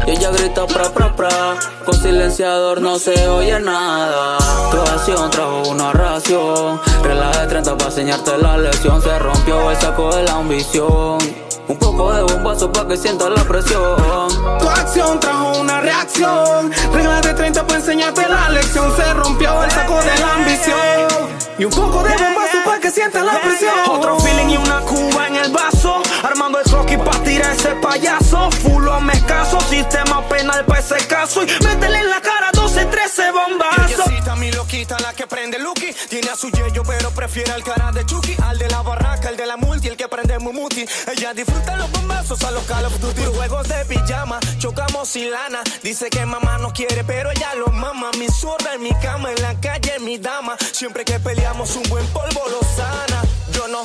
Y 0.06 0.10
ella 0.12 0.30
grita 0.30 0.66
pra 0.68 0.84
pra 0.84 1.16
pra, 1.16 1.56
con 1.84 2.00
silenciador 2.00 2.80
no 2.80 2.96
se 2.96 3.26
oye 3.26 3.58
nada. 3.58 4.38
Tu 4.70 4.80
acción 4.80 5.30
trajo 5.30 5.62
una 5.68 5.92
ración, 5.92 6.80
regla 7.02 7.30
de 7.32 7.46
30 7.48 7.76
para 7.76 7.90
enseñarte 7.90 8.38
la 8.38 8.56
lección. 8.56 9.02
Se 9.02 9.18
rompió 9.18 9.68
el 9.70 9.76
saco 9.78 10.14
de 10.14 10.22
la 10.22 10.34
ambición. 10.34 11.18
Un 11.66 11.76
poco 11.76 12.12
de 12.12 12.22
bombazo 12.22 12.70
para 12.70 12.88
que 12.88 12.96
sientas 12.96 13.30
la 13.30 13.42
presión. 13.42 14.28
Tu 14.60 14.68
acción 14.68 15.18
trajo 15.18 15.58
una 15.58 15.80
reacción. 15.80 16.70
Regla 16.92 17.20
de 17.20 17.34
30 17.34 17.66
para 17.66 17.80
enseñarte 17.80 18.28
la 18.28 18.48
lección. 18.50 18.94
Se 18.94 19.12
rompió 19.14 19.64
el 19.64 19.70
saco 19.72 19.96
de 20.02 20.20
la 20.20 20.34
ambición. 20.34 21.32
Y 21.58 21.64
un 21.64 21.72
poco 21.72 22.02
de 22.04 22.10
bombazo 22.10 22.51
para 22.64 22.80
que 22.80 22.90
sientas 22.90 23.24
la 23.24 23.40
presión. 23.40 23.74
Otro 23.88 24.18
feeling 24.20 24.50
y 24.50 24.56
una 24.56 24.80
cuba 24.80 25.28
en 25.28 25.36
el 25.36 25.50
vaso. 25.52 26.02
Armando 26.22 26.58
el 26.58 26.64
croquis 26.64 26.98
pa' 26.98 27.22
tirar 27.22 27.52
ese 27.52 27.70
payaso. 27.76 28.50
Fulo 28.50 29.00
me 29.00 29.12
escaso, 29.12 29.60
sistema 29.60 30.26
penal 30.28 30.64
pa' 30.64 30.78
ese 30.78 31.06
caso. 31.06 31.42
Y 31.42 31.46
métele 31.64 31.98
en 31.98 32.10
la 32.10 32.20
cara 32.20 32.50
12, 32.52 32.86
13 32.86 33.30
bombazos. 33.32 34.12
Mi 34.38 34.50
loquita, 34.50 34.98
la 34.98 35.12
que 35.12 35.26
prende 35.26 35.58
Lucky. 35.58 35.94
Tiene 36.08 36.30
a 36.30 36.36
su 36.36 36.50
yello, 36.50 36.82
pero 36.84 37.10
prefiere 37.10 37.52
al 37.52 37.62
cara 37.62 37.92
de 37.92 38.04
Chucky. 38.04 38.34
Al 38.42 38.58
de 38.58 38.68
la 38.68 38.82
barraca, 38.82 39.28
el 39.28 39.36
de 39.36 39.46
la 39.46 39.56
multi, 39.56 39.88
el 39.88 39.96
que 39.96 40.08
prende 40.08 40.38
Mumuti. 40.38 40.84
Ella 41.14 41.32
disfruta 41.32 41.76
los 41.76 41.91
a 42.30 42.50
los 42.52 42.64
Call 42.64 42.84
of 42.84 43.00
Duty. 43.00 43.22
Juegos 43.34 43.68
de 43.68 43.84
pijama, 43.84 44.38
chocamos 44.58 45.16
y 45.16 45.28
lana. 45.28 45.62
Dice 45.82 46.08
que 46.08 46.24
mamá 46.24 46.56
no 46.58 46.72
quiere, 46.72 47.02
pero 47.04 47.30
ella 47.30 47.54
lo 47.56 47.66
mama. 47.66 48.10
Mi 48.18 48.28
zorra 48.28 48.74
en 48.74 48.82
mi 48.82 48.94
cama, 49.00 49.32
en 49.32 49.42
la 49.42 49.54
calle, 49.60 49.98
mi 49.98 50.18
dama. 50.18 50.56
Siempre 50.72 51.04
que 51.04 51.18
peleamos, 51.18 51.74
un 51.74 51.82
buen 51.90 52.06
polvo 52.08 52.40
lo 52.48 52.60
sana. 52.76 53.22
Yo 53.52 53.66
no 53.66 53.82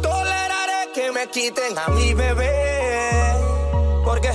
toleraré 0.00 0.90
que 0.94 1.12
me 1.12 1.28
quiten 1.28 1.78
a 1.78 1.88
mi 1.88 2.14
bebé. 2.14 3.34
Porque 4.04 4.32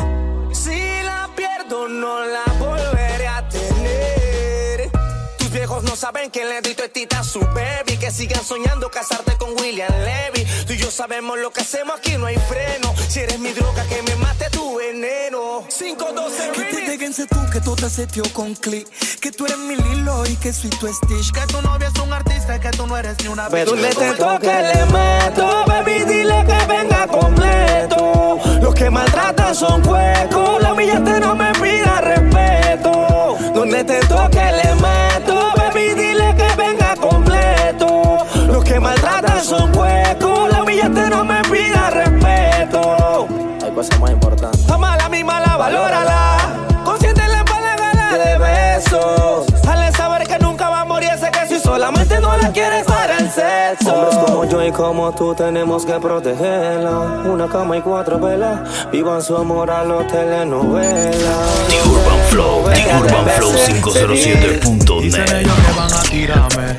si 0.53 1.01
la 1.03 1.27
pierdo, 1.35 1.87
no 1.87 2.23
la 2.23 2.45
volveré. 2.59 3.10
Tus 5.51 5.57
viejos 5.57 5.83
no 5.83 5.97
saben 5.97 6.31
que 6.31 6.45
le 6.45 6.61
dito 6.61 6.81
es 6.81 6.93
tita 6.93 7.19
a 7.19 7.23
su 7.25 7.41
baby. 7.41 7.97
Que 7.99 8.09
sigan 8.09 8.41
soñando 8.41 8.89
casarte 8.89 9.35
con 9.35 9.49
William 9.59 9.91
Levy. 10.05 10.45
Tú 10.65 10.71
y 10.71 10.77
yo 10.77 10.89
sabemos 10.89 11.37
lo 11.39 11.51
que 11.51 11.59
hacemos 11.59 11.99
aquí, 11.99 12.15
no 12.15 12.27
hay 12.27 12.37
freno. 12.37 12.93
Si 13.09 13.19
eres 13.19 13.37
mi 13.37 13.51
droga, 13.51 13.83
que 13.83 14.01
me 14.03 14.15
mate 14.15 14.49
tu 14.51 14.77
veneno. 14.77 15.67
512 15.67 16.51
Que 16.53 16.63
te 16.63 16.81
déguense 16.91 17.27
tú, 17.27 17.37
que 17.51 17.59
tú 17.59 17.75
te 17.75 17.89
seteo 17.89 18.23
con 18.31 18.55
click. 18.55 18.87
Que 19.19 19.33
tú 19.33 19.45
eres 19.45 19.57
mi 19.57 19.75
Lilo 19.75 20.25
y 20.25 20.37
que 20.37 20.53
soy 20.53 20.69
tu 20.69 20.87
Stitch. 20.87 21.33
Que 21.33 21.45
tu 21.47 21.61
novia 21.61 21.91
es 21.93 22.01
un 22.01 22.13
artista 22.13 22.55
y 22.55 22.59
que 22.61 22.71
tú 22.71 22.87
no 22.87 22.95
eres 22.95 23.17
ni 23.21 23.27
una 23.27 23.49
bitch. 23.49 23.65
Tú 23.65 23.75
le 23.75 23.89
tento 23.93 24.39
que 24.39 24.47
le 24.47 24.85
meto, 24.85 25.65
baby, 25.67 26.05
dile 26.05 26.45
que 26.45 26.65
venga 26.65 27.07
completo. 27.07 28.39
Los 28.61 28.73
que 28.73 28.89
maltratan 28.89 29.53
son 29.53 29.81
cuecos, 29.81 30.61
la 30.61 30.71
humillante 30.71 31.19
no 31.19 31.35
me 31.35 31.51
pida 31.55 31.99
respeto. 31.99 33.37
Donde 33.53 33.83
te 33.83 33.99
toque 34.07 34.51
le 34.63 34.70
son 39.43 39.71
la 40.51 40.61
humillante 40.61 41.09
no 41.09 41.25
me 41.25 41.41
pida 41.43 41.89
respeto. 41.89 43.27
Hay 43.63 43.71
cosas 43.71 43.99
más 43.99 44.11
importantes. 44.11 44.69
Amala 44.69 45.09
mi 45.09 45.23
mala, 45.23 45.57
valórala. 45.57 46.37
Para 46.85 47.61
la 47.61 47.75
gala 47.75 48.17
de 48.17 48.37
besos. 48.37 49.45
Hazle 49.67 49.91
saber 49.93 50.27
que 50.27 50.37
nunca 50.39 50.69
va 50.69 50.81
a 50.81 50.85
morir 50.85 51.09
ese 51.13 51.31
queso 51.31 51.55
y 51.55 51.59
solamente 51.59 52.19
no 52.19 52.35
la 52.37 52.51
quieres 52.51 52.85
para 52.85 53.17
el 53.17 53.29
sexo. 53.31 53.93
Hombres 53.93 54.17
como 54.17 54.45
yo 54.45 54.65
y 54.65 54.71
como 54.71 55.11
tú 55.13 55.33
tenemos 55.33 55.85
que 55.85 55.93
protegerla. 55.93 57.23
Una 57.25 57.47
cama 57.47 57.77
y 57.77 57.81
cuatro 57.81 58.19
velas. 58.19 58.59
Vivan 58.91 59.21
su 59.21 59.35
amor 59.37 59.71
a 59.71 59.83
los 59.83 60.05
telenovelas. 60.07 61.67
The 61.67 61.89
Urban 61.89 62.19
Flow, 62.29 62.63
The 62.73 62.95
Urban 62.95 63.25
Flow 63.37 63.51
Dicen 63.51 63.81
507.net. 63.81 65.39
ellos 65.39 65.53
que 65.55 65.77
van 65.77 65.93
a 65.93 66.01
tirarme, 66.03 66.77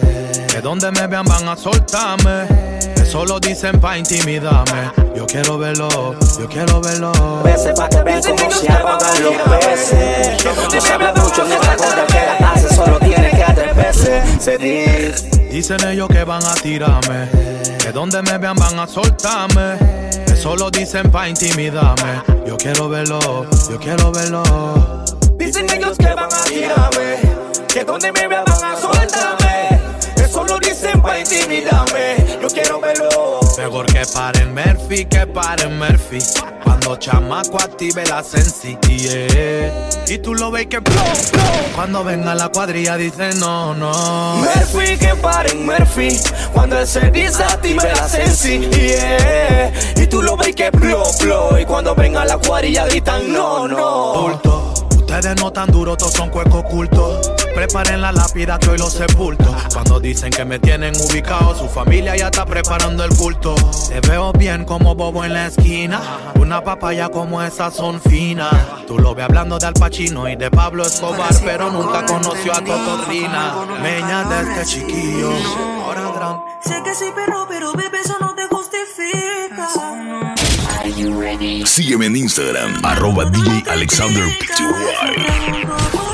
que 0.53 0.61
donde 0.61 0.91
me 0.93 1.07
vean 1.07 1.25
van 1.25 1.49
a 1.49 1.57
soltarme. 1.57 2.47
Eso 2.97 3.25
lo 3.25 3.41
dicen 3.41 3.81
pa' 3.81 3.97
intimidarme. 3.97 4.93
Yo 5.17 5.27
quiero 5.27 5.57
verlo, 5.57 5.89
yo 6.39 6.47
quiero 6.47 6.79
verlo. 6.81 7.43
Veces 7.43 7.73
pa' 7.75 7.89
que 7.89 8.03
vean 8.03 8.23
cómo 8.23 8.51
se 8.51 8.71
ahogan 8.71 9.23
los 9.23 9.35
peces. 9.59 10.45
No 10.45 10.81
se 10.81 10.93
habla 10.93 11.15
mucho 11.15 11.47
en 11.47 11.53
esta 11.53 11.77
cosa 11.77 12.07
que 12.07 12.43
la 12.43 12.51
hace, 12.51 12.75
solo 12.75 12.99
tiene 12.99 13.31
que 13.31 13.43
atreverse. 13.43 14.23
Se 14.39 14.59
dice. 14.59 15.31
Dicen 15.51 15.89
ellos 15.89 16.09
que 16.09 16.23
van 16.25 16.45
a 16.45 16.55
tirarme, 16.55 17.29
que 17.79 17.91
donde 17.93 18.21
me 18.21 18.37
vean 18.37 18.57
van 18.57 18.79
a 18.79 18.87
soltarme. 18.87 19.79
Eso 20.27 20.55
lo 20.55 20.71
dicen 20.71 21.11
pa' 21.11 21.31
intimidarme. 21.31 22.23
Yo 22.47 22.59
quiero 22.59 22.91
verlo, 22.91 23.47
yo 23.71 23.79
quiero 23.79 24.13
verlo. 24.13 24.43
Dicen 25.39 25.67
ellos 25.71 25.97
que 25.97 26.13
van 26.13 26.31
a 26.31 26.45
tirarme, 26.45 27.17
que 27.69 27.85
donde 27.85 28.13
me 28.13 28.29
vean 28.29 28.45
van 28.45 28.65
a 28.65 28.77
soltarme. 28.77 29.42
Intimidarme. 31.33 32.39
Yo 32.41 32.49
quiero 32.49 32.81
verlo. 32.81 33.41
Mejor 33.57 33.87
que 33.87 34.03
paren 34.13 34.55
Murphy, 34.55 35.05
que 35.05 35.27
paren 35.27 35.79
Murphy. 35.79 36.19
Cuando 36.65 36.97
chamaco 36.97 37.59
active 37.59 38.05
la 38.07 38.23
sensi, 38.23 38.77
yeah. 38.89 39.89
Y 40.09 40.19
tú 40.19 40.35
lo 40.35 40.51
ves 40.51 40.67
que 40.67 40.79
blow, 40.79 41.05
blow. 41.33 41.75
Cuando 41.75 42.05
venga 42.05 42.35
la 42.35 42.49
cuadrilla 42.49 42.97
dice 42.97 43.35
no, 43.35 43.75
no. 43.75 44.37
Murphy, 44.37 44.97
que 44.97 45.15
paren 45.17 45.65
Murphy. 45.65 46.19
Cuando 46.53 46.79
él 46.79 46.87
se 46.87 47.11
desactive 47.11 47.83
la 47.95 48.09
sensi, 48.09 48.59
yeah. 48.71 49.73
Y 49.97 50.07
tú 50.07 50.23
lo 50.23 50.37
ves 50.37 50.55
que 50.55 50.71
blow, 50.71 51.05
blow. 51.21 51.59
Y 51.59 51.65
cuando 51.65 51.95
venga 51.95 52.25
la 52.25 52.37
cuadrilla 52.39 52.87
gritan 52.87 53.33
no, 53.33 53.69
no. 53.69 54.15
Bulto. 54.15 54.75
Ustedes 54.97 55.37
no 55.37 55.53
tan 55.53 55.71
duros, 55.71 55.99
todos 55.99 56.13
son 56.13 56.31
cuecos 56.31 56.65
ocultos. 56.65 57.42
Preparen 57.55 58.01
la 58.01 58.13
lápida 58.13 58.59
que 58.59 58.71
hoy 58.71 58.79
los 58.79 58.95
sepulto. 58.95 59.55
Cuando 59.73 60.01
dicen 60.01 60.31
que 60.31 60.45
me 60.45 60.59
tienen 60.59 60.95
ubicado, 60.97 61.55
su 61.55 61.69
familia 61.69 62.17
ya 62.17 62.27
está 62.27 62.47
preparando 62.47 63.05
el 63.05 63.15
culto. 63.15 63.55
Te 63.89 64.01
veo 64.09 64.33
bien 64.33 64.65
como 64.65 64.95
bobo 64.95 65.25
en 65.25 65.35
la 65.35 65.47
esquina. 65.49 66.01
Una 66.37 66.63
papaya 66.65 67.09
como 67.11 67.43
esa 67.43 67.71
son 67.71 68.01
finas. 68.01 68.53
Tú 68.87 68.99
lo 68.99 69.15
ves 69.15 69.27
hablando 69.27 69.59
de 69.59 69.67
Al 69.67 69.75
Pacino 69.75 70.29
y 70.29 70.37
de 70.37 70.51
Pablo 70.51 70.83
Escobar, 70.83 71.33
pero 71.45 71.71
nunca 71.71 72.05
conoció 72.07 72.53
a 72.53 72.65
Tototrina. 72.65 73.55
Meña 73.83 74.25
de 74.25 74.51
este 74.51 74.65
chiquillo. 74.67 75.33
Ahora 75.85 76.11
gran. 76.15 76.41
Sé 76.63 76.83
que 76.83 76.95
sí, 76.95 77.07
pero, 77.15 77.47
pero, 77.49 77.73
bebé, 77.73 78.01
eso 78.03 78.17
no 78.21 78.35
te 78.35 78.47
justifica. 78.47 79.69
Sígueme 81.67 82.07
en 82.07 82.17
Instagram, 82.17 82.85
arroba 82.85 83.27
DJ 83.27 83.71
Alexander 83.71 84.25
Pty. 84.39 86.12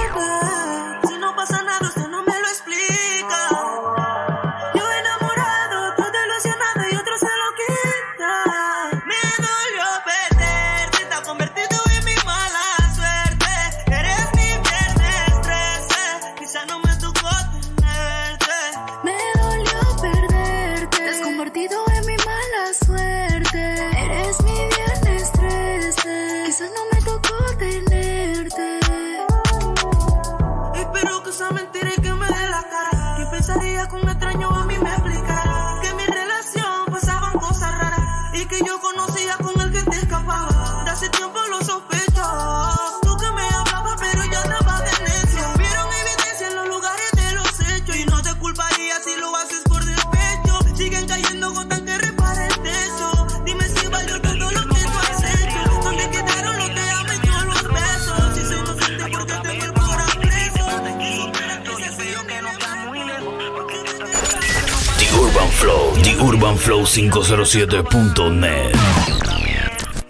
TheUrbanFlow507.net 66.98 68.74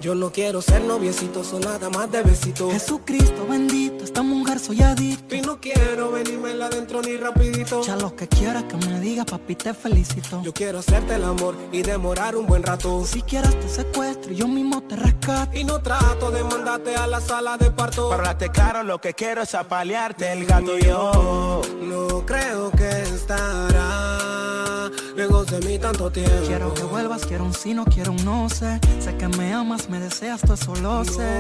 Yo 0.01 0.15
no 0.15 0.33
quiero 0.33 0.63
ser 0.63 0.81
noviecito, 0.83 1.45
son 1.45 1.61
nada 1.61 1.91
más 1.91 2.11
de 2.11 2.23
besito. 2.23 2.71
Jesucristo 2.71 3.47
bendito, 3.47 4.05
esta 4.05 4.23
mujer 4.23 4.59
soy 4.59 4.81
adicto. 4.81 5.35
Y 5.35 5.43
no 5.43 5.61
quiero 5.61 6.11
venirme 6.13 6.53
adentro 6.53 7.03
ni 7.03 7.19
rapidito. 7.19 7.83
Ya 7.83 7.97
lo 7.97 8.17
que 8.17 8.27
quieras 8.27 8.65
que 8.65 8.77
me 8.87 9.01
diga, 9.01 9.27
papi, 9.27 9.55
te 9.55 9.75
felicito. 9.75 10.41
Yo 10.43 10.55
quiero 10.55 10.79
hacerte 10.79 11.17
el 11.17 11.25
amor 11.25 11.57
y 11.73 11.83
demorar 11.83 12.37
un 12.37 12.47
buen 12.47 12.63
rato. 12.63 13.05
Si 13.05 13.21
quieres 13.21 13.61
te 13.61 13.69
secuestro 13.69 14.33
y 14.33 14.37
yo 14.37 14.49
mismo 14.49 14.81
te 14.83 14.97
rescato. 14.97 15.59
Y 15.59 15.65
no 15.65 15.83
trato 15.83 16.31
de 16.31 16.43
mandarte 16.43 16.97
a 16.97 17.07
la 17.07 17.21
sala 17.21 17.59
de 17.59 17.71
parto. 17.71 18.09
Para 18.09 18.23
hablarte 18.23 18.49
claro, 18.49 18.83
lo 18.83 18.99
que 18.99 19.13
quiero 19.13 19.43
es 19.43 19.55
apalearte 19.55 20.33
el 20.33 20.47
gato 20.47 20.79
y 20.79 20.85
yo. 20.85 21.61
No 21.83 22.25
creo 22.25 22.71
que 22.71 22.89
estará 23.03 23.78
de 25.59 25.67
mí 25.67 25.79
tanto 25.79 26.11
tiempo. 26.11 26.33
Quiero 26.47 26.75
que 26.75 26.83
vuelvas, 26.83 27.25
quiero 27.27 27.45
un 27.45 27.55
sí, 27.55 27.73
no 27.75 27.85
quiero 27.85 28.11
un 28.13 28.25
no 28.25 28.49
sé. 28.49 28.81
Sé 29.01 29.17
que 29.17 29.29
me 29.29 29.53
amas, 29.53 29.89
me 29.89 30.01
deseas, 30.01 30.41
tú 30.41 30.55
eso 30.55 30.75
lo 30.77 31.05
sé. 31.05 31.39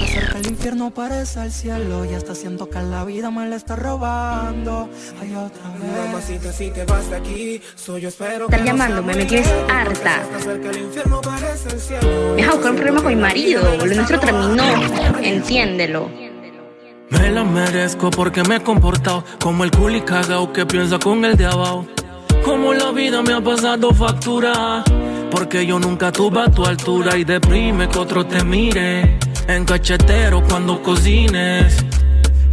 El 0.44 0.50
infierno 0.50 0.92
parece 0.92 1.42
el 1.42 1.54
cielo 1.54 2.04
y 2.04 2.14
hasta 2.14 2.36
siento 2.36 2.70
que 2.70 2.82
la 2.82 3.06
vida 3.06 3.32
me 3.32 3.48
la 3.48 3.56
está 3.56 3.78
robando. 3.78 4.90
Ay, 5.22 5.34
otra 5.36 5.70
vez. 5.70 6.06
Mamacita, 6.06 6.52
si 6.52 6.70
te 6.70 6.84
vas 6.84 7.10
de 7.10 7.16
aquí, 7.16 7.62
soy 7.76 8.02
yo 8.02 8.10
espero 8.10 8.50
Están 8.50 8.66
llamándome, 8.66 9.16
me 9.16 9.24
tienes 9.24 9.48
harta. 9.70 10.22
Me 10.28 10.36
vas 10.36 10.46
a 12.50 12.52
buscar 12.56 12.72
un 12.72 12.76
problema 12.76 13.02
con 13.02 13.16
mi 13.16 13.22
marido. 13.22 13.64
Lo 13.78 13.96
nuestro 13.96 14.20
terminó. 14.20 14.66
Entiéndelo. 15.22 16.10
Me 17.10 17.32
la 17.32 17.46
merezco 17.46 18.10
porque 18.10 18.44
me 18.44 18.58
he 18.58 18.62
comportado 18.62 19.24
como 19.42 19.64
el 19.64 19.72
culi 19.72 20.02
cagao 20.02 20.52
que 20.52 20.66
piensa 20.66 21.00
con 21.00 21.24
el 21.24 21.38
de 21.38 21.46
abajo. 21.46 21.86
Como 22.44 22.74
la 22.74 22.92
vida 22.92 23.24
me 23.24 23.32
ha 23.32 23.40
pasado 23.40 23.94
factura. 23.94 24.84
Porque 25.32 25.66
yo 25.66 25.80
nunca 25.80 26.12
tuve 26.12 26.42
a 26.42 26.52
tu 26.52 26.66
altura 26.66 27.16
y 27.16 27.24
deprime 27.24 27.88
que 27.88 27.98
otro 27.98 28.26
te 28.26 28.44
mire. 28.44 29.23
En 29.48 29.66
cachetero 29.66 30.42
cuando 30.48 30.82
cocines. 30.82 31.78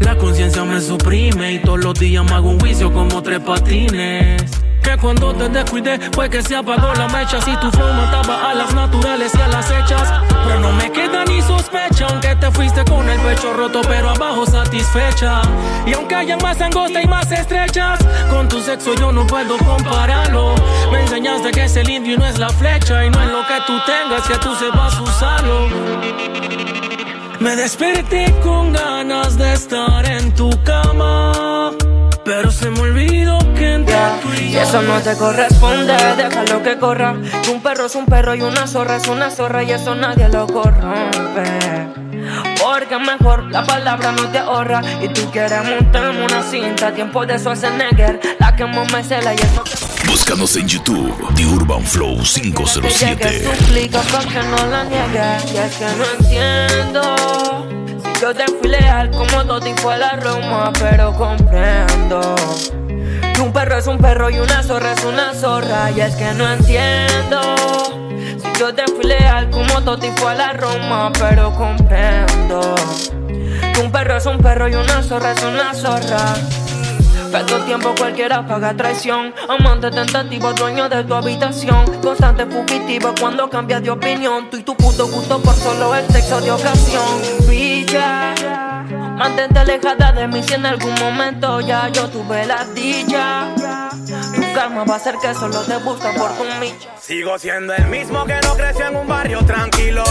La 0.00 0.16
conciencia 0.16 0.64
me 0.64 0.80
suprime 0.80 1.54
y 1.54 1.58
todos 1.60 1.84
los 1.84 1.94
días 1.98 2.24
me 2.24 2.32
hago 2.32 2.50
un 2.50 2.58
juicio 2.58 2.92
como 2.92 3.22
tres 3.22 3.40
patines. 3.40 4.59
Que 4.82 4.96
cuando 4.96 5.34
te 5.34 5.48
descuidé 5.48 5.98
fue 6.12 6.28
que 6.28 6.42
se 6.42 6.56
apagó 6.56 6.92
la 6.94 7.08
mecha. 7.08 7.40
Si 7.40 7.54
tu 7.56 7.70
flow 7.70 7.92
mataba 7.92 8.50
a 8.50 8.54
las 8.54 8.74
naturales 8.74 9.32
y 9.34 9.40
a 9.40 9.48
las 9.48 9.70
hechas. 9.70 10.12
Pero 10.46 10.60
no 10.60 10.72
me 10.72 10.90
queda 10.90 11.24
ni 11.26 11.40
sospecha, 11.42 12.06
aunque 12.08 12.34
te 12.36 12.50
fuiste 12.50 12.84
con 12.84 13.08
el 13.08 13.20
pecho 13.20 13.52
roto, 13.52 13.82
pero 13.82 14.10
abajo 14.10 14.46
satisfecha. 14.46 15.42
Y 15.86 15.92
aunque 15.92 16.14
hayan 16.14 16.38
más 16.42 16.60
angostas 16.60 17.04
y 17.04 17.06
más 17.06 17.30
estrechas, 17.30 18.00
con 18.30 18.48
tu 18.48 18.60
sexo 18.60 18.94
yo 18.94 19.12
no 19.12 19.26
puedo 19.26 19.58
compararlo. 19.58 20.54
Me 20.90 21.00
enseñaste 21.02 21.50
que 21.50 21.64
es 21.64 21.76
el 21.76 21.88
indio 21.88 22.14
y 22.14 22.16
no 22.16 22.26
es 22.26 22.38
la 22.38 22.48
flecha. 22.48 23.04
Y 23.04 23.10
no 23.10 23.22
es 23.22 23.30
lo 23.30 23.46
que 23.46 23.60
tú 23.66 23.78
tengas, 23.86 24.26
que 24.26 24.38
tú 24.38 24.54
sepas 24.56 24.98
usarlo. 24.98 25.68
Me 27.40 27.56
desperté 27.56 28.34
con 28.42 28.72
ganas 28.72 29.38
de 29.38 29.52
estar 29.54 30.04
en 30.06 30.34
tu 30.34 30.50
cama. 30.62 31.70
Pero 32.24 32.50
se 32.50 32.70
me 32.70 32.80
olvidó 32.80 33.38
que 33.54 33.74
entre 33.74 33.94
tú 34.22 34.28
y 34.29 34.29
Y 34.50 34.56
eso 34.56 34.82
no 34.82 35.00
te 35.00 35.16
corresponde, 35.16 35.94
déjalo 36.16 36.60
que 36.62 36.76
corra. 36.76 37.14
Que 37.44 37.50
un 37.50 37.62
perro 37.62 37.86
es 37.86 37.94
un 37.94 38.04
perro 38.06 38.34
y 38.34 38.42
una 38.42 38.66
zorra 38.66 38.96
es 38.96 39.06
una 39.06 39.30
zorra 39.30 39.62
y 39.62 39.70
eso 39.70 39.94
nadie 39.94 40.28
lo 40.28 40.48
corrompe. 40.48 41.90
Porque 42.60 42.98
mejor 42.98 43.44
la 43.50 43.64
palabra 43.64 44.10
no 44.10 44.28
te 44.28 44.38
ahorra 44.38 44.82
y 45.00 45.08
tú 45.08 45.30
quieres 45.30 45.64
montarme 45.64 46.24
una 46.24 46.42
cinta, 46.42 46.92
tiempo 46.92 47.24
de 47.24 47.38
Schwarzenegger, 47.38 48.20
la 48.40 48.56
que 48.56 48.66
me 48.66 49.04
cela 49.04 49.34
y 49.34 49.36
eso 49.36 49.62
Búscanos 50.06 50.56
en 50.56 50.66
YouTube, 50.66 51.14
The 51.36 51.46
Urban 51.46 51.84
Flow 51.84 52.18
que 52.18 52.40
llegue 52.40 52.52
507. 52.52 53.56
suplica 53.56 54.00
pa' 54.00 54.24
que 54.24 54.42
no 54.42 54.66
la 54.66 54.84
niegue 54.84 55.52
Y 55.52 55.56
es 55.58 55.76
que 55.76 55.86
no 55.96 56.04
entiendo 56.18 57.66
Si 58.02 58.20
yo 58.20 58.34
te 58.34 58.46
fui 58.46 58.68
leal 58.68 59.10
como 59.10 59.44
Toti 59.44 59.72
fue 59.76 59.96
la 59.96 60.16
Roma 60.16 60.72
Pero 60.78 61.12
comprendo 61.14 62.34
Un 63.40 63.52
perro 63.52 63.78
es 63.78 63.86
un 63.86 63.98
perro 63.98 64.28
y 64.30 64.38
una 64.38 64.62
zorra 64.62 64.92
es 64.92 65.04
una 65.04 65.34
zorra. 65.34 65.90
Y 65.90 66.00
es 66.00 66.14
que 66.14 66.32
no 66.34 66.50
entiendo 66.52 67.40
Si 68.42 68.58
yo 68.58 68.74
te 68.74 68.84
fui 68.86 69.04
leal 69.04 69.50
como 69.50 69.82
Toti 69.82 70.10
fue 70.16 70.34
la 70.34 70.52
Roma 70.52 71.10
Pero 71.18 71.52
comprendo 71.54 72.74
Que 73.72 73.80
un 73.80 73.90
perro 73.90 74.16
es 74.16 74.26
un 74.26 74.38
perro 74.38 74.68
y 74.68 74.74
una 74.74 75.02
zorra 75.02 75.32
es 75.32 75.42
una 75.42 75.74
zorra. 75.74 76.34
Perdo 77.30 77.58
tiempo 77.64 77.94
cualquiera 77.96 78.44
paga 78.44 78.74
traición. 78.74 79.32
Amante 79.48 79.90
tentativo, 79.92 80.52
dueño 80.52 80.88
de 80.88 81.04
tu 81.04 81.14
habitación. 81.14 81.84
Constante 82.02 82.44
fugitivo 82.46 83.14
cuando 83.20 83.48
cambias 83.48 83.82
de 83.82 83.90
opinión. 83.90 84.50
Tú 84.50 84.56
y 84.56 84.62
tu 84.64 84.76
puto 84.76 85.06
gusto 85.06 85.40
por 85.40 85.54
solo 85.54 85.94
el 85.94 86.06
sexo 86.08 86.40
de 86.40 86.50
ocasión. 86.50 87.04
Pilla 87.48 88.19
Mantente 89.20 89.58
alejada 89.58 90.12
de 90.12 90.26
mí 90.28 90.42
si 90.42 90.54
en 90.54 90.64
algún 90.64 90.94
momento 90.94 91.60
ya 91.60 91.90
yo 91.90 92.08
tuve 92.08 92.46
la 92.46 92.64
dicha 92.74 93.48
Tu 94.34 94.40
karma 94.54 94.84
va 94.84 94.96
a 94.96 94.98
ser 94.98 95.16
que 95.20 95.34
solo 95.34 95.60
te 95.60 95.76
busca 95.76 96.10
por 96.14 96.30
tu 96.38 96.44
micha 96.58 96.88
Sigo 96.98 97.38
siendo 97.38 97.74
el 97.74 97.86
mismo 97.88 98.24
que 98.24 98.40
no 98.42 98.54
creció 98.54 98.86
en 98.86 98.96
un 98.96 99.06
barrio 99.06 99.44
tranquilo, 99.44 100.04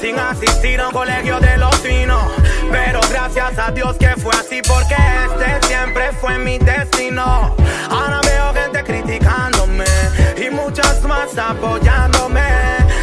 sin 0.00 0.18
asistir 0.18 0.80
a 0.80 0.88
un 0.88 0.94
colegio 0.94 1.38
de 1.40 1.58
los 1.58 1.76
finos. 1.80 2.22
Pero 2.70 3.00
gracias 3.10 3.58
a 3.58 3.70
Dios 3.70 3.96
que 3.98 4.08
fue 4.16 4.32
así, 4.34 4.62
porque 4.62 4.94
este 4.94 5.66
siempre 5.66 6.12
fue 6.12 6.38
mi 6.38 6.56
destino. 6.56 7.54
Ahora 7.90 8.20
veo 8.22 8.54
gente 8.54 8.82
criticándome 8.82 9.84
y 10.36 10.48
muchas 10.48 11.02
más 11.02 11.36
apoyándome. 11.36 12.40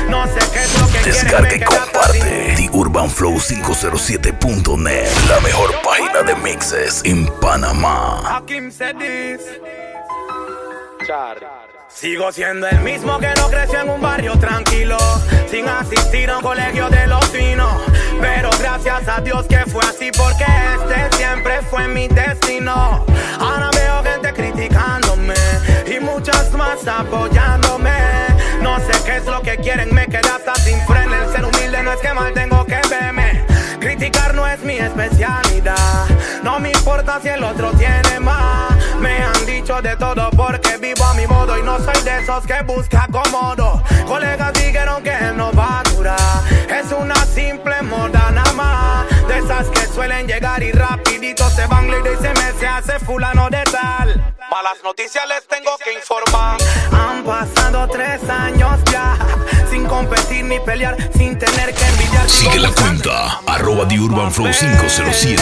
No 0.09 0.25
sé 0.25 0.39
qué 0.53 0.80
Descarga 1.03 1.55
y 1.55 1.59
comparte 1.59 2.53
The 2.57 2.69
Urban 2.71 3.09
Flow 3.09 3.39
507.net, 3.39 5.09
la 5.27 5.39
mejor 5.39 5.71
página 5.83 6.21
de 6.21 6.35
mixes 6.35 7.01
en 7.03 7.25
Panamá. 7.39 8.43
Sigo 11.87 12.31
siendo 12.31 12.67
el 12.67 12.79
mismo 12.81 13.17
que 13.19 13.33
no 13.35 13.49
creció 13.49 13.81
en 13.81 13.89
un 13.89 14.01
barrio 14.01 14.37
tranquilo, 14.37 14.97
sin 15.49 15.67
asistir 15.67 16.29
a 16.29 16.37
un 16.37 16.43
colegio 16.43 16.87
de 16.89 17.07
los 17.07 17.25
finos. 17.29 17.81
Pero 18.21 18.49
gracias 18.59 19.07
a 19.07 19.21
Dios 19.21 19.47
que 19.47 19.59
fue 19.65 19.83
así, 19.83 20.11
porque 20.15 20.45
este 20.75 21.17
siempre 21.17 21.61
fue 21.63 21.87
mi 21.87 22.07
destino. 22.07 23.05
Ahora 23.39 23.71
veo 23.73 24.03
gente 24.03 24.33
criticándome 24.33 25.33
y 25.91 25.99
muchas 25.99 26.51
más 26.53 26.87
apoyándome. 26.87 27.91
No 28.61 28.77
sé 28.79 28.91
qué 29.05 29.17
es 29.17 29.25
lo 29.25 29.41
que 29.41 29.57
quieren, 29.57 29.93
me 29.93 30.05
quedé 30.05 30.29
hasta 30.29 30.55
sin 30.55 30.79
freno. 30.85 31.15
El 31.15 31.29
ser 31.31 31.43
humilde 31.43 31.83
no 31.83 31.93
es 31.93 31.99
que 31.99 32.13
mal 32.13 32.33
tengo 32.33 32.65
que 32.65 32.79
verme. 32.89 33.45
Criticar 33.79 34.33
no 34.33 34.47
es 34.47 34.61
mi 34.63 34.77
especialidad. 34.77 36.05
No 36.43 36.59
me 36.59 36.71
importa 36.71 37.19
si 37.21 37.29
el 37.29 37.43
otro 37.43 37.71
tiene 37.71 38.19
más. 38.19 38.71
Me 38.99 39.17
han 39.23 39.45
dicho 39.45 39.81
de 39.81 39.95
todo 39.97 40.29
porque 40.31 40.77
vivo 40.77 41.03
a 41.03 41.13
mi 41.15 41.27
modo 41.27 41.57
y 41.57 41.63
no 41.63 41.77
soy 41.79 42.01
de 42.03 42.19
esos 42.21 42.45
que 42.45 42.61
busca 42.63 43.03
acomodo. 43.03 43.83
Colegas 44.07 44.53
dijeron 44.53 45.03
que 45.03 45.17
no 45.35 45.51
va 45.53 45.81
a 45.81 45.83
durar. 45.89 46.17
Es 46.69 46.91
una 46.91 47.15
simple 47.25 47.81
moda. 47.81 48.30
De 49.31 49.37
esas 49.37 49.69
que 49.69 49.87
suelen 49.87 50.27
llegar 50.27 50.61
y 50.61 50.73
rapidito 50.73 51.49
se 51.51 51.65
van 51.67 51.89
lady 51.89 52.09
y 52.09 52.21
se 52.21 52.33
me 52.33 52.59
se 52.59 52.67
hace 52.67 52.99
fulano 52.99 53.49
de 53.49 53.63
tal. 53.63 54.35
Malas 54.51 54.83
noticias 54.83 55.23
les 55.25 55.47
tengo 55.47 55.71
que 55.81 55.93
informar. 55.93 56.57
Han 56.91 57.23
pasado 57.23 57.87
tres 57.87 58.29
años 58.29 58.77
ya. 58.91 59.17
Sin 59.69 59.85
competir 59.85 60.43
ni 60.43 60.59
pelear, 60.59 60.97
sin 61.15 61.39
tener 61.39 61.73
que 61.73 61.85
envidiar. 61.85 62.29
Sigue 62.29 62.59
la 62.59 62.71
cuenta, 62.71 63.39
arroba 63.47 63.87
The 63.87 64.01
Urban 64.01 64.33
Flow 64.33 64.51
507. 64.51 65.41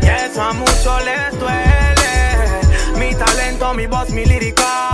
Y 0.00 0.06
eso 0.06 0.42
a 0.42 0.54
muchos 0.54 1.04
les 1.04 1.38
duele. 1.38 2.60
Mi 2.96 3.14
talento, 3.14 3.74
mi 3.74 3.86
voz, 3.86 4.08
mi 4.08 4.24
lírica. 4.24 4.89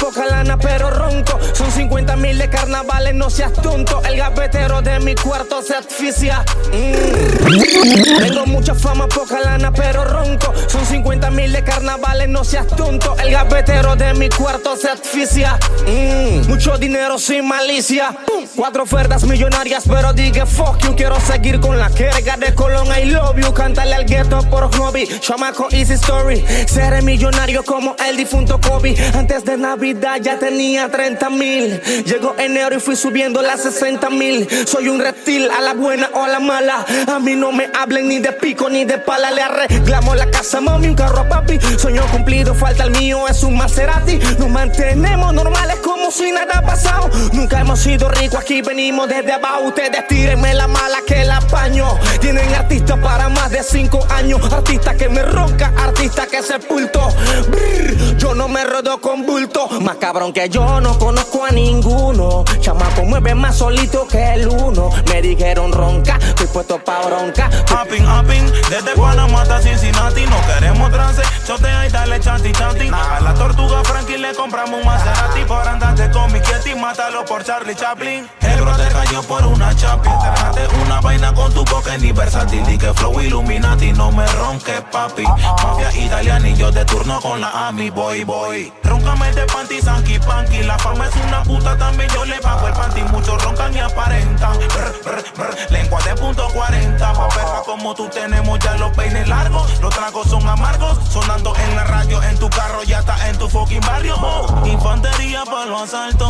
Poca 0.00 0.26
lana 0.26 0.56
pero 0.58 0.90
ronco 0.90 1.38
Son 1.54 1.70
50 1.70 2.16
mil 2.16 2.38
de 2.38 2.48
carnaval 2.48 2.68
carnavales, 2.68 3.14
no 3.14 3.30
seas 3.30 3.52
tonto. 3.54 4.02
El 4.04 4.16
gavetero 4.16 4.82
de 4.82 5.00
mi 5.00 5.14
cuarto 5.14 5.62
se 5.62 5.74
asfixia. 5.74 6.44
Mm. 6.72 8.18
Tengo 8.18 8.46
mucha 8.46 8.74
fama, 8.74 9.08
poca 9.08 9.40
lana, 9.40 9.72
pero 9.72 10.04
ronco. 10.04 10.52
Son 10.66 10.84
50 10.84 11.30
mil 11.30 11.52
de 11.52 11.64
carnavales, 11.64 12.28
no 12.28 12.44
seas 12.44 12.66
tonto. 12.66 13.16
El 13.18 13.30
gavetero 13.30 13.96
de 13.96 14.12
mi 14.14 14.28
cuarto 14.28 14.76
se 14.76 14.90
asfixia. 14.90 15.58
Mm. 15.86 16.48
Mucho 16.48 16.76
dinero 16.76 17.18
sin 17.18 17.48
malicia. 17.48 18.16
Cuatro 18.54 18.82
ofertas 18.82 19.24
millonarias, 19.24 19.84
pero 19.88 20.12
dije 20.12 20.44
fuck 20.44 20.78
you. 20.84 20.94
Quiero 20.94 21.18
seguir 21.20 21.60
con 21.60 21.78
la 21.78 21.88
carga 21.88 22.36
de 22.36 22.54
Colón. 22.54 22.88
I 22.88 23.06
love 23.06 23.36
you. 23.40 23.52
Cántale 23.54 23.94
al 23.94 24.04
gueto 24.04 24.42
por 24.50 24.74
hobby. 24.76 25.08
Chamaco 25.20 25.68
easy 25.70 25.94
story. 25.94 26.44
Seré 26.66 27.00
millonario 27.02 27.64
como 27.64 27.96
el 28.06 28.16
difunto 28.16 28.60
Kobe. 28.60 28.94
Antes 29.14 29.44
de 29.44 29.56
Navidad 29.56 30.18
ya 30.20 30.38
tenía 30.38 30.88
30 30.88 31.30
mil. 31.30 31.80
Llegó 32.04 32.34
enero 32.38 32.76
y 32.76 32.80
fui 32.80 32.96
subiendo 32.96 33.42
las 33.42 33.62
60 33.62 34.10
mil. 34.10 34.48
Soy 34.66 34.88
un 34.88 35.00
reptil 35.00 35.48
a 35.50 35.60
la 35.60 35.74
buena 35.74 36.10
o 36.14 36.24
a 36.24 36.28
la 36.28 36.40
mala. 36.40 36.84
A 37.06 37.18
mí 37.18 37.34
no 37.34 37.52
me 37.52 37.68
hablen 37.78 38.08
ni 38.08 38.18
de 38.18 38.32
pico 38.32 38.68
ni 38.68 38.84
de 38.84 38.98
pala. 38.98 39.30
Le 39.30 39.42
arreglamos 39.42 40.16
la 40.16 40.30
casa, 40.30 40.60
mami, 40.60 40.88
un 40.88 40.94
carro 40.94 41.20
a 41.20 41.28
papi. 41.28 41.58
Sueño 41.78 42.02
cumplido, 42.12 42.54
falta 42.54 42.84
el 42.84 42.90
mío, 42.92 43.26
es 43.28 43.42
un 43.42 43.56
Maserati. 43.56 44.18
Nos 44.38 44.48
mantenemos 44.48 45.32
normales 45.34 45.76
como 45.84 46.10
si 46.10 46.32
nada 46.32 46.58
ha 46.58 46.62
pasado. 46.62 47.10
Nunca 47.32 47.60
hemos 47.60 47.80
sido 47.80 48.08
ricos, 48.08 48.40
aquí 48.40 48.62
venimos 48.62 49.08
desde 49.08 49.32
abajo. 49.32 49.64
Ustedes 49.64 50.06
tírenme 50.08 50.54
la 50.54 50.66
mala 50.66 50.98
que 51.06 51.24
la 51.24 51.38
apaño. 51.38 51.98
Tienen 52.20 52.54
artistas 52.54 52.98
para 52.98 53.28
más 53.28 53.50
de 53.50 53.62
5 53.62 54.06
años. 54.10 54.40
Artista 54.52 54.94
que 54.94 55.08
me 55.08 55.22
ronca, 55.22 55.72
artista 55.76 56.26
que 56.26 56.42
sepulto. 56.42 57.08
Brr, 57.48 58.16
yo 58.16 58.34
no 58.34 58.48
me 58.48 58.64
rodo 58.64 58.87
con 58.96 59.26
bulto. 59.26 59.68
Más 59.80 59.96
cabrón 59.96 60.32
que 60.32 60.48
yo 60.48 60.80
no 60.80 60.98
conozco 60.98 61.44
a 61.44 61.50
ninguno. 61.50 62.44
Chamaco 62.60 63.04
mueve 63.04 63.34
más 63.34 63.56
solito 63.56 64.08
que 64.08 64.34
el 64.34 64.48
uno. 64.48 64.90
Me 65.08 65.20
dijeron 65.20 65.72
ronca, 65.72 66.16
estoy 66.16 66.46
puesto 66.46 66.82
pa' 66.82 67.02
bronca. 67.02 67.50
Hopping, 67.70 68.06
hopping, 68.06 68.50
desde 68.70 68.94
Panamá 68.96 69.42
hasta 69.42 69.60
Cincinnati. 69.60 70.24
No 70.24 70.36
queremos 70.46 70.90
trance, 70.90 71.22
chotea 71.46 71.86
y 71.86 71.90
dale 71.90 72.18
chanti 72.20 72.50
chanti. 72.52 72.88
A 72.88 73.20
la 73.20 73.34
tortuga 73.34 73.84
Frankie 73.84 74.16
le 74.16 74.34
compramos 74.34 74.80
un 74.80 74.86
Maserati. 74.86 75.44
Por 75.44 75.68
andarte 75.68 76.10
con 76.10 76.32
mi 76.32 76.40
Kitty, 76.40 76.74
mátalo 76.74 77.24
por 77.26 77.44
Charlie 77.44 77.74
Chaplin. 77.74 78.26
El 78.40 78.60
bro 78.62 78.74
te 78.76 78.88
cayó 78.88 79.22
por 79.24 79.44
una 79.46 79.76
chapi. 79.76 80.08
Te 80.54 80.82
una 80.82 81.00
vaina 81.00 81.34
con 81.34 81.52
tu 81.52 81.64
boca 81.64 81.96
ni 81.98 82.12
versátil. 82.12 82.64
Di 82.64 82.78
que 82.78 82.92
flow 82.94 83.20
Illuminati, 83.20 83.92
no 83.92 84.10
me 84.10 84.26
ronques, 84.26 84.80
papi. 84.90 85.24
Mafia 85.24 85.94
italiana 85.94 86.48
y 86.48 86.56
yo 86.56 86.70
de 86.70 86.84
turno 86.86 87.20
con 87.20 87.40
la 87.40 87.68
AMI, 87.68 87.90
boy, 87.90 88.24
boy. 88.24 88.72
Roncame 88.82 89.32
de 89.32 89.44
panty, 89.46 89.80
sanky, 89.80 90.18
panky. 90.18 90.62
La 90.62 90.78
fama 90.78 91.06
es 91.06 91.16
una 91.16 91.42
puta, 91.42 91.76
también 91.76 92.08
yo 92.14 92.24
le 92.24 92.38
pago 92.40 92.66
el 92.66 92.72
panty. 92.74 93.02
Muchos 93.12 93.42
roncan 93.42 93.74
y 93.74 93.78
aparentan. 93.80 94.58
Brr, 94.58 94.94
brr, 95.04 95.24
brr. 95.36 95.70
Lengua 95.70 96.00
de 96.02 96.14
punto 96.14 96.48
40. 96.54 97.12
Pa' 97.12 97.28
perra 97.28 97.62
como 97.64 97.94
tú 97.94 98.08
tenemos 98.08 98.58
ya 98.60 98.76
los 98.76 98.90
peines 98.96 99.28
largos. 99.28 99.80
Los 99.80 99.94
tragos 99.94 100.28
son 100.28 100.46
amargos. 100.48 100.98
Sonando 101.08 101.54
en 101.56 101.76
la 101.76 101.84
radio, 101.84 102.22
en 102.22 102.38
tu 102.38 102.48
carro, 102.50 102.82
ya 102.84 103.00
está 103.00 103.28
en 103.28 103.38
tu 103.38 103.48
fucking 103.48 103.80
barrio. 103.80 104.16
Oh, 104.20 104.66
Infantería 104.66 105.44
para 105.44 105.66
los 105.66 105.82
asaltos. 105.82 106.28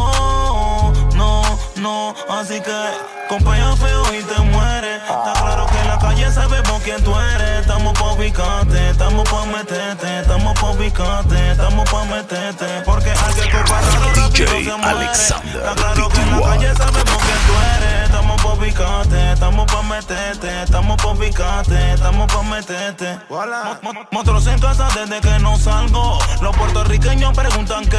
No, 1.14 1.42
no, 1.76 2.14
así 2.28 2.61
que 2.61 3.18
con 3.28 3.38
peo 3.44 3.76
feo 3.76 4.14
y 4.14 4.22
te 4.22 4.40
mueres. 4.40 5.03
Está 5.03 5.32
claro 5.40 5.66
que 5.66 5.78
en 5.80 5.88
la 5.88 5.99
calle 5.99 6.32
sabemos 6.32 6.82
quién 6.82 7.03
tú 7.05 7.14
eres. 7.18 7.61
Estamos 7.61 7.92
pa' 7.99 8.12
ubicarte, 8.12 8.90
estamos 8.90 9.28
pa' 9.28 9.44
meterte, 9.46 10.20
estamos 10.20 10.57
estamos 10.87 11.91
pa' 11.91 12.05
meterte. 12.05 12.66
Porque 12.85 13.11
al 13.11 13.35
que 13.35 13.51
rápido 13.51 14.47
se 14.47 14.76
muere. 14.76 14.85
Alexander 14.85 15.57
Está 15.57 15.74
claro 15.74 16.09
que 16.09 16.20
en 16.20 16.31
la 16.31 16.41
calle 16.47 16.74
sabemos 16.74 17.03
quién 17.03 17.39
tú 17.47 17.55
eres. 17.76 18.05
Estamos 18.09 18.43
pa' 18.43 18.53
ubicarte, 18.55 19.33
estamos 19.33 19.66
pa' 19.72 19.83
meterte, 19.83 20.62
estamos 20.62 20.97
pa' 21.03 21.09
ubicarte, 21.09 21.93
estamos 21.95 22.33
pa' 22.33 22.43
meterte. 22.43 23.18
Mo- 23.83 23.93
mo- 23.93 24.07
Monstruos 24.11 24.47
en 24.47 24.59
casa 24.61 24.89
desde 24.95 25.20
que 25.20 25.39
no 25.41 25.57
salgo. 25.59 26.18
Los 26.41 26.57
puertorriqueños 26.57 27.37
preguntan 27.37 27.85
que 27.87 27.99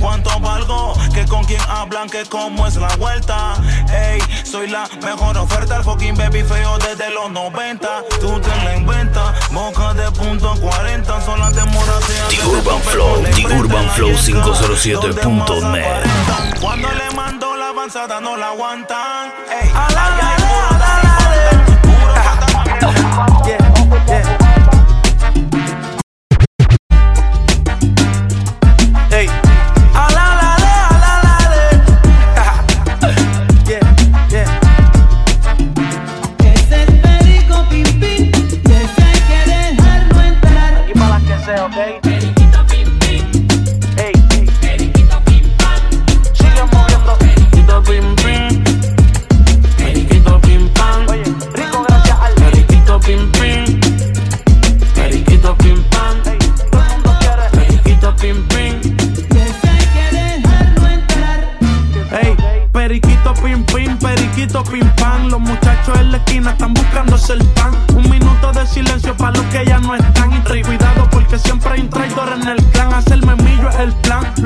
cuánto 0.00 0.38
valgo, 0.40 0.94
que 1.14 1.24
con 1.26 1.44
quién 1.44 1.60
hablan, 1.68 2.08
que 2.10 2.24
cómo 2.26 2.66
es 2.66 2.76
la 2.76 2.94
vuelta. 2.96 3.54
Ey, 3.92 4.20
soy 4.44 4.68
la 4.68 4.88
mejor 5.02 5.38
oferta, 5.38 5.76
el 5.76 5.84
fucking 5.84 6.16
baby 6.16 6.42
feo 6.42 6.76
desde 6.78 7.10
los 7.10 7.30
90. 7.30 7.88
Tú 8.20 8.38
te 8.40 8.48
la 8.64 8.76
inventas, 8.76 9.32
boca 9.50 9.94
de 9.94 10.10
punto 10.12 10.54
40, 10.60 11.20
son 11.24 11.40
las 11.40 11.54
demoras 11.54 12.08
de 12.08 12.15
The 12.28 12.38
Urban 12.50 12.80
Flow, 12.82 13.22
The 13.22 13.46
Urban 13.54 13.88
Flow 13.90 14.12
507.net. 14.14 16.58
Cuando 16.60 16.88
le 16.92 17.10
mando 17.14 17.54
la 17.56 17.68
avanzada 17.68 18.20
no 18.20 18.36
la 18.36 18.48
aguantan. 18.48 19.32
Ey. 19.50 19.70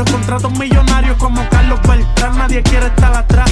Los 0.01 0.11
contratos 0.13 0.59
millonarios 0.59 1.15
como 1.19 1.47
Carlos 1.51 1.79
Beltrán. 1.87 2.39
Nadie 2.39 2.63
quiere 2.63 2.87
estar 2.87 3.15
atrás. 3.15 3.50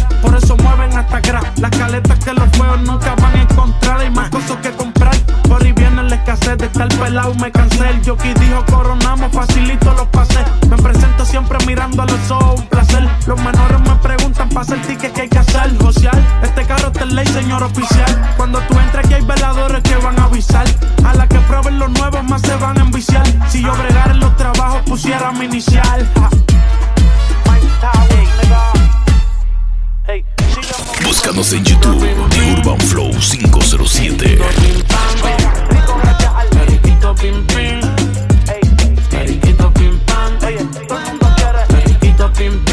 Estar 6.79 7.01
pelado. 7.01 7.35
Me 7.35 7.51
cansé. 7.51 7.89
El 7.91 8.05
jockey 8.05 8.35
dijo 8.35 8.65
coronamos. 8.67 9.33
Facilito 9.33 9.93
los 9.93 10.07
pases. 10.09 10.45
Me 10.69 10.77
presento 10.77 11.25
siempre 11.25 11.59
mirando 11.67 12.03
a 12.03 12.07
los 12.07 12.31
ojos. 12.31 12.61
Un 12.61 12.67
placer. 12.69 13.09
Los 13.27 13.41
menores 13.43 13.81
me 13.81 13.95
preguntan 13.97 14.49
para 14.49 14.61
hacer 14.63 14.81
ticket 14.83 15.13
que 15.13 15.23
hay 15.23 15.29
que 15.29 15.39
hacer. 15.39 15.77
Social. 15.79 16.41
Este 16.43 16.65
carro 16.65 16.89
está 16.89 17.05
en 17.05 17.17
ley, 17.17 17.27
señor 17.27 17.63
oficial. 17.63 18.35
Cuando 18.37 18.61
tú 18.61 18.79
entres 18.79 19.05
aquí 19.05 19.15
hay 19.15 19.25
veladores 19.25 19.83
que 19.83 19.97
van 19.97 20.19
a 20.19 20.25
avisar. 20.25 20.67
A 21.05 21.15
la 21.15 21.27
que 21.27 21.39
prueben 21.41 21.79
los 21.79 21.91
nuevos 21.91 22.25
más 22.25 22.43
se 22.43 22.55
van 22.57 22.79
a 22.79 22.83
enviciar. 22.83 23.27
Si 23.49 23.63
yo 23.63 23.75
bregara 23.75 24.13
en 24.13 24.21
los 24.21 24.37
trabajos 24.37 24.83
pusiera 24.83 25.33
mi 25.33 25.47
inicial. 25.47 26.09
Ja. 26.19 26.31
Búscanos 31.05 31.53
en 31.53 31.65
YouTube, 31.65 32.01
The 32.31 32.53
Urban 32.53 32.81
Flow 32.81 33.13
507. 33.13 34.39
Periquito 36.99 37.15
pim 37.23 37.45
pim, 37.45 37.81
periquito 39.09 39.71
pim 39.71 39.99
pam. 40.07 40.37
Periquito 41.69 42.29
pim 42.31 42.51
pim. 42.51 42.68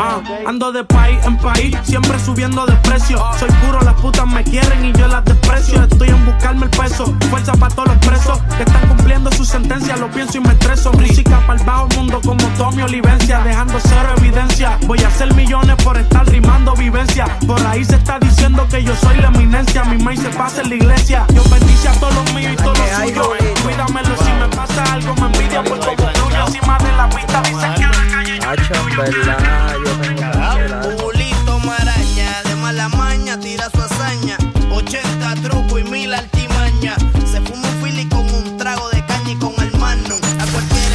Ah, 0.00 0.22
ando 0.46 0.70
de 0.70 0.84
país 0.84 1.18
en 1.24 1.36
país, 1.38 1.76
siempre 1.82 2.16
subiendo 2.20 2.64
de 2.66 2.74
precio. 2.76 3.18
Soy 3.36 3.50
puro, 3.66 3.80
las 3.80 3.94
putas 3.94 4.26
me 4.28 4.44
quieren 4.44 4.84
y 4.84 4.92
yo 4.92 5.08
las 5.08 5.24
desprecio. 5.24 5.82
Estoy 5.82 6.08
en 6.10 6.24
buscarme 6.24 6.66
el 6.66 6.70
peso, 6.70 7.12
fuerza 7.28 7.52
para 7.54 7.74
todos 7.74 7.88
los 7.88 7.98
presos 8.06 8.38
que 8.56 8.62
están 8.62 8.86
cumpliendo 8.86 9.32
su 9.32 9.44
sentencia. 9.44 9.96
Lo 9.96 10.08
pienso 10.08 10.38
y 10.38 10.40
me 10.40 10.50
estreso. 10.50 10.92
Música 10.92 11.40
para 11.46 11.58
el 11.58 11.66
bajo 11.66 11.88
mundo 11.96 12.20
como 12.24 12.46
Tommy 12.56 12.82
Olivencia, 12.82 13.40
dejando 13.40 13.80
cero 13.80 14.14
evidencia. 14.18 14.78
Voy 14.86 15.02
a 15.02 15.08
hacer 15.08 15.34
millones 15.34 15.74
por 15.82 15.98
estar 15.98 16.24
rimando 16.28 16.74
vivencia. 16.74 17.24
Por 17.44 17.60
ahí 17.66 17.84
se 17.84 17.96
está 17.96 18.20
diciendo 18.20 18.68
que 18.70 18.84
yo 18.84 18.94
soy 18.94 19.16
la 19.16 19.28
eminencia. 19.28 19.82
Mi 19.82 19.98
maíz 19.98 20.20
se 20.20 20.30
pasa 20.30 20.62
en 20.62 20.68
la 20.68 20.74
iglesia. 20.76 21.26
Yo 21.34 21.42
bendice 21.50 21.88
a 21.88 21.92
todos 21.94 22.14
los 22.14 22.34
míos 22.34 22.52
y 22.52 22.56
todos 22.56 22.78
los 22.78 22.88
suyos. 22.88 23.28
Cuídamelo 23.64 24.16
si 24.16 24.30
me 24.30 24.48
pasa 24.56 24.84
algo, 24.92 25.14
me 25.16 25.26
envidia 25.26 25.64
por 25.64 25.80
como 25.80 25.96
fluye 25.96 26.17
encima 26.48 26.78
de 26.78 26.92
la 26.92 27.08
pista. 27.08 27.42
Dicen 27.42 27.74
que 27.74 27.82
la 27.82 28.08
calle 28.08 28.38
yo 28.40 29.02
verdad, 29.02 29.74
yo 29.84 29.92
tengo 30.00 30.88
Un 30.88 30.96
bulito 30.96 31.58
maraña, 31.60 32.42
de 32.44 32.54
mala 32.56 32.88
maña, 32.88 33.38
tira 33.38 33.68
su 33.70 33.80
hazaña. 33.80 34.36
80 34.70 35.34
truco 35.42 35.78
y 35.78 35.84
mil 35.84 36.12
altimaña. 36.14 36.96
Se 37.30 37.40
fuma 37.40 37.68
un 37.68 37.84
fili 37.84 38.06
con 38.08 38.28
un 38.34 38.56
trago 38.56 38.88
de 38.90 39.04
caña 39.06 39.30
y 39.30 39.36
con 39.36 39.54
el 39.60 39.76
mano. 39.78 40.16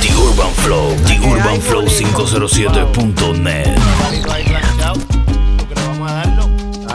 The 0.02 0.16
Urban 0.16 0.52
Flow, 0.64 0.96
The 1.06 1.20
Urban 1.20 1.62
Flow 1.62 1.86
507.net. 1.86 3.78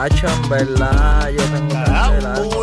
Hacha, 0.00 0.28
verdad, 0.48 1.28
yo 1.30 1.42
tengo 1.44 2.50
que 2.50 2.57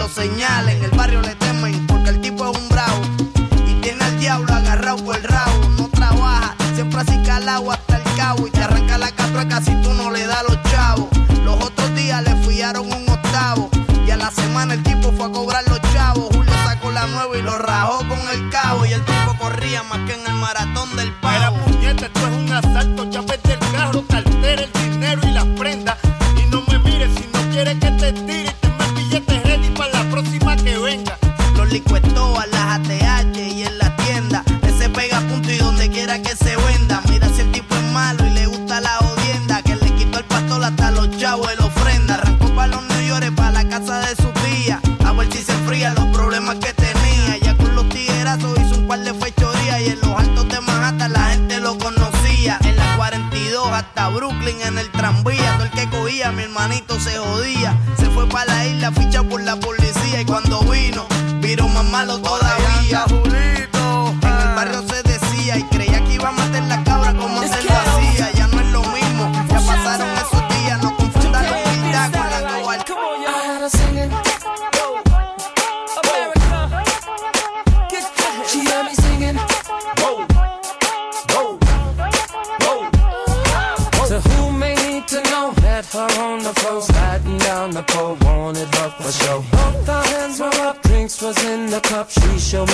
lo 0.00 0.08
señalen. 0.08 0.82
El 0.82 0.90
barrio 0.92 1.20
le 1.20 1.39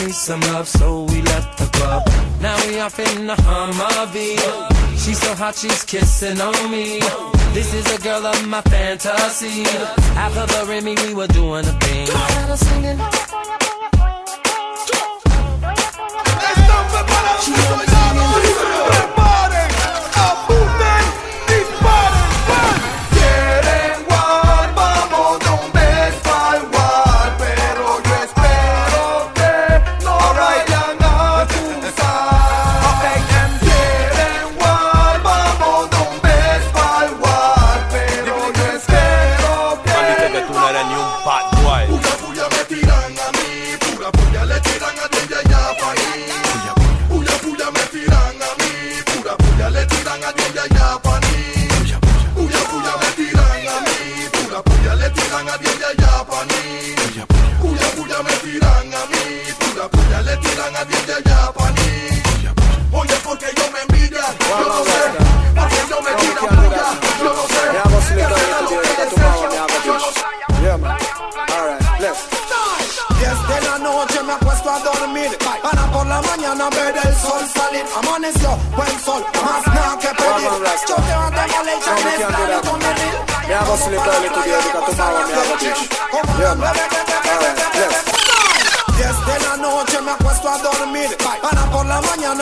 need 0.06 0.14
some 0.14 0.40
love, 0.52 0.68
so 0.68 1.02
we 1.04 1.20
left 1.22 1.58
the 1.58 1.66
club. 1.78 2.02
Now 2.40 2.56
we 2.66 2.78
off 2.78 2.98
in 2.98 3.26
the 3.26 3.34
Humvee. 3.34 4.38
She's 5.02 5.20
so 5.20 5.34
hot, 5.34 5.56
she's 5.56 5.82
kissing 5.84 6.40
on 6.40 6.70
me. 6.70 7.00
This 7.52 7.74
is 7.74 7.86
a 7.96 7.98
girl 8.02 8.24
of 8.26 8.46
my 8.46 8.60
fantasy. 8.62 9.64
After 10.24 10.46
the 10.46 10.66
Remy, 10.68 10.94
we 11.06 11.14
were 11.14 11.26
doing 11.28 11.64
a 11.66 11.72
thing. 11.80 12.06
Singing. 12.56 12.98
It's 16.48 16.60
time 16.70 16.88
for 16.90 17.95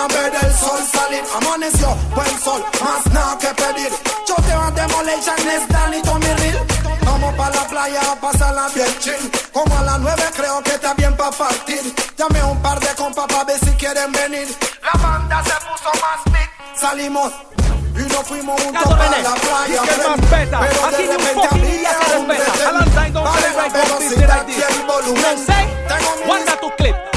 a 0.05 0.09
bedel 0.09 0.52
sol 0.52 0.82
solid 0.92 1.24
Amanes 1.36 1.80
yo, 1.80 1.96
buen 2.14 2.38
sol, 2.40 2.64
más 2.82 3.07
nada 3.12 3.38
que 3.38 3.48
pedir 3.55 3.92
Yo 4.28 4.34
te 4.36 4.55
voy 4.57 4.66
a 4.66 4.70
demoler, 4.70 5.18
Janes, 5.24 5.68
Dani, 5.68 6.02
Tommy 6.02 6.26
Real 6.26 6.66
Vamos 7.05 7.34
pa' 7.34 7.50
la 7.50 7.64
playa 7.66 8.00
a 8.12 8.16
pasarla 8.16 8.68
bien 8.74 8.98
chin 8.98 9.30
Como 9.52 9.76
a 9.76 9.82
las 9.82 9.98
nueve 10.00 10.24
creo 10.36 10.62
que 10.62 10.74
está 10.74 10.94
bien 10.94 11.16
pa' 11.16 11.30
partir 11.30 11.82
Llame 12.16 12.42
un 12.44 12.61
par 12.62 12.80
de 12.80 12.88
compas 12.96 13.26
pa' 13.26 13.44
ver 13.44 13.59
si 13.59 13.70
quieren 13.72 14.12
venir 14.12 14.48
La 14.82 15.00
banda 15.00 15.42
se 15.44 15.57
puso 15.66 15.90
más 16.02 16.20
big 16.26 16.50
Salimos 16.78 17.32
y 17.96 18.12
nos 18.12 18.26
fuimos 18.26 18.61
juntos 18.61 18.82
para 18.82 19.18
la 19.22 19.34
playa. 19.36 19.82
Que 19.82 20.09
más 20.09 20.28
peta. 20.28 20.61
Aquí 20.88 21.07
de 21.07 21.16
repente 21.16 21.48
a 21.48 21.55
mí 21.55 21.78
se 21.78 22.18
respeta. 22.18 22.68
Alan 22.68 22.92
Zayn 22.92 23.12
don't 23.12 23.38
play 23.38 23.52
right, 23.55 23.72
don't 23.72 23.98
be 24.00 24.07
still 24.07 24.26
like 24.26 24.46
this. 24.46 24.64
Don't 25.14 25.38
say, 25.46 26.26
guarda 26.26 26.57
tu 26.61 26.70
clip. 26.76 27.14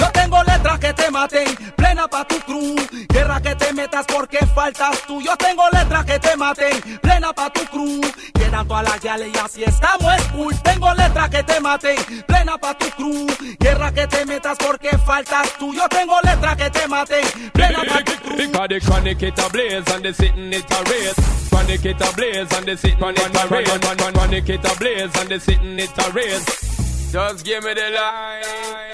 Yo 0.00 0.10
tengo 0.12 0.42
letras 0.44 0.78
que 0.78 0.94
te 0.94 1.10
maten, 1.10 1.54
plena 1.76 2.08
pa' 2.08 2.24
tu 2.24 2.38
crew. 2.40 2.74
Guerra 3.08 3.38
que 3.42 3.54
te 3.54 3.70
metas 3.74 4.06
porque 4.06 4.38
faltas 4.54 5.02
tú. 5.06 5.20
Yo 5.20 5.36
tengo 5.36 5.62
letras 5.70 6.06
que 6.06 6.18
te 6.18 6.36
maten, 6.38 6.80
plena 7.02 7.34
pa' 7.34 7.50
tu 7.50 7.60
crew. 7.66 8.00
Quedan 8.32 8.66
todas 8.66 8.84
las 8.88 9.00
yales 9.00 9.28
y 9.34 9.38
así 9.38 9.62
estamos 9.62 10.14
es 10.14 10.22
cool. 10.28 10.54
Tengo 10.62 10.94
letras 10.94 11.28
que 11.28 11.42
te 11.42 11.60
maten, 11.60 11.96
plena 12.26 12.56
pa' 12.56 12.78
tu 12.78 12.88
crew. 12.92 13.26
Guerra 13.58 13.92
que 13.92 14.06
te 14.06 14.24
metas 14.24 14.56
porque 14.56 14.88
faltas 15.04 15.52
tú. 15.58 15.74
Yo 15.74 15.86
tengo 15.90 16.18
letras 16.22 16.56
que 16.56 16.70
te 16.70 16.88
maten, 16.88 17.50
plena 17.52 17.82
pa' 17.86 18.02
tu 18.02 18.12
crew. 18.22 18.36
Because 18.38 18.68
the 18.68 18.80
chronic 18.80 19.22
it 19.22 19.38
a 19.38 19.50
blaze 19.50 19.90
and 19.92 20.02
they 20.02 20.12
sitting 20.14 20.50
it 20.50 20.70
a 20.70 20.82
race. 20.84 21.50
Chronic 21.50 21.84
it 21.84 22.00
a 22.00 22.16
blaze 22.16 22.52
and 22.56 22.66
they 22.66 22.76
sitting 22.76 23.04
it 23.04 23.36
a 23.36 23.48
race. 23.48 23.78
Chronic 24.14 24.48
it 24.48 24.64
a 24.64 24.78
blaze 24.78 25.14
and 25.20 25.28
they 25.28 25.38
sitting 25.38 25.78
it 25.78 25.98
a 25.98 26.10
race. 26.12 27.12
Just 27.12 27.44
give 27.44 27.62
me 27.64 27.74
the 27.74 27.90
line. 27.90 28.89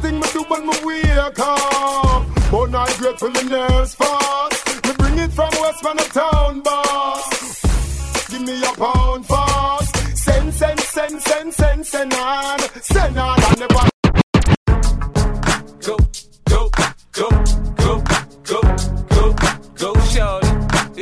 thing 0.00 0.18
me 0.20 0.26
do 0.32 0.42
when 0.48 0.66
me 0.66 0.74
wake 0.84 1.38
up. 1.38 2.26
But 2.50 2.70
not 2.70 2.88
grateful 2.98 3.30
the 3.30 3.42
nerves 3.44 3.94
fast. 3.94 4.84
Me 4.84 4.92
bring 4.98 5.18
it 5.18 5.32
from 5.32 5.50
Westman 5.60 5.96
to 5.98 6.04
town, 6.10 6.60
boss. 6.60 8.28
Give 8.30 8.42
me 8.42 8.62
a 8.62 8.72
pound 8.74 9.26
fast. 9.26 9.96
Send, 10.16 10.52
send, 10.54 10.80
send, 10.80 11.22
send, 11.22 11.54
send, 11.54 11.86
send 11.86 12.14
on, 12.14 12.58
send 12.82 13.18
on. 13.18 13.38
I 13.40 13.54
never 13.58 13.88
go, 15.80 15.96
go, 16.44 16.70
go, 17.12 17.30
go, 17.76 18.02
go, 18.44 18.60
go, 19.14 19.34
go, 19.74 19.94
shorty. 20.12 20.48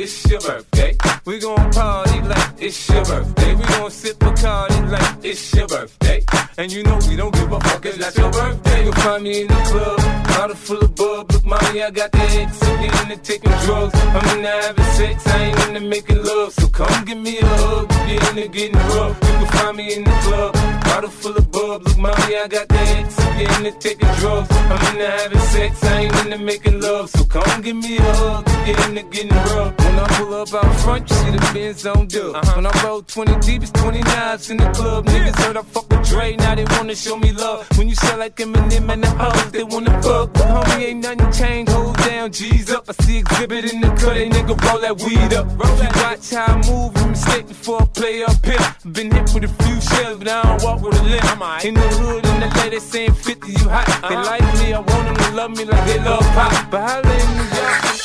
It's 0.01 0.29
your 0.29 0.41
birthday 0.41 0.98
we 1.25 1.39
gon' 1.39 1.71
party 1.71 2.21
like 2.21 2.53
it's 2.59 2.89
your 2.89 3.03
birthday. 3.03 3.55
We 3.55 3.63
gon' 3.63 3.91
sip 3.91 4.21
a 4.23 4.31
party 4.31 4.81
like 4.87 5.15
it's 5.23 5.53
your 5.53 5.67
birthday. 5.67 6.23
And 6.57 6.71
you 6.71 6.83
know 6.83 6.97
we 7.07 7.15
don't 7.15 7.33
give 7.33 7.51
a 7.51 7.59
fuck 7.59 7.85
if 7.85 7.95
that's 7.97 8.17
your 8.17 8.31
birthday. 8.31 8.83
You'll 8.85 8.93
find 8.93 9.23
me 9.23 9.41
in 9.41 9.47
the 9.47 9.53
club, 9.53 9.97
bottle 10.27 10.55
full 10.55 10.79
of 10.79 10.95
bub. 10.95 11.31
Look, 11.31 11.45
mommy, 11.45 11.83
I 11.83 11.91
got 11.91 12.11
the 12.11 12.19
X. 12.19 12.61
I'm 12.63 13.11
into 13.11 13.17
taking 13.17 13.51
drugs. 13.65 13.93
I'm 13.95 14.37
into 14.37 14.49
having 14.49 14.83
sex. 14.97 15.27
I 15.27 15.43
ain't 15.43 15.67
into 15.67 15.81
making 15.81 16.23
love. 16.23 16.53
So 16.53 16.67
come 16.67 17.05
give 17.05 17.17
me 17.17 17.37
a 17.39 17.45
hug. 17.45 17.89
Get 17.89 18.29
into 18.29 18.47
getting 18.47 18.75
rough. 18.95 19.17
You 19.21 19.27
can 19.27 19.47
find 19.47 19.77
me 19.77 19.93
in 19.95 20.03
the 20.03 20.11
club, 20.23 20.55
bottle 20.89 21.09
full 21.09 21.37
of 21.37 21.51
bub. 21.51 21.83
Look, 21.83 21.97
mommy, 21.97 22.35
I 22.35 22.47
got 22.47 22.67
the 22.67 22.79
X. 22.99 23.19
I'm 23.19 23.65
into 23.65 23.79
taking 23.79 24.11
drugs. 24.19 24.49
I'm 24.51 24.93
into 24.93 25.07
having 25.09 25.39
sex. 25.53 25.83
I 25.83 26.01
ain't 26.01 26.15
into 26.25 26.37
making 26.39 26.81
love. 26.81 27.09
So 27.09 27.23
come 27.25 27.61
give 27.61 27.75
me 27.75 27.97
a 27.97 28.01
hug. 28.01 28.45
Get 28.65 28.79
into 28.87 29.03
getting 29.03 29.37
rough. 29.51 29.77
When 29.77 29.99
I 29.99 30.07
pull 30.17 30.33
up 30.33 30.53
out 30.53 30.75
front, 30.81 31.09
you 31.09 31.15
see 31.15 31.31
the 31.31 31.51
Benz 31.53 31.85
on 31.85 32.07
dub. 32.07 32.35
Uh-huh. 32.35 32.53
When 32.55 32.65
I 32.65 32.83
roll 32.83 33.01
20 33.01 33.39
deep, 33.39 33.61
it's 33.63 33.71
20 33.71 34.01
knives 34.01 34.49
in 34.49 34.57
the 34.57 34.69
club. 34.71 35.05
Niggas 35.05 35.37
heard 35.43 35.57
I 35.57 35.61
fuck 35.61 35.89
with 35.89 36.09
Dre, 36.09 36.35
now 36.35 36.55
they 36.55 36.65
wanna 36.75 36.95
show 36.95 37.17
me 37.17 37.31
love. 37.31 37.67
When 37.77 37.87
you 37.89 37.95
sell 37.95 38.17
like 38.17 38.35
Eminem 38.37 38.91
and 38.93 39.03
the 39.03 39.09
hoes, 39.09 39.51
they 39.51 39.63
wanna 39.63 40.01
fuck. 40.01 40.33
But 40.33 40.47
homie, 40.53 40.85
ain't 40.89 41.03
nothing 41.03 41.31
changed. 41.31 41.71
Hold 41.71 41.97
down, 41.97 42.31
G's 42.31 42.71
up. 42.71 42.85
I 42.89 42.93
see 43.03 43.19
exhibit 43.19 43.73
in 43.73 43.81
the 43.81 43.87
cut, 43.89 44.13
they 44.15 44.29
nigga 44.29 44.55
roll 44.65 44.79
that 44.81 44.95
weed 45.03 45.33
up. 45.33 45.47
If 45.47 45.83
you 45.83 45.89
watch 46.03 46.29
how 46.31 46.53
I 46.53 46.69
move, 46.69 46.97
you 46.97 47.07
mistake 47.07 47.47
before 47.47 47.81
I 47.81 47.85
play 47.85 48.23
up 48.23 48.45
here. 48.45 48.75
Been 48.91 49.11
hit 49.11 49.33
with 49.33 49.43
a 49.45 49.63
few 49.63 49.81
shells, 49.81 50.17
but 50.19 50.27
I 50.27 50.41
don't 50.43 50.63
walk 50.63 50.78
with 50.81 50.99
a 50.99 51.03
limp. 51.03 51.65
In 51.65 51.73
the 51.73 51.81
hood, 51.81 52.25
in 52.25 52.39
the 52.39 52.47
lady 52.57 52.79
saying 52.79 53.13
50, 53.13 53.51
you 53.51 53.69
hot. 53.69 53.87
They 54.07 54.15
like 54.15 54.41
me, 54.59 54.73
I 54.73 54.79
want 54.79 55.05
them 55.05 55.15
to 55.15 55.31
love 55.35 55.51
me 55.51 55.65
like 55.65 55.85
they 55.85 55.99
love 55.99 56.21
pop. 56.33 56.71
But 56.71 56.81
holla 56.89 57.13
in 57.13 57.37
New 57.37 57.47
York. 57.57 57.99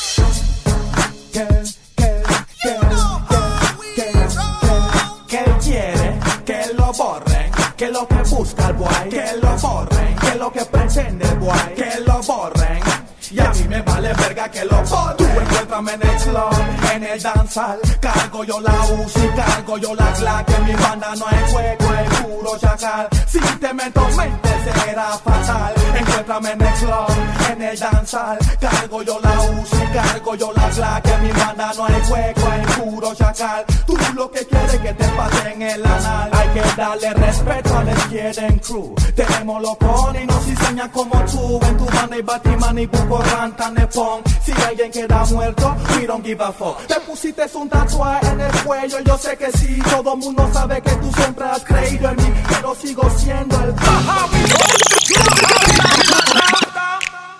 que 5.27 5.43
quiere 5.63 6.19
que 6.45 6.73
lo 6.73 6.93
borren, 6.93 7.51
que 7.75 7.89
lo 7.89 8.07
que 8.07 8.21
busca 8.29 8.67
el 8.69 8.73
boy, 8.73 9.09
que 9.09 9.37
lo 9.41 9.57
borren, 9.57 10.15
que 10.17 10.35
lo 10.35 10.51
que 10.51 10.65
pretende 10.65 11.27
el 11.27 11.39
boy, 11.39 11.73
que 11.75 11.99
lo 12.05 12.21
borren. 12.21 12.94
Y 13.35 13.39
a 13.41 13.49
mí 13.49 13.67
me 13.67 13.81
vale 13.81 14.13
verga 14.13 14.49
que 14.49 14.63
lo 14.63 14.81
borren. 14.83 15.17
Tú 15.17 15.25
encuéntrame 15.25 15.93
en 15.93 16.01
el 16.03 16.17
club, 16.23 16.93
en 16.93 17.03
el 17.03 17.21
danzal, 17.21 17.79
cargo 17.99 18.43
yo 18.45 18.61
la 18.61 18.71
UCI, 18.71 19.27
cargo 19.35 19.77
yo 19.77 19.93
la 19.93 20.11
Glock, 20.17 20.49
en 20.57 20.65
mi 20.65 20.73
banda 20.75 21.13
no 21.17 21.25
hay 21.27 21.51
juego, 21.51 21.93
es 21.95 22.19
puro 22.21 22.57
chacal. 22.57 23.09
Si 23.27 23.39
te 23.39 23.73
meto 23.73 24.07
mente 24.15 24.49
será 24.63 25.09
fatal. 25.17 25.73
Encuéntrame 25.99 26.51
en 26.51 26.61
el 26.61 26.73
club, 26.75 27.51
en 27.51 27.61
el 27.61 27.77
danzal, 27.77 28.37
cargo 28.61 29.03
yo 29.03 29.19
la 29.19 29.41
UCI, 29.59 29.87
cargo 29.93 30.35
yo 30.35 30.53
la 30.53 30.69
Glock, 30.69 31.05
en 31.05 31.23
mi 31.23 31.31
banda 31.33 31.73
no 31.75 31.85
hay 31.87 32.01
juego, 32.07 32.53
es 32.53 32.77
puro 32.77 33.15
chacal. 33.15 33.65
Tú 33.85 33.97
lo 34.15 34.31
que 34.31 34.45
quieres 34.45 34.79
que 34.79 34.93
te 34.93 35.07
pasen 35.09 35.61
el 35.61 35.85
anal. 35.85 36.29
Hay 36.33 36.47
que 36.49 36.61
darle 36.77 37.13
respeto 37.13 37.77
al 37.77 37.87
Quieren 38.09 38.59
Crew. 38.59 38.95
Tenemos 39.15 39.61
los 39.61 39.77
y 40.21 40.25
nos 40.25 40.47
enseñan 40.47 40.89
como 40.89 41.19
tú. 41.25 41.59
En 41.61 41.77
tu 41.77 41.85
banda 41.85 42.17
y 42.17 42.21
Batman 42.21 42.79
y 42.79 42.85
Buco 42.85 43.19
Nepon. 43.71 44.23
Si 44.43 44.51
alguien 44.51 44.91
queda 44.91 45.25
muerto, 45.25 45.75
we 45.95 46.05
don't 46.05 46.23
give 46.23 46.41
a 46.41 46.51
fuck. 46.51 46.85
Te 46.87 46.99
pusiste 47.01 47.45
un 47.55 47.69
tatuaje 47.69 48.27
en 48.27 48.41
el 48.41 48.51
cuello, 48.63 48.99
yo 49.01 49.17
sé 49.17 49.37
que 49.37 49.51
sí. 49.51 49.79
Todo 49.89 50.15
mundo 50.15 50.49
sabe 50.53 50.81
que 50.81 50.91
tú 50.91 51.11
siempre 51.13 51.45
has 51.45 51.63
creído 51.63 52.09
en 52.09 52.15
mí, 52.17 52.33
pero 52.49 52.75
sigo 52.75 53.09
siendo 53.17 53.59
el 53.63 53.75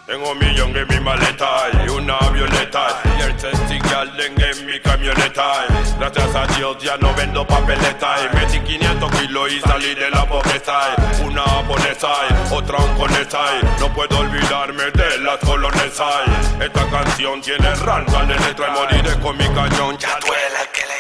Tengo 0.06 0.32
un 0.32 0.38
millón 0.38 0.78
en 0.78 0.88
mi 0.88 1.00
maleta 1.00 1.68
y 1.84 1.90
una 1.90 2.16
avioneta 2.18 3.02
y 3.18 3.22
el 3.24 3.36
testigal 3.38 4.12
en 4.20 4.66
mi 4.68 4.80
camioneta. 4.80 5.66
Gracias 5.98 6.36
a 6.36 6.46
Dios 6.56 6.78
ya 6.80 6.96
no 6.98 7.12
vendo 7.16 7.46
papeleta 7.48 8.16
y 8.22 8.36
metí 8.36 8.60
500 8.60 9.12
kilos 9.12 9.52
y 9.52 9.62
salí 9.62 9.96
de 9.96 10.12
la 10.12 10.24
pobreza. 10.28 10.96
Una 11.26 11.42
japonesa 11.42 12.10
otra 12.52 12.78
hongkonesa 12.78 13.40
y 13.60 13.82
no 13.82 13.92
puedo 13.94 14.20
olvidarme 14.20 14.92
de 14.92 15.18
las 15.20 15.40
colonesas. 15.40 16.30
Esta 16.62 16.88
canción 16.88 17.42
tiene 17.42 17.74
rantan 17.74 18.28
de 18.28 18.36
letra 18.36 18.68
y 18.68 18.72
moriré 18.72 19.20
con 19.20 19.36
mi 19.36 19.46
cañón. 19.46 19.98
Ya 19.98 20.20
duele 20.20 20.62
el 20.62 20.70
que 20.70 20.82
le 20.86 20.96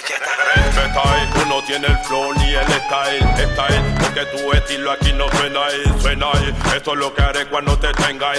Respeta, 0.55 1.01
uno 1.45 1.61
tiene 1.67 1.87
el 1.87 1.97
flow 1.99 2.33
ni 2.33 2.55
el 2.55 2.65
style, 2.65 3.53
style, 3.53 3.95
porque 3.99 4.25
tu 4.25 4.51
estilo 4.53 4.91
aquí 4.91 5.13
no 5.13 5.29
suena 5.29 5.61
suena 5.99 6.27
y 6.41 6.75
esto 6.75 6.93
es 6.93 6.99
lo 6.99 7.13
que 7.13 7.21
haré 7.21 7.45
cuando 7.47 7.77
te 7.77 7.91
tenga. 7.93 8.33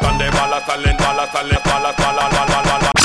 talent, 0.00 0.12
on 0.12 0.18
the 0.18 0.30
ballast, 0.30 0.66
talent, 0.66 0.98
ballast, 0.98 1.32
talent, 1.32 1.64
ballast, 1.64 1.98
la 1.98 2.62
la 2.62 2.78
la. 2.78 2.97